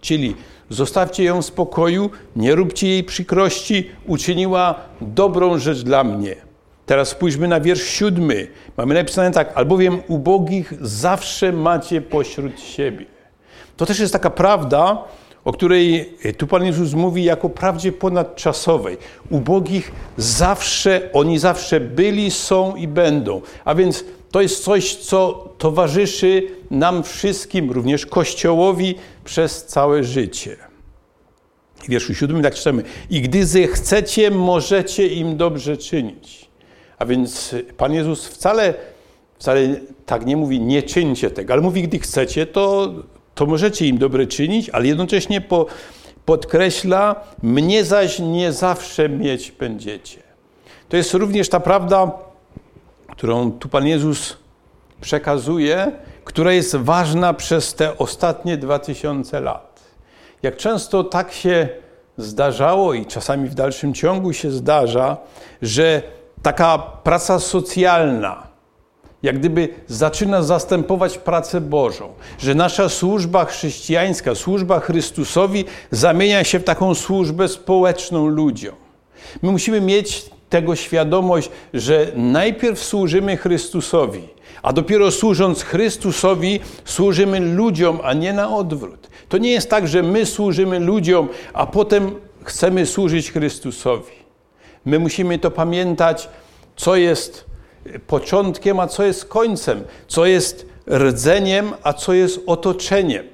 Czyli 0.00 0.36
zostawcie 0.70 1.24
ją 1.24 1.42
w 1.42 1.46
spokoju, 1.46 2.10
nie 2.36 2.54
róbcie 2.54 2.88
jej 2.88 3.04
przykrości, 3.04 3.90
uczyniła 4.06 4.74
dobrą 5.00 5.58
rzecz 5.58 5.82
dla 5.82 6.04
mnie. 6.04 6.36
Teraz 6.86 7.08
spójrzmy 7.08 7.48
na 7.48 7.60
wiersz 7.60 7.82
siódmy. 7.82 8.48
Mamy 8.76 8.94
napisane 8.94 9.30
tak, 9.30 9.52
albowiem 9.54 10.02
ubogich 10.08 10.72
zawsze 10.80 11.52
macie 11.52 12.00
pośród 12.00 12.60
siebie. 12.60 13.11
To 13.76 13.86
też 13.86 13.98
jest 13.98 14.12
taka 14.12 14.30
prawda, 14.30 15.04
o 15.44 15.52
której 15.52 16.14
e, 16.24 16.32
tu 16.32 16.46
Pan 16.46 16.64
Jezus 16.64 16.92
mówi 16.92 17.24
jako 17.24 17.48
prawdzie 17.48 17.92
ponadczasowej. 17.92 18.96
Ubogich 19.30 19.92
zawsze, 20.16 21.10
oni 21.12 21.38
zawsze 21.38 21.80
byli, 21.80 22.30
są 22.30 22.76
i 22.76 22.88
będą. 22.88 23.40
A 23.64 23.74
więc 23.74 24.04
to 24.30 24.40
jest 24.40 24.64
coś, 24.64 24.94
co 24.94 25.48
towarzyszy 25.58 26.48
nam 26.70 27.02
wszystkim, 27.02 27.70
również 27.70 28.06
Kościołowi 28.06 28.94
przez 29.24 29.64
całe 29.64 30.04
życie. 30.04 30.56
W 31.76 31.88
wierszu 31.88 32.14
siódmym 32.14 32.42
tak 32.42 32.54
czytamy. 32.54 32.82
I 33.10 33.20
gdy 33.20 33.46
zechcecie, 33.46 34.30
możecie 34.30 35.06
im 35.06 35.36
dobrze 35.36 35.76
czynić. 35.76 36.48
A 36.98 37.06
więc 37.06 37.54
Pan 37.76 37.94
Jezus 37.94 38.26
wcale, 38.26 38.74
wcale 39.38 39.68
tak 40.06 40.26
nie 40.26 40.36
mówi, 40.36 40.60
nie 40.60 40.82
czyńcie 40.82 41.30
tego, 41.30 41.52
ale 41.52 41.62
mówi, 41.62 41.82
gdy 41.82 41.98
chcecie, 41.98 42.46
to 42.46 42.92
to 43.34 43.46
możecie 43.46 43.86
im 43.86 43.98
dobre 43.98 44.26
czynić, 44.26 44.70
ale 44.70 44.86
jednocześnie 44.86 45.40
po, 45.40 45.66
podkreśla, 46.24 47.16
mnie 47.42 47.84
zaś 47.84 48.18
nie 48.18 48.52
zawsze 48.52 49.08
mieć 49.08 49.52
będziecie. 49.52 50.22
To 50.88 50.96
jest 50.96 51.14
również 51.14 51.48
ta 51.48 51.60
prawda, 51.60 52.10
którą 53.10 53.52
tu 53.52 53.68
Pan 53.68 53.86
Jezus 53.86 54.36
przekazuje, 55.00 55.92
która 56.24 56.52
jest 56.52 56.76
ważna 56.76 57.34
przez 57.34 57.74
te 57.74 57.98
ostatnie 57.98 58.56
dwa 58.56 58.78
tysiące 58.78 59.40
lat. 59.40 59.80
Jak 60.42 60.56
często 60.56 61.04
tak 61.04 61.32
się 61.32 61.68
zdarzało 62.16 62.94
i 62.94 63.06
czasami 63.06 63.48
w 63.48 63.54
dalszym 63.54 63.94
ciągu 63.94 64.32
się 64.32 64.50
zdarza, 64.50 65.16
że 65.62 66.02
taka 66.42 66.78
praca 66.78 67.38
socjalna, 67.38 68.51
jak 69.22 69.38
gdyby 69.38 69.68
zaczyna 69.86 70.42
zastępować 70.42 71.18
pracę 71.18 71.60
Bożą, 71.60 72.08
że 72.38 72.54
nasza 72.54 72.88
służba 72.88 73.44
chrześcijańska, 73.44 74.34
służba 74.34 74.80
Chrystusowi 74.80 75.64
zamienia 75.90 76.44
się 76.44 76.58
w 76.58 76.64
taką 76.64 76.94
służbę 76.94 77.48
społeczną 77.48 78.26
ludziom. 78.26 78.74
My 79.42 79.52
musimy 79.52 79.80
mieć 79.80 80.24
tego 80.50 80.76
świadomość, 80.76 81.50
że 81.74 82.12
najpierw 82.16 82.84
służymy 82.84 83.36
Chrystusowi, 83.36 84.28
a 84.62 84.72
dopiero 84.72 85.10
służąc 85.10 85.62
Chrystusowi, 85.62 86.60
służymy 86.84 87.40
ludziom, 87.40 87.98
a 88.02 88.12
nie 88.12 88.32
na 88.32 88.56
odwrót. 88.56 89.08
To 89.28 89.38
nie 89.38 89.50
jest 89.50 89.70
tak, 89.70 89.88
że 89.88 90.02
my 90.02 90.26
służymy 90.26 90.78
ludziom, 90.78 91.28
a 91.52 91.66
potem 91.66 92.14
chcemy 92.44 92.86
służyć 92.86 93.32
Chrystusowi. 93.32 94.12
My 94.84 94.98
musimy 94.98 95.38
to 95.38 95.50
pamiętać, 95.50 96.28
co 96.76 96.96
jest 96.96 97.51
początkiem, 98.06 98.80
a 98.80 98.86
co 98.86 99.04
jest 99.04 99.24
końcem, 99.24 99.84
co 100.08 100.26
jest 100.26 100.66
rdzeniem, 100.90 101.72
a 101.82 101.92
co 101.92 102.12
jest 102.12 102.40
otoczeniem. 102.46 103.24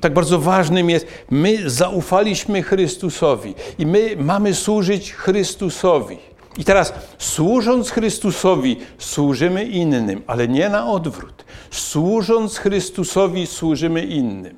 Tak 0.00 0.14
bardzo 0.14 0.38
ważnym 0.38 0.90
jest, 0.90 1.06
my 1.30 1.70
zaufaliśmy 1.70 2.62
Chrystusowi 2.62 3.54
i 3.78 3.86
my 3.86 4.16
mamy 4.18 4.54
służyć 4.54 5.12
Chrystusowi. 5.12 6.18
I 6.58 6.64
teraz, 6.64 6.92
służąc 7.18 7.90
Chrystusowi, 7.90 8.76
służymy 8.98 9.64
innym, 9.64 10.22
ale 10.26 10.48
nie 10.48 10.68
na 10.68 10.86
odwrót. 10.86 11.44
Służąc 11.70 12.58
Chrystusowi, 12.58 13.46
służymy 13.46 14.04
innym. 14.04 14.56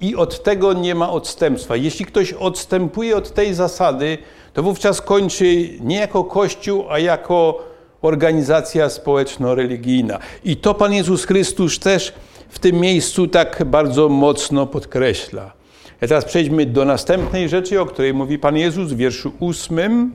I 0.00 0.16
od 0.16 0.42
tego 0.42 0.72
nie 0.72 0.94
ma 0.94 1.10
odstępstwa. 1.10 1.76
Jeśli 1.76 2.06
ktoś 2.06 2.32
odstępuje 2.32 3.16
od 3.16 3.34
tej 3.34 3.54
zasady, 3.54 4.18
to 4.52 4.62
wówczas 4.62 5.00
kończy 5.00 5.68
nie 5.80 5.96
jako 5.96 6.24
Kościół, 6.24 6.84
a 6.90 6.98
jako 6.98 7.64
organizacja 8.06 8.88
społeczno-religijna. 8.88 10.18
I 10.44 10.56
to 10.56 10.74
Pan 10.74 10.92
Jezus 10.92 11.24
Chrystus 11.24 11.78
też 11.78 12.14
w 12.48 12.58
tym 12.58 12.76
miejscu 12.76 13.26
tak 13.26 13.64
bardzo 13.64 14.08
mocno 14.08 14.66
podkreśla. 14.66 15.52
A 15.96 16.06
teraz 16.06 16.24
przejdźmy 16.24 16.66
do 16.66 16.84
następnej 16.84 17.48
rzeczy, 17.48 17.80
o 17.80 17.86
której 17.86 18.14
mówi 18.14 18.38
Pan 18.38 18.56
Jezus 18.56 18.92
w 18.92 18.96
wierszu 18.96 19.32
ósmym. 19.40 20.12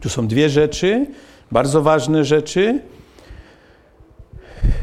Tu 0.00 0.08
są 0.08 0.26
dwie 0.26 0.48
rzeczy, 0.48 1.06
bardzo 1.52 1.82
ważne 1.82 2.24
rzeczy. 2.24 2.80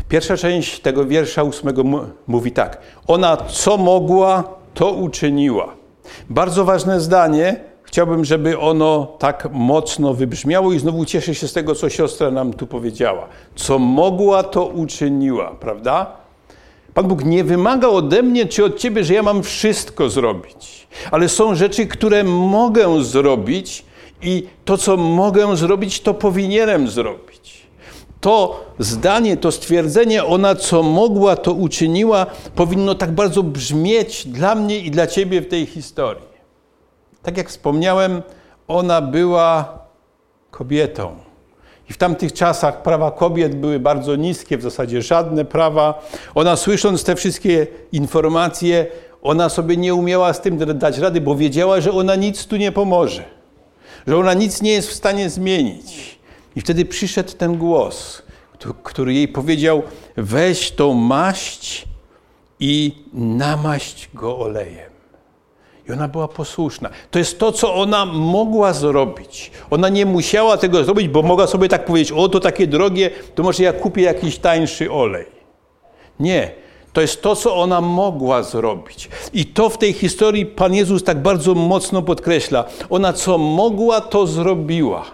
Pierwsza 0.10 0.38
część 0.38 0.80
tego 0.80 1.06
wiersza 1.06 1.44
ósmego 1.44 1.84
mówi 2.28 2.52
tak. 2.52 2.82
Ona 3.08 3.38
co 3.38 3.78
mogła, 3.78 4.44
to 4.74 4.92
uczyniła. 4.92 5.76
Bardzo 6.30 6.66
ważne 6.66 7.00
zdanie, 7.00 7.60
Chciałbym, 7.86 8.26
żeby 8.26 8.60
ono 8.60 9.08
tak 9.20 9.48
mocno 9.52 10.14
wybrzmiało 10.14 10.74
i 10.74 10.80
znowu 10.80 11.06
cieszę 11.06 11.36
się 11.36 11.48
z 11.48 11.54
tego, 11.54 11.76
co 11.76 11.90
siostra 11.90 12.32
nam 12.32 12.54
tu 12.54 12.68
powiedziała. 12.68 13.28
Co 13.56 13.80
mogła, 13.80 14.44
to 14.44 14.66
uczyniła, 14.66 15.52
prawda? 15.52 16.12
Pan 16.94 17.08
Bóg 17.08 17.26
nie 17.26 17.44
wymaga 17.44 17.88
ode 17.88 18.24
mnie 18.24 18.46
czy 18.46 18.66
od 18.66 18.78
ciebie, 18.78 19.04
że 19.04 19.14
ja 19.14 19.24
mam 19.24 19.44
wszystko 19.44 20.10
zrobić, 20.10 20.88
ale 21.12 21.30
są 21.30 21.56
rzeczy, 21.56 21.88
które 21.88 22.24
mogę 22.24 23.04
zrobić 23.04 23.86
i 24.22 24.48
to, 24.66 24.78
co 24.78 24.98
mogę 24.98 25.56
zrobić, 25.58 26.02
to 26.02 26.14
powinienem 26.14 26.88
zrobić. 26.88 27.66
To 28.22 28.66
zdanie, 28.80 29.38
to 29.38 29.52
stwierdzenie, 29.52 30.26
ona 30.26 30.56
co 30.56 30.84
mogła, 30.84 31.36
to 31.36 31.54
uczyniła, 31.54 32.26
powinno 32.56 32.96
tak 32.96 33.12
bardzo 33.12 33.44
brzmieć 33.44 34.28
dla 34.28 34.56
mnie 34.56 34.80
i 34.80 34.92
dla 34.92 35.08
ciebie 35.08 35.42
w 35.42 35.48
tej 35.48 35.66
historii. 35.66 36.35
Tak 37.26 37.38
jak 37.38 37.50
wspomniałem, 37.50 38.22
ona 38.68 39.02
była 39.02 39.80
kobietą. 40.52 41.16
I 41.90 41.94
w 41.94 41.98
tamtych 41.98 42.34
czasach 42.34 42.82
prawa 42.82 43.12
kobiet 43.12 43.56
były 43.56 43.80
bardzo 43.80 44.16
niskie, 44.16 44.58
w 44.58 44.62
zasadzie 44.62 45.02
żadne 45.02 45.46
prawa. 45.46 46.08
Ona 46.36 46.56
słysząc 46.56 47.04
te 47.04 47.16
wszystkie 47.16 47.68
informacje, 47.92 48.88
ona 49.22 49.50
sobie 49.50 49.78
nie 49.78 49.96
umiała 49.96 50.34
z 50.34 50.42
tym 50.42 50.78
dać 50.78 50.98
rady, 50.98 51.22
bo 51.22 51.36
wiedziała, 51.36 51.82
że 51.82 51.92
ona 51.92 52.16
nic 52.16 52.46
tu 52.46 52.56
nie 52.56 52.72
pomoże, 52.72 53.24
że 54.08 54.18
ona 54.18 54.34
nic 54.34 54.62
nie 54.62 54.72
jest 54.72 54.90
w 54.90 54.94
stanie 54.94 55.30
zmienić. 55.30 56.20
I 56.56 56.62
wtedy 56.62 56.86
przyszedł 56.86 57.32
ten 57.32 57.58
głos, 57.58 58.22
który 58.84 59.14
jej 59.14 59.28
powiedział: 59.28 59.84
weź 60.18 60.72
tą 60.72 60.94
maść 60.94 61.86
i 62.60 63.04
namaść 63.14 64.10
go 64.14 64.38
olejem. 64.40 64.95
I 65.90 65.92
ona 65.92 66.08
była 66.08 66.28
posłuszna. 66.28 66.90
To 67.12 67.20
jest 67.20 67.40
to, 67.40 67.52
co 67.52 67.76
ona 67.76 68.06
mogła 68.06 68.74
zrobić. 68.74 69.52
Ona 69.70 69.90
nie 69.90 70.06
musiała 70.06 70.58
tego 70.58 70.84
zrobić, 70.84 71.08
bo 71.08 71.22
mogła 71.22 71.48
sobie 71.48 71.70
tak 71.70 71.86
powiedzieć: 71.86 72.12
O, 72.12 72.30
to 72.30 72.40
takie 72.40 72.68
drogie, 72.68 73.10
to 73.36 73.44
może 73.44 73.64
ja 73.64 73.74
kupię 73.74 74.02
jakiś 74.02 74.38
tańszy 74.38 74.92
olej. 74.92 75.26
Nie. 76.20 76.52
To 76.94 77.02
jest 77.02 77.22
to, 77.22 77.36
co 77.36 77.56
ona 77.56 77.82
mogła 77.82 78.44
zrobić. 78.44 79.10
I 79.34 79.46
to 79.46 79.70
w 79.70 79.78
tej 79.78 79.94
historii 79.94 80.46
Pan 80.46 80.74
Jezus 80.74 81.04
tak 81.04 81.22
bardzo 81.22 81.56
mocno 81.56 82.02
podkreśla. 82.02 82.66
Ona 82.90 83.14
co 83.14 83.38
mogła, 83.38 84.02
to 84.02 84.28
zrobiła. 84.28 85.06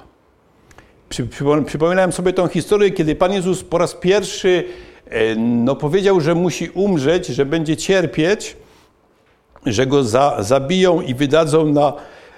Przypominałem 1.65 2.11
sobie 2.11 2.33
tą 2.33 2.47
historię, 2.47 2.91
kiedy 2.91 3.15
Pan 3.15 3.33
Jezus 3.33 3.63
po 3.63 3.77
raz 3.77 3.93
pierwszy 3.93 4.63
e, 5.05 5.35
no, 5.35 5.75
powiedział, 5.75 6.21
że 6.21 6.35
musi 6.35 6.69
umrzeć, 6.69 7.27
że 7.27 7.45
będzie 7.45 7.77
cierpieć, 7.77 8.55
że 9.65 9.87
go 9.87 10.03
za, 10.03 10.37
zabiją 10.39 11.01
i 11.01 11.13
wydadzą 11.13 11.65
na, 11.65 11.93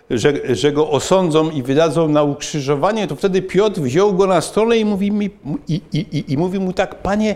że, 0.09 0.55
że, 0.55 0.71
go 0.71 0.89
osądzą 0.89 1.49
i 1.49 1.63
wydadzą 1.63 2.07
na 2.07 2.23
ukrzyżowanie, 2.23 3.07
to 3.07 3.15
wtedy 3.15 3.41
Piotr 3.41 3.81
wziął 3.81 4.13
go 4.13 4.27
na 4.27 4.41
stronę 4.41 4.77
i 4.77 4.85
mówi, 4.85 5.11
mi, 5.11 5.29
i, 5.67 5.81
i, 5.93 5.97
i, 6.17 6.33
i 6.33 6.37
mówi 6.37 6.59
mu 6.59 6.73
tak, 6.73 6.95
Panie, 6.95 7.35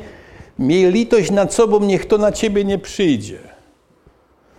miej 0.60 0.92
litość 0.92 1.32
nad 1.32 1.54
sobą, 1.54 1.80
niech 1.80 2.06
to 2.06 2.18
na 2.18 2.32
Ciebie 2.32 2.64
nie 2.64 2.78
przyjdzie. 2.78 3.40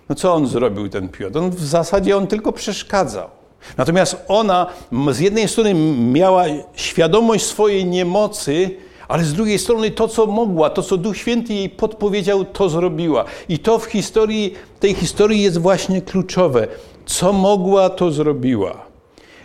No 0.09 0.15
co 0.15 0.35
on 0.35 0.47
zrobił, 0.47 0.89
ten 0.89 1.09
Piotr? 1.09 1.39
On 1.39 1.51
w 1.51 1.65
zasadzie 1.65 2.17
on 2.17 2.27
tylko 2.27 2.53
przeszkadzał. 2.53 3.29
Natomiast 3.77 4.17
ona 4.29 4.67
z 5.11 5.19
jednej 5.19 5.49
strony 5.49 5.75
miała 6.13 6.45
świadomość 6.75 7.45
swojej 7.45 7.87
niemocy, 7.87 8.71
ale 9.09 9.25
z 9.25 9.33
drugiej 9.33 9.59
strony 9.59 9.91
to, 9.91 10.09
co 10.09 10.27
mogła, 10.27 10.71
to, 10.71 10.83
co 10.83 10.97
Duch 10.97 11.17
Święty 11.17 11.55
jej 11.55 11.71
podpowiedział, 11.71 12.45
to 12.45 12.69
zrobiła. 12.69 13.25
I 13.49 13.59
to 13.59 13.79
w 13.79 13.85
historii, 13.85 14.55
tej 14.81 14.95
historii 14.95 15.43
jest 15.43 15.59
właśnie 15.59 16.03
kluczowe. 16.03 16.67
Co 17.07 17.33
mogła, 17.33 17.91
to 17.91 18.11
zrobiła. 18.13 18.87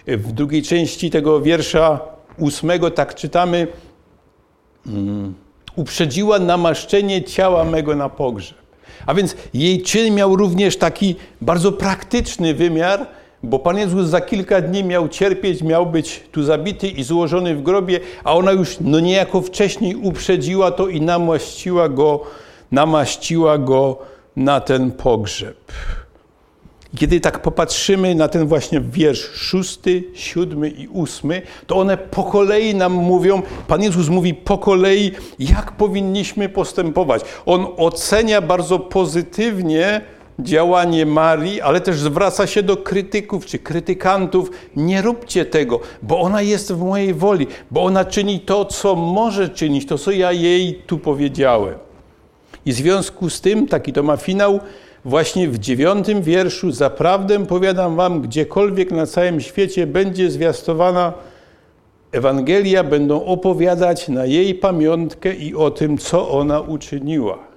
W 0.08 0.32
drugiej 0.32 0.64
części 0.64 1.10
tego 1.10 1.42
wiersza 1.42 2.00
ósmego 2.38 2.92
tak 2.92 3.16
czytamy, 3.16 3.68
um, 4.86 5.34
uprzedziła 5.76 6.40
namaszczenie 6.40 7.24
ciała 7.24 7.64
mego 7.64 7.96
na 7.96 8.10
pogrzeb. 8.10 8.58
A 9.06 9.14
więc 9.14 9.36
jej 9.54 9.82
czyn 9.82 10.16
miał 10.16 10.36
również 10.36 10.78
taki 10.78 11.16
bardzo 11.42 11.72
praktyczny 11.72 12.54
wymiar, 12.54 13.08
bo 13.44 13.60
Pan 13.60 13.78
Jezus 13.78 14.08
za 14.08 14.22
kilka 14.22 14.62
dni 14.62 14.84
miał 14.84 15.10
cierpieć, 15.10 15.62
miał 15.62 15.86
być 15.86 16.24
tu 16.32 16.44
zabity 16.44 16.88
i 16.88 17.04
złożony 17.04 17.56
w 17.56 17.64
grobie, 17.64 18.00
a 18.24 18.34
ona 18.34 18.52
już 18.52 18.78
no 18.82 19.00
niejako 19.00 19.42
wcześniej 19.42 19.96
uprzedziła 19.96 20.72
to 20.72 20.88
i 20.88 21.02
namaściła 21.02 21.90
go, 21.90 22.24
namaściła 22.72 23.58
go 23.58 23.98
na 24.36 24.62
ten 24.62 24.92
pogrzeb. 24.92 25.72
Kiedy 26.98 27.20
tak 27.20 27.42
popatrzymy 27.42 28.16
na 28.16 28.28
ten 28.28 28.48
właśnie 28.48 28.82
wiersz 28.82 29.32
szósty, 29.34 30.04
siódmy 30.14 30.70
i 30.70 30.88
ósmy, 30.88 31.42
to 31.68 31.76
one 31.76 31.98
po 31.98 32.24
kolei 32.24 32.76
nam 32.76 32.94
mówią, 32.94 33.42
Pan 33.68 33.84
Jezus 33.84 34.10
mówi 34.10 34.34
po 34.34 34.58
kolei, 34.58 35.12
jak 35.40 35.72
powinniśmy 35.72 36.50
postępować. 36.50 37.22
On 37.46 37.68
ocenia 37.78 38.42
bardzo 38.42 38.80
pozytywnie 38.80 40.02
działanie 40.40 41.06
Marii, 41.06 41.62
ale 41.62 41.82
też 41.82 42.00
zwraca 42.00 42.48
się 42.48 42.64
do 42.64 42.78
krytyków 42.78 43.46
czy 43.46 43.60
krytykantów. 43.60 44.52
Nie 44.76 45.02
róbcie 45.02 45.46
tego, 45.46 45.80
bo 46.02 46.20
ona 46.20 46.42
jest 46.42 46.74
w 46.74 46.80
mojej 46.80 47.14
woli, 47.14 47.48
bo 47.72 47.84
ona 47.84 48.06
czyni 48.06 48.40
to, 48.40 48.66
co 48.66 48.96
może 48.96 49.50
czynić, 49.50 49.86
to, 49.86 49.98
co 49.98 50.12
ja 50.12 50.32
jej 50.32 50.82
tu 50.88 50.98
powiedziałem. 50.98 51.76
I 52.66 52.72
w 52.72 52.76
związku 52.76 53.30
z 53.30 53.42
tym, 53.42 53.68
taki 53.68 53.94
to 53.94 54.04
ma 54.04 54.18
finał, 54.18 54.60
właśnie 55.06 55.50
w 55.50 55.60
dziewiątym 55.60 56.22
wierszu, 56.22 56.72
zaprawdę 56.72 57.46
powiadam 57.46 57.96
wam, 57.96 58.22
gdziekolwiek 58.22 58.92
na 58.92 59.06
całym 59.06 59.42
świecie 59.42 59.88
będzie 59.88 60.32
zwiastowana 60.32 61.14
Ewangelia, 62.12 62.84
będą 62.84 63.26
opowiadać 63.26 64.10
na 64.10 64.26
jej 64.26 64.56
pamiątkę 64.56 65.36
i 65.36 65.56
o 65.56 65.72
tym, 65.72 65.98
co 65.98 66.30
ona 66.30 66.62
uczyniła. 66.62 67.53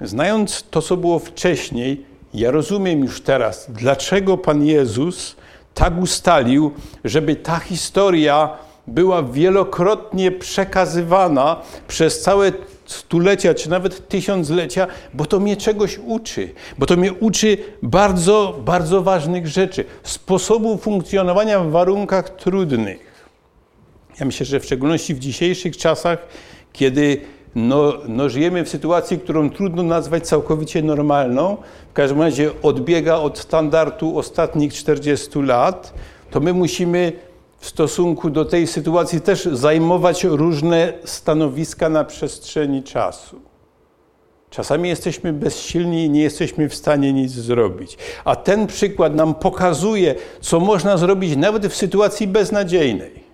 Znając 0.00 0.64
to, 0.70 0.82
co 0.82 0.96
było 0.96 1.18
wcześniej, 1.18 2.06
ja 2.34 2.50
rozumiem 2.50 3.00
już 3.00 3.20
teraz, 3.20 3.66
dlaczego 3.68 4.38
Pan 4.38 4.66
Jezus 4.66 5.36
tak 5.74 5.98
ustalił, 6.02 6.72
żeby 7.04 7.36
ta 7.36 7.58
historia 7.58 8.58
była 8.86 9.22
wielokrotnie 9.22 10.32
przekazywana 10.32 11.62
przez 11.88 12.20
całe 12.20 12.52
stulecia, 12.86 13.54
czy 13.54 13.70
nawet 13.70 14.08
tysiąclecia, 14.08 14.86
bo 15.14 15.26
to 15.26 15.40
mnie 15.40 15.56
czegoś 15.56 15.98
uczy, 15.98 16.48
bo 16.78 16.86
to 16.86 16.96
mnie 16.96 17.12
uczy 17.12 17.58
bardzo, 17.82 18.60
bardzo 18.64 19.02
ważnych 19.02 19.46
rzeczy, 19.46 19.84
sposobu 20.02 20.78
funkcjonowania 20.78 21.60
w 21.60 21.70
warunkach 21.70 22.30
trudnych. 22.30 23.16
Ja 24.20 24.26
myślę, 24.26 24.46
że 24.46 24.60
w 24.60 24.64
szczególności 24.64 25.14
w 25.14 25.18
dzisiejszych 25.18 25.76
czasach, 25.76 26.18
kiedy 26.72 27.20
no, 27.56 27.92
no 28.08 28.28
żyjemy 28.28 28.64
w 28.64 28.68
sytuacji, 28.68 29.18
którą 29.18 29.50
trudno 29.50 29.82
nazwać 29.82 30.26
całkowicie 30.26 30.82
normalną, 30.82 31.56
w 31.90 31.92
każdym 31.92 32.22
razie 32.22 32.50
odbiega 32.62 33.14
od 33.16 33.38
standardu 33.38 34.18
ostatnich 34.18 34.74
40 34.74 35.42
lat, 35.42 35.94
to 36.30 36.40
my 36.40 36.52
musimy 36.52 37.12
w 37.58 37.66
stosunku 37.66 38.30
do 38.30 38.44
tej 38.44 38.66
sytuacji 38.66 39.20
też 39.20 39.44
zajmować 39.44 40.24
różne 40.24 40.92
stanowiska 41.04 41.88
na 41.88 42.04
przestrzeni 42.04 42.82
czasu. 42.82 43.40
Czasami 44.50 44.88
jesteśmy 44.88 45.32
bezsilni 45.32 46.04
i 46.04 46.10
nie 46.10 46.22
jesteśmy 46.22 46.68
w 46.68 46.74
stanie 46.74 47.12
nic 47.12 47.32
zrobić. 47.32 47.98
A 48.24 48.36
ten 48.36 48.66
przykład 48.66 49.14
nam 49.14 49.34
pokazuje, 49.34 50.14
co 50.40 50.60
można 50.60 50.96
zrobić 50.96 51.36
nawet 51.36 51.66
w 51.66 51.76
sytuacji 51.76 52.26
beznadziejnej 52.26 53.25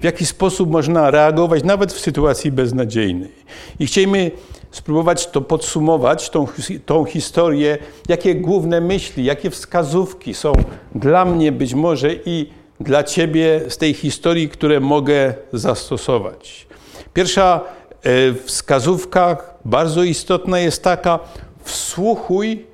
w 0.00 0.04
jaki 0.04 0.26
sposób 0.26 0.70
można 0.70 1.10
reagować 1.10 1.64
nawet 1.64 1.92
w 1.92 2.00
sytuacji 2.00 2.52
beznadziejnej. 2.52 3.32
I 3.78 3.86
chcielibyśmy 3.86 4.30
spróbować 4.70 5.26
to 5.26 5.40
podsumować, 5.40 6.30
tą, 6.30 6.46
tą 6.86 7.04
historię, 7.04 7.78
jakie 8.08 8.34
główne 8.34 8.80
myśli, 8.80 9.24
jakie 9.24 9.50
wskazówki 9.50 10.34
są 10.34 10.52
dla 10.94 11.24
mnie 11.24 11.52
być 11.52 11.74
może 11.74 12.10
i 12.26 12.50
dla 12.80 13.02
Ciebie 13.02 13.60
z 13.68 13.78
tej 13.78 13.94
historii, 13.94 14.48
które 14.48 14.80
mogę 14.80 15.34
zastosować. 15.52 16.66
Pierwsza 17.14 17.60
e, 18.02 18.34
wskazówka, 18.34 19.36
bardzo 19.64 20.02
istotna, 20.02 20.58
jest 20.58 20.82
taka: 20.82 21.18
wsłuchuj 21.62 22.66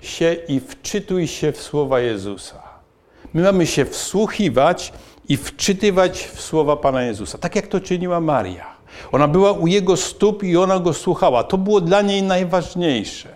się 0.00 0.36
i 0.48 0.60
wczytuj 0.60 1.26
się 1.26 1.52
w 1.52 1.62
słowa 1.62 2.00
Jezusa. 2.00 2.62
My 3.34 3.42
mamy 3.42 3.66
się 3.66 3.84
wsłuchiwać 3.84 4.92
i 5.30 5.36
wczytywać 5.36 6.30
w 6.34 6.40
słowa 6.40 6.76
Pana 6.76 7.02
Jezusa, 7.02 7.38
tak 7.38 7.56
jak 7.56 7.66
to 7.66 7.80
czyniła 7.80 8.20
Maria. 8.20 8.66
Ona 9.12 9.28
była 9.28 9.52
u 9.52 9.66
Jego 9.66 9.96
stóp 9.96 10.42
i 10.42 10.56
ona 10.56 10.78
Go 10.78 10.94
słuchała. 10.94 11.44
To 11.44 11.58
było 11.58 11.80
dla 11.80 12.02
niej 12.02 12.22
najważniejsze. 12.22 13.28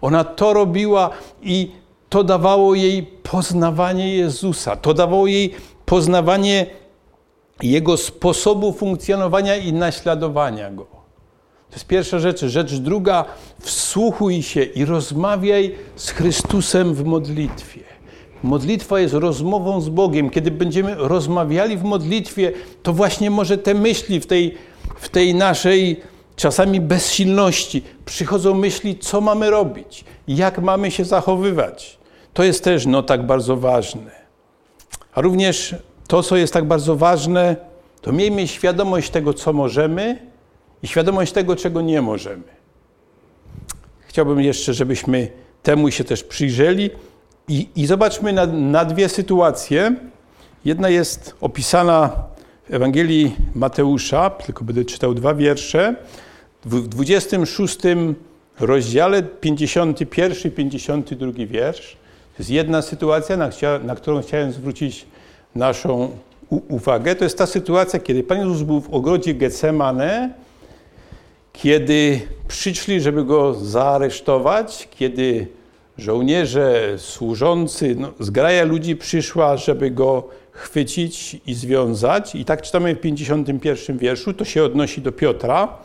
Ona 0.00 0.24
to 0.24 0.52
robiła 0.52 1.10
i 1.42 1.72
to 2.08 2.24
dawało 2.24 2.74
jej 2.74 3.02
poznawanie 3.02 4.16
Jezusa. 4.16 4.76
To 4.76 4.94
dawało 4.94 5.26
jej 5.26 5.54
poznawanie 5.86 6.66
Jego 7.62 7.96
sposobu 7.96 8.72
funkcjonowania 8.72 9.56
i 9.56 9.72
naśladowania 9.72 10.70
Go. 10.70 10.84
To 11.70 11.76
jest 11.76 11.86
pierwsza 11.86 12.18
rzecz. 12.18 12.40
Rzecz 12.40 12.74
druga, 12.74 13.24
wsłuchuj 13.60 14.42
się 14.42 14.62
i 14.62 14.84
rozmawiaj 14.84 15.74
z 15.96 16.10
Chrystusem 16.10 16.94
w 16.94 17.04
modlitwie. 17.04 17.91
Modlitwa 18.42 19.00
jest 19.00 19.14
rozmową 19.14 19.80
z 19.80 19.88
Bogiem. 19.88 20.30
Kiedy 20.30 20.50
będziemy 20.50 20.94
rozmawiali 20.94 21.76
w 21.76 21.84
modlitwie, 21.84 22.52
to 22.82 22.92
właśnie 22.92 23.30
może 23.30 23.58
te 23.58 23.74
myśli 23.74 24.20
w 24.20 24.26
tej, 24.26 24.54
w 24.96 25.08
tej 25.08 25.34
naszej 25.34 26.00
czasami 26.36 26.80
bezsilności 26.80 27.82
przychodzą 28.04 28.54
myśli, 28.54 28.98
co 28.98 29.20
mamy 29.20 29.50
robić, 29.50 30.04
jak 30.28 30.58
mamy 30.58 30.90
się 30.90 31.04
zachowywać. 31.04 31.98
To 32.34 32.44
jest 32.44 32.64
też 32.64 32.86
no, 32.86 33.02
tak 33.02 33.26
bardzo 33.26 33.56
ważne. 33.56 34.10
A 35.14 35.20
również 35.20 35.74
to, 36.08 36.22
co 36.22 36.36
jest 36.36 36.52
tak 36.52 36.64
bardzo 36.64 36.96
ważne, 36.96 37.56
to 38.00 38.12
miejmy 38.12 38.48
świadomość 38.48 39.10
tego, 39.10 39.34
co 39.34 39.52
możemy 39.52 40.26
i 40.82 40.88
świadomość 40.88 41.32
tego, 41.32 41.56
czego 41.56 41.80
nie 41.80 42.02
możemy. 42.02 42.42
Chciałbym 44.00 44.40
jeszcze, 44.40 44.74
żebyśmy 44.74 45.28
temu 45.62 45.90
się 45.90 46.04
też 46.04 46.24
przyjrzeli. 46.24 46.90
I, 47.48 47.68
i 47.76 47.86
zobaczmy 47.86 48.32
na, 48.32 48.46
na 48.46 48.84
dwie 48.84 49.08
sytuacje. 49.08 49.96
Jedna 50.64 50.88
jest 50.88 51.34
opisana 51.40 52.10
w 52.70 52.74
Ewangelii 52.74 53.36
Mateusza, 53.54 54.30
tylko 54.30 54.64
będę 54.64 54.84
czytał 54.84 55.14
dwa 55.14 55.34
wiersze. 55.34 55.96
W 56.64 56.88
26 56.88 57.78
rozdziale, 58.60 59.22
51 59.22 60.38
i 60.44 60.50
52 60.50 61.32
wiersz. 61.46 61.96
To 62.36 62.38
jest 62.38 62.50
jedna 62.50 62.82
sytuacja, 62.82 63.36
na, 63.36 63.50
na 63.84 63.94
którą 63.94 64.22
chciałem 64.22 64.52
zwrócić 64.52 65.06
naszą 65.54 66.10
uwagę. 66.50 67.14
To 67.14 67.24
jest 67.24 67.38
ta 67.38 67.46
sytuacja, 67.46 68.00
kiedy 68.00 68.22
Pan 68.22 68.38
Jezus 68.38 68.62
był 68.62 68.80
w 68.80 68.94
ogrodzie 68.94 69.34
Getsemane, 69.34 70.34
kiedy 71.52 72.20
przyszli, 72.48 73.00
żeby 73.00 73.24
go 73.24 73.54
zaaresztować, 73.54 74.88
kiedy 74.90 75.46
żołnierze, 75.98 76.94
służący, 76.98 77.96
no, 77.98 78.12
zgraja 78.20 78.64
ludzi 78.64 78.96
przyszła, 78.96 79.56
żeby 79.56 79.90
go 79.90 80.28
chwycić 80.50 81.36
i 81.46 81.54
związać. 81.54 82.34
I 82.34 82.44
tak 82.44 82.62
czytamy 82.62 82.94
w 82.94 83.00
51 83.00 83.98
wierszu, 83.98 84.34
to 84.34 84.44
się 84.44 84.64
odnosi 84.64 85.00
do 85.00 85.12
Piotra, 85.12 85.78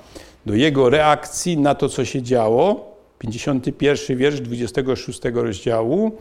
do 0.45 0.55
jego 0.55 0.89
reakcji 0.89 1.57
na 1.57 1.75
to, 1.75 1.89
co 1.89 2.05
się 2.05 2.21
działo. 2.21 2.97
51 3.19 4.17
wiersz 4.17 4.41
26 4.41 5.19
rozdziału. 5.33 6.11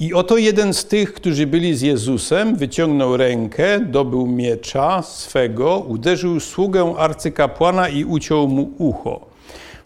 I 0.00 0.14
oto 0.14 0.36
jeden 0.36 0.74
z 0.74 0.84
tych, 0.84 1.12
którzy 1.12 1.46
byli 1.46 1.74
z 1.74 1.82
Jezusem, 1.82 2.56
wyciągnął 2.56 3.16
rękę, 3.16 3.80
dobył 3.80 4.26
miecza 4.26 5.02
swego, 5.02 5.78
uderzył 5.78 6.40
sługę 6.40 6.94
arcykapłana 6.98 7.88
i 7.88 8.04
uciął 8.04 8.48
mu 8.48 8.70
ucho. 8.78 9.29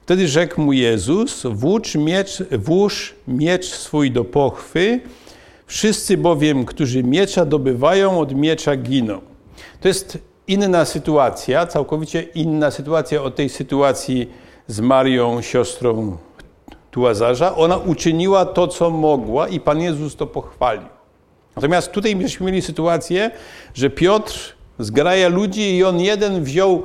Wtedy 0.04 0.28
rzekł 0.28 0.60
mu 0.60 0.72
Jezus: 0.72 1.46
Włócz 1.50 1.94
miecz, 1.94 2.42
włóż 2.58 3.14
miecz 3.28 3.66
swój 3.66 4.10
do 4.10 4.24
pochwy. 4.24 5.00
Wszyscy 5.66 6.16
bowiem, 6.16 6.64
którzy 6.64 7.02
miecza 7.02 7.44
dobywają, 7.44 8.20
od 8.20 8.34
miecza 8.34 8.76
giną. 8.76 9.20
To 9.80 9.88
jest 9.88 10.18
inna 10.46 10.84
sytuacja, 10.84 11.66
całkowicie 11.66 12.22
inna 12.22 12.70
sytuacja 12.70 13.22
od 13.22 13.36
tej 13.36 13.48
sytuacji 13.48 14.30
z 14.66 14.80
Marią, 14.80 15.42
siostrą 15.42 16.16
Tułazarza. 16.90 17.56
Ona 17.56 17.76
uczyniła 17.76 18.44
to, 18.44 18.68
co 18.68 18.90
mogła 18.90 19.48
i 19.48 19.60
Pan 19.60 19.80
Jezus 19.80 20.16
to 20.16 20.26
pochwalił. 20.26 20.88
Natomiast 21.56 21.92
tutaj 21.92 22.16
myśmy 22.16 22.46
mieli 22.46 22.62
sytuację, 22.62 23.30
że 23.74 23.90
Piotr 23.90 24.54
zgraja 24.78 25.28
ludzi 25.28 25.76
i 25.76 25.84
on 25.84 26.00
jeden 26.00 26.44
wziął, 26.44 26.82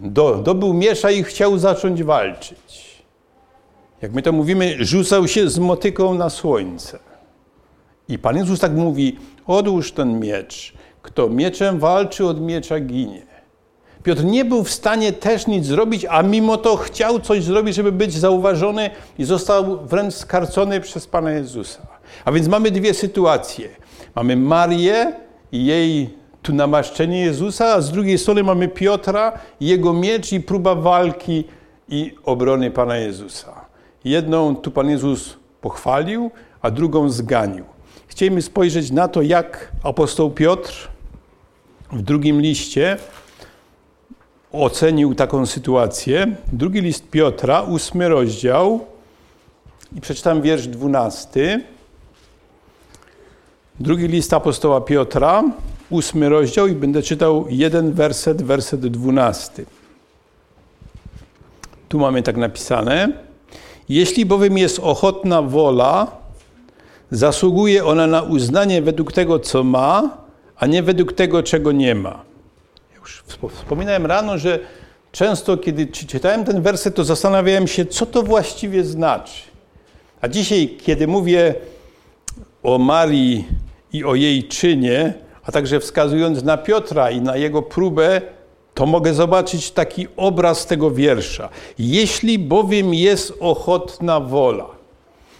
do, 0.00 0.34
dobył 0.34 0.74
miesza 0.74 1.10
i 1.10 1.22
chciał 1.22 1.58
zacząć 1.58 2.02
walczyć. 2.02 2.94
Jak 4.02 4.12
my 4.12 4.22
to 4.22 4.32
mówimy, 4.32 4.76
rzucał 4.78 5.28
się 5.28 5.48
z 5.48 5.58
motyką 5.58 6.14
na 6.14 6.30
słońce. 6.30 6.98
I 8.08 8.18
Pan 8.18 8.36
Jezus 8.36 8.60
tak 8.60 8.72
mówi, 8.72 9.18
odłóż 9.46 9.92
ten 9.92 10.20
miecz. 10.20 10.74
Kto 11.02 11.28
mieczem 11.28 11.78
walczy, 11.78 12.26
od 12.26 12.40
miecza 12.40 12.80
ginie. 12.80 13.26
Piotr 14.02 14.24
nie 14.24 14.44
był 14.44 14.64
w 14.64 14.70
stanie 14.70 15.12
też 15.12 15.46
nic 15.46 15.66
zrobić, 15.66 16.06
a 16.10 16.22
mimo 16.22 16.56
to 16.56 16.76
chciał 16.76 17.20
coś 17.20 17.44
zrobić, 17.44 17.74
żeby 17.74 17.92
być 17.92 18.12
zauważony 18.12 18.90
i 19.18 19.24
został 19.24 19.86
wręcz 19.86 20.14
skarcony 20.14 20.80
przez 20.80 21.06
Pana 21.06 21.30
Jezusa. 21.30 21.86
A 22.24 22.32
więc 22.32 22.48
mamy 22.48 22.70
dwie 22.70 22.94
sytuacje. 22.94 23.68
Mamy 24.14 24.36
Marię 24.36 25.12
i 25.52 25.66
jej 25.66 26.18
tu 26.44 26.54
namaszczenie 26.54 27.20
Jezusa, 27.20 27.66
a 27.66 27.80
z 27.80 27.90
drugiej 27.90 28.18
strony 28.18 28.42
mamy 28.42 28.68
Piotra, 28.68 29.32
jego 29.60 29.92
miecz 29.92 30.32
i 30.32 30.40
próba 30.40 30.74
walki 30.74 31.44
i 31.88 32.14
obrony 32.24 32.70
Pana 32.70 32.96
Jezusa. 32.96 33.64
Jedną 34.04 34.56
tu 34.56 34.70
Pan 34.70 34.90
Jezus 34.90 35.36
pochwalił, 35.60 36.30
a 36.62 36.70
drugą 36.70 37.10
zganił. 37.10 37.64
Chcielibyśmy 38.06 38.42
spojrzeć 38.42 38.90
na 38.90 39.08
to, 39.08 39.22
jak 39.22 39.72
apostoł 39.82 40.30
Piotr 40.30 40.88
w 41.92 42.02
drugim 42.02 42.40
liście 42.40 42.96
ocenił 44.52 45.14
taką 45.14 45.46
sytuację. 45.46 46.36
Drugi 46.52 46.80
list 46.80 47.10
Piotra, 47.10 47.62
ósmy 47.62 48.08
rozdział 48.08 48.86
i 49.96 50.00
przeczytam 50.00 50.42
wiersz 50.42 50.66
dwunasty. 50.66 51.64
Drugi 53.80 54.08
list 54.08 54.32
apostoła 54.32 54.80
Piotra, 54.80 55.42
ósmy 55.90 56.28
rozdział 56.28 56.66
i 56.66 56.72
będę 56.72 57.02
czytał 57.02 57.46
jeden 57.48 57.92
werset, 57.92 58.42
werset 58.42 58.86
dwunasty. 58.86 59.66
Tu 61.88 61.98
mamy 61.98 62.22
tak 62.22 62.36
napisane. 62.36 63.08
Jeśli 63.88 64.26
bowiem 64.26 64.58
jest 64.58 64.78
ochotna 64.78 65.42
wola, 65.42 66.16
zasługuje 67.10 67.84
ona 67.84 68.06
na 68.06 68.22
uznanie 68.22 68.82
według 68.82 69.12
tego, 69.12 69.38
co 69.38 69.64
ma, 69.64 70.18
a 70.56 70.66
nie 70.66 70.82
według 70.82 71.12
tego, 71.12 71.42
czego 71.42 71.72
nie 71.72 71.94
ma. 71.94 72.22
Już 73.00 73.24
wspominałem 73.50 74.06
rano, 74.06 74.38
że 74.38 74.58
często, 75.12 75.56
kiedy 75.56 75.86
czytałem 75.86 76.44
ten 76.44 76.62
werset, 76.62 76.94
to 76.94 77.04
zastanawiałem 77.04 77.66
się, 77.66 77.86
co 77.86 78.06
to 78.06 78.22
właściwie 78.22 78.84
znaczy. 78.84 79.42
A 80.20 80.28
dzisiaj, 80.28 80.76
kiedy 80.82 81.06
mówię 81.06 81.54
o 82.62 82.78
Marii 82.78 83.48
i 83.92 84.04
o 84.04 84.14
jej 84.14 84.44
czynie, 84.44 85.14
a 85.46 85.52
także 85.52 85.80
wskazując 85.80 86.42
na 86.42 86.56
Piotra 86.56 87.10
i 87.10 87.20
na 87.20 87.36
jego 87.36 87.62
próbę, 87.62 88.20
to 88.74 88.86
mogę 88.86 89.14
zobaczyć 89.14 89.70
taki 89.70 90.06
obraz 90.16 90.66
tego 90.66 90.90
wiersza. 90.90 91.48
Jeśli 91.78 92.38
bowiem 92.38 92.94
jest 92.94 93.32
ochotna 93.40 94.20
wola. 94.20 94.66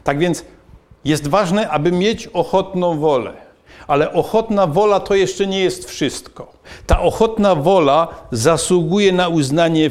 Tak 0.05 0.19
więc 0.19 0.45
jest 1.05 1.29
ważne, 1.29 1.71
aby 1.71 1.93
mieć 1.93 2.27
ochotną 2.27 2.99
wolę. 2.99 3.33
Ale 3.87 4.13
ochotna 4.13 4.67
wola 4.67 5.01
to 5.01 5.15
jeszcze 5.15 5.47
nie 5.47 5.61
jest 5.61 5.89
wszystko. 5.89 6.53
Ta 6.87 7.01
ochotna 7.01 7.55
wola 7.55 8.09
zasługuje 8.33 9.13
na 9.13 9.29
uznanie 9.29 9.91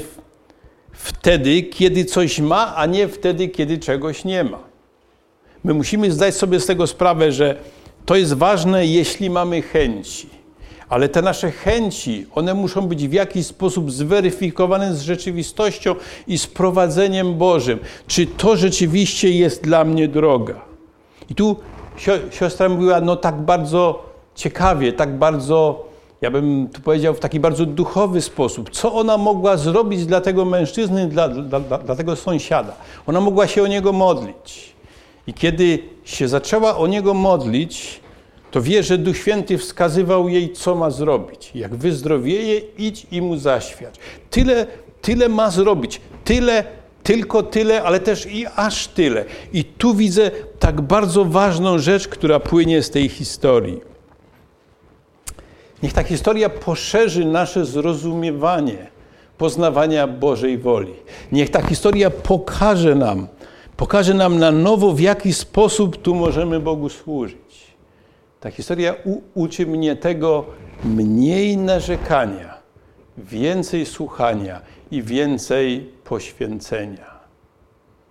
wtedy, 0.92 1.64
kiedy 1.64 2.06
coś 2.06 2.40
ma, 2.40 2.76
a 2.76 2.86
nie 2.86 3.08
wtedy, 3.08 3.48
kiedy 3.48 3.78
czegoś 3.78 4.26
nie 4.26 4.44
ma. 4.44 4.60
My 5.64 5.74
musimy 5.74 6.12
zdać 6.12 6.36
sobie 6.36 6.60
z 6.60 6.66
tego 6.66 6.88
sprawę, 6.88 7.32
że 7.32 7.56
to 8.06 8.16
jest 8.16 8.34
ważne, 8.34 8.86
jeśli 8.86 9.30
mamy 9.30 9.62
chęci. 9.62 10.30
Ale 10.90 11.10
te 11.10 11.22
nasze 11.22 11.52
chęci, 11.52 12.26
one 12.36 12.54
muszą 12.54 12.82
być 12.82 13.08
w 13.08 13.14
jakiś 13.14 13.46
sposób 13.46 13.92
zweryfikowane 13.92 14.96
z 14.96 15.02
rzeczywistością 15.02 15.96
i 16.28 16.38
z 16.38 16.48
prowadzeniem 16.48 17.38
Bożym. 17.38 17.80
Czy 18.08 18.28
to 18.28 18.58
rzeczywiście 18.58 19.30
jest 19.30 19.64
dla 19.64 19.84
mnie 19.84 20.08
droga? 20.08 20.62
I 21.30 21.36
tu 21.36 21.56
siostra 22.32 22.70
mówiła, 22.70 23.02
no 23.02 23.16
tak 23.16 23.42
bardzo 23.42 24.04
ciekawie, 24.36 24.94
tak 24.94 25.18
bardzo, 25.18 25.86
ja 26.22 26.32
bym 26.32 26.68
tu 26.74 26.82
powiedział, 26.82 27.14
w 27.14 27.20
taki 27.20 27.40
bardzo 27.40 27.66
duchowy 27.66 28.22
sposób. 28.22 28.70
Co 28.70 28.94
ona 28.94 29.18
mogła 29.18 29.58
zrobić 29.58 30.06
dla 30.06 30.22
tego 30.22 30.46
mężczyzny, 30.46 31.08
dla, 31.08 31.30
dla, 31.30 31.60
dla 31.60 31.96
tego 31.96 32.16
sąsiada? 32.16 32.74
Ona 33.08 33.22
mogła 33.22 33.48
się 33.48 33.64
o 33.64 33.68
niego 33.68 33.94
modlić. 33.94 34.73
I 35.28 35.34
kiedy 35.34 35.80
się 36.04 36.28
zaczęła 36.28 36.78
o 36.78 36.88
niego 36.88 37.14
modlić, 37.14 38.00
to 38.52 38.62
wie, 38.62 38.84
że 38.84 38.98
Duch 38.98 39.18
Święty 39.18 39.58
wskazywał 39.58 40.30
jej, 40.30 40.54
co 40.54 40.76
ma 40.76 40.90
zrobić. 40.90 41.52
Jak 41.56 41.76
wyzdrowieje, 41.76 42.62
idź 42.78 43.08
i 43.12 43.22
mu 43.22 43.38
zaświać. 43.38 43.96
Tyle, 44.30 44.68
tyle 45.02 45.30
ma 45.30 45.52
zrobić, 45.52 46.02
tyle 46.24 46.64
tylko 47.04 47.44
tyle, 47.44 47.84
ale 47.84 48.00
też 48.00 48.26
i 48.26 48.46
aż 48.56 48.88
tyle. 48.88 49.26
I 49.54 49.64
tu 49.66 49.96
widzę 49.96 50.32
tak 50.60 50.82
bardzo 50.82 51.26
ważną 51.26 51.80
rzecz, 51.80 52.08
która 52.08 52.40
płynie 52.40 52.84
z 52.84 52.90
tej 52.90 53.10
historii. 53.10 53.82
Niech 55.84 55.94
ta 55.94 56.04
historia 56.04 56.50
poszerzy 56.50 57.26
nasze 57.26 57.66
zrozumiewanie 57.66 58.88
poznawania 59.38 60.08
Bożej 60.08 60.58
woli. 60.58 60.94
Niech 61.32 61.50
ta 61.50 61.62
historia 61.62 62.10
pokaże 62.10 62.96
nam, 62.96 63.28
pokaże 63.78 64.14
nam 64.14 64.40
na 64.40 64.52
nowo, 64.52 64.94
w 64.94 65.00
jaki 65.00 65.34
sposób 65.34 66.02
tu 66.02 66.16
możemy 66.16 66.60
Bogu 66.60 66.90
służyć. 66.90 67.74
Ta 68.40 68.52
historia 68.52 68.96
uczy 69.34 69.66
mnie 69.66 69.96
tego 69.96 70.46
mniej 70.84 71.58
narzekania, 71.58 72.58
więcej 73.18 73.86
słuchania 73.86 74.62
i 74.92 75.04
więcej 75.04 75.90
poświęcenia. 76.04 77.14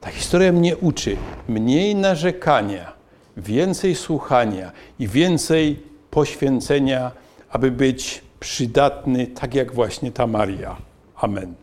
Ta 0.00 0.10
historia 0.10 0.52
mnie 0.52 0.76
uczy 0.76 1.16
mniej 1.48 1.94
narzekania, 1.94 2.92
więcej 3.36 3.94
słuchania 3.94 4.72
i 4.98 5.08
więcej 5.08 5.80
poświęcenia, 6.10 7.10
aby 7.50 7.70
być 7.70 8.22
przydatny, 8.40 9.26
tak 9.26 9.54
jak 9.54 9.74
właśnie 9.74 10.12
ta 10.12 10.26
Maria. 10.26 10.76
Amen. 11.16 11.61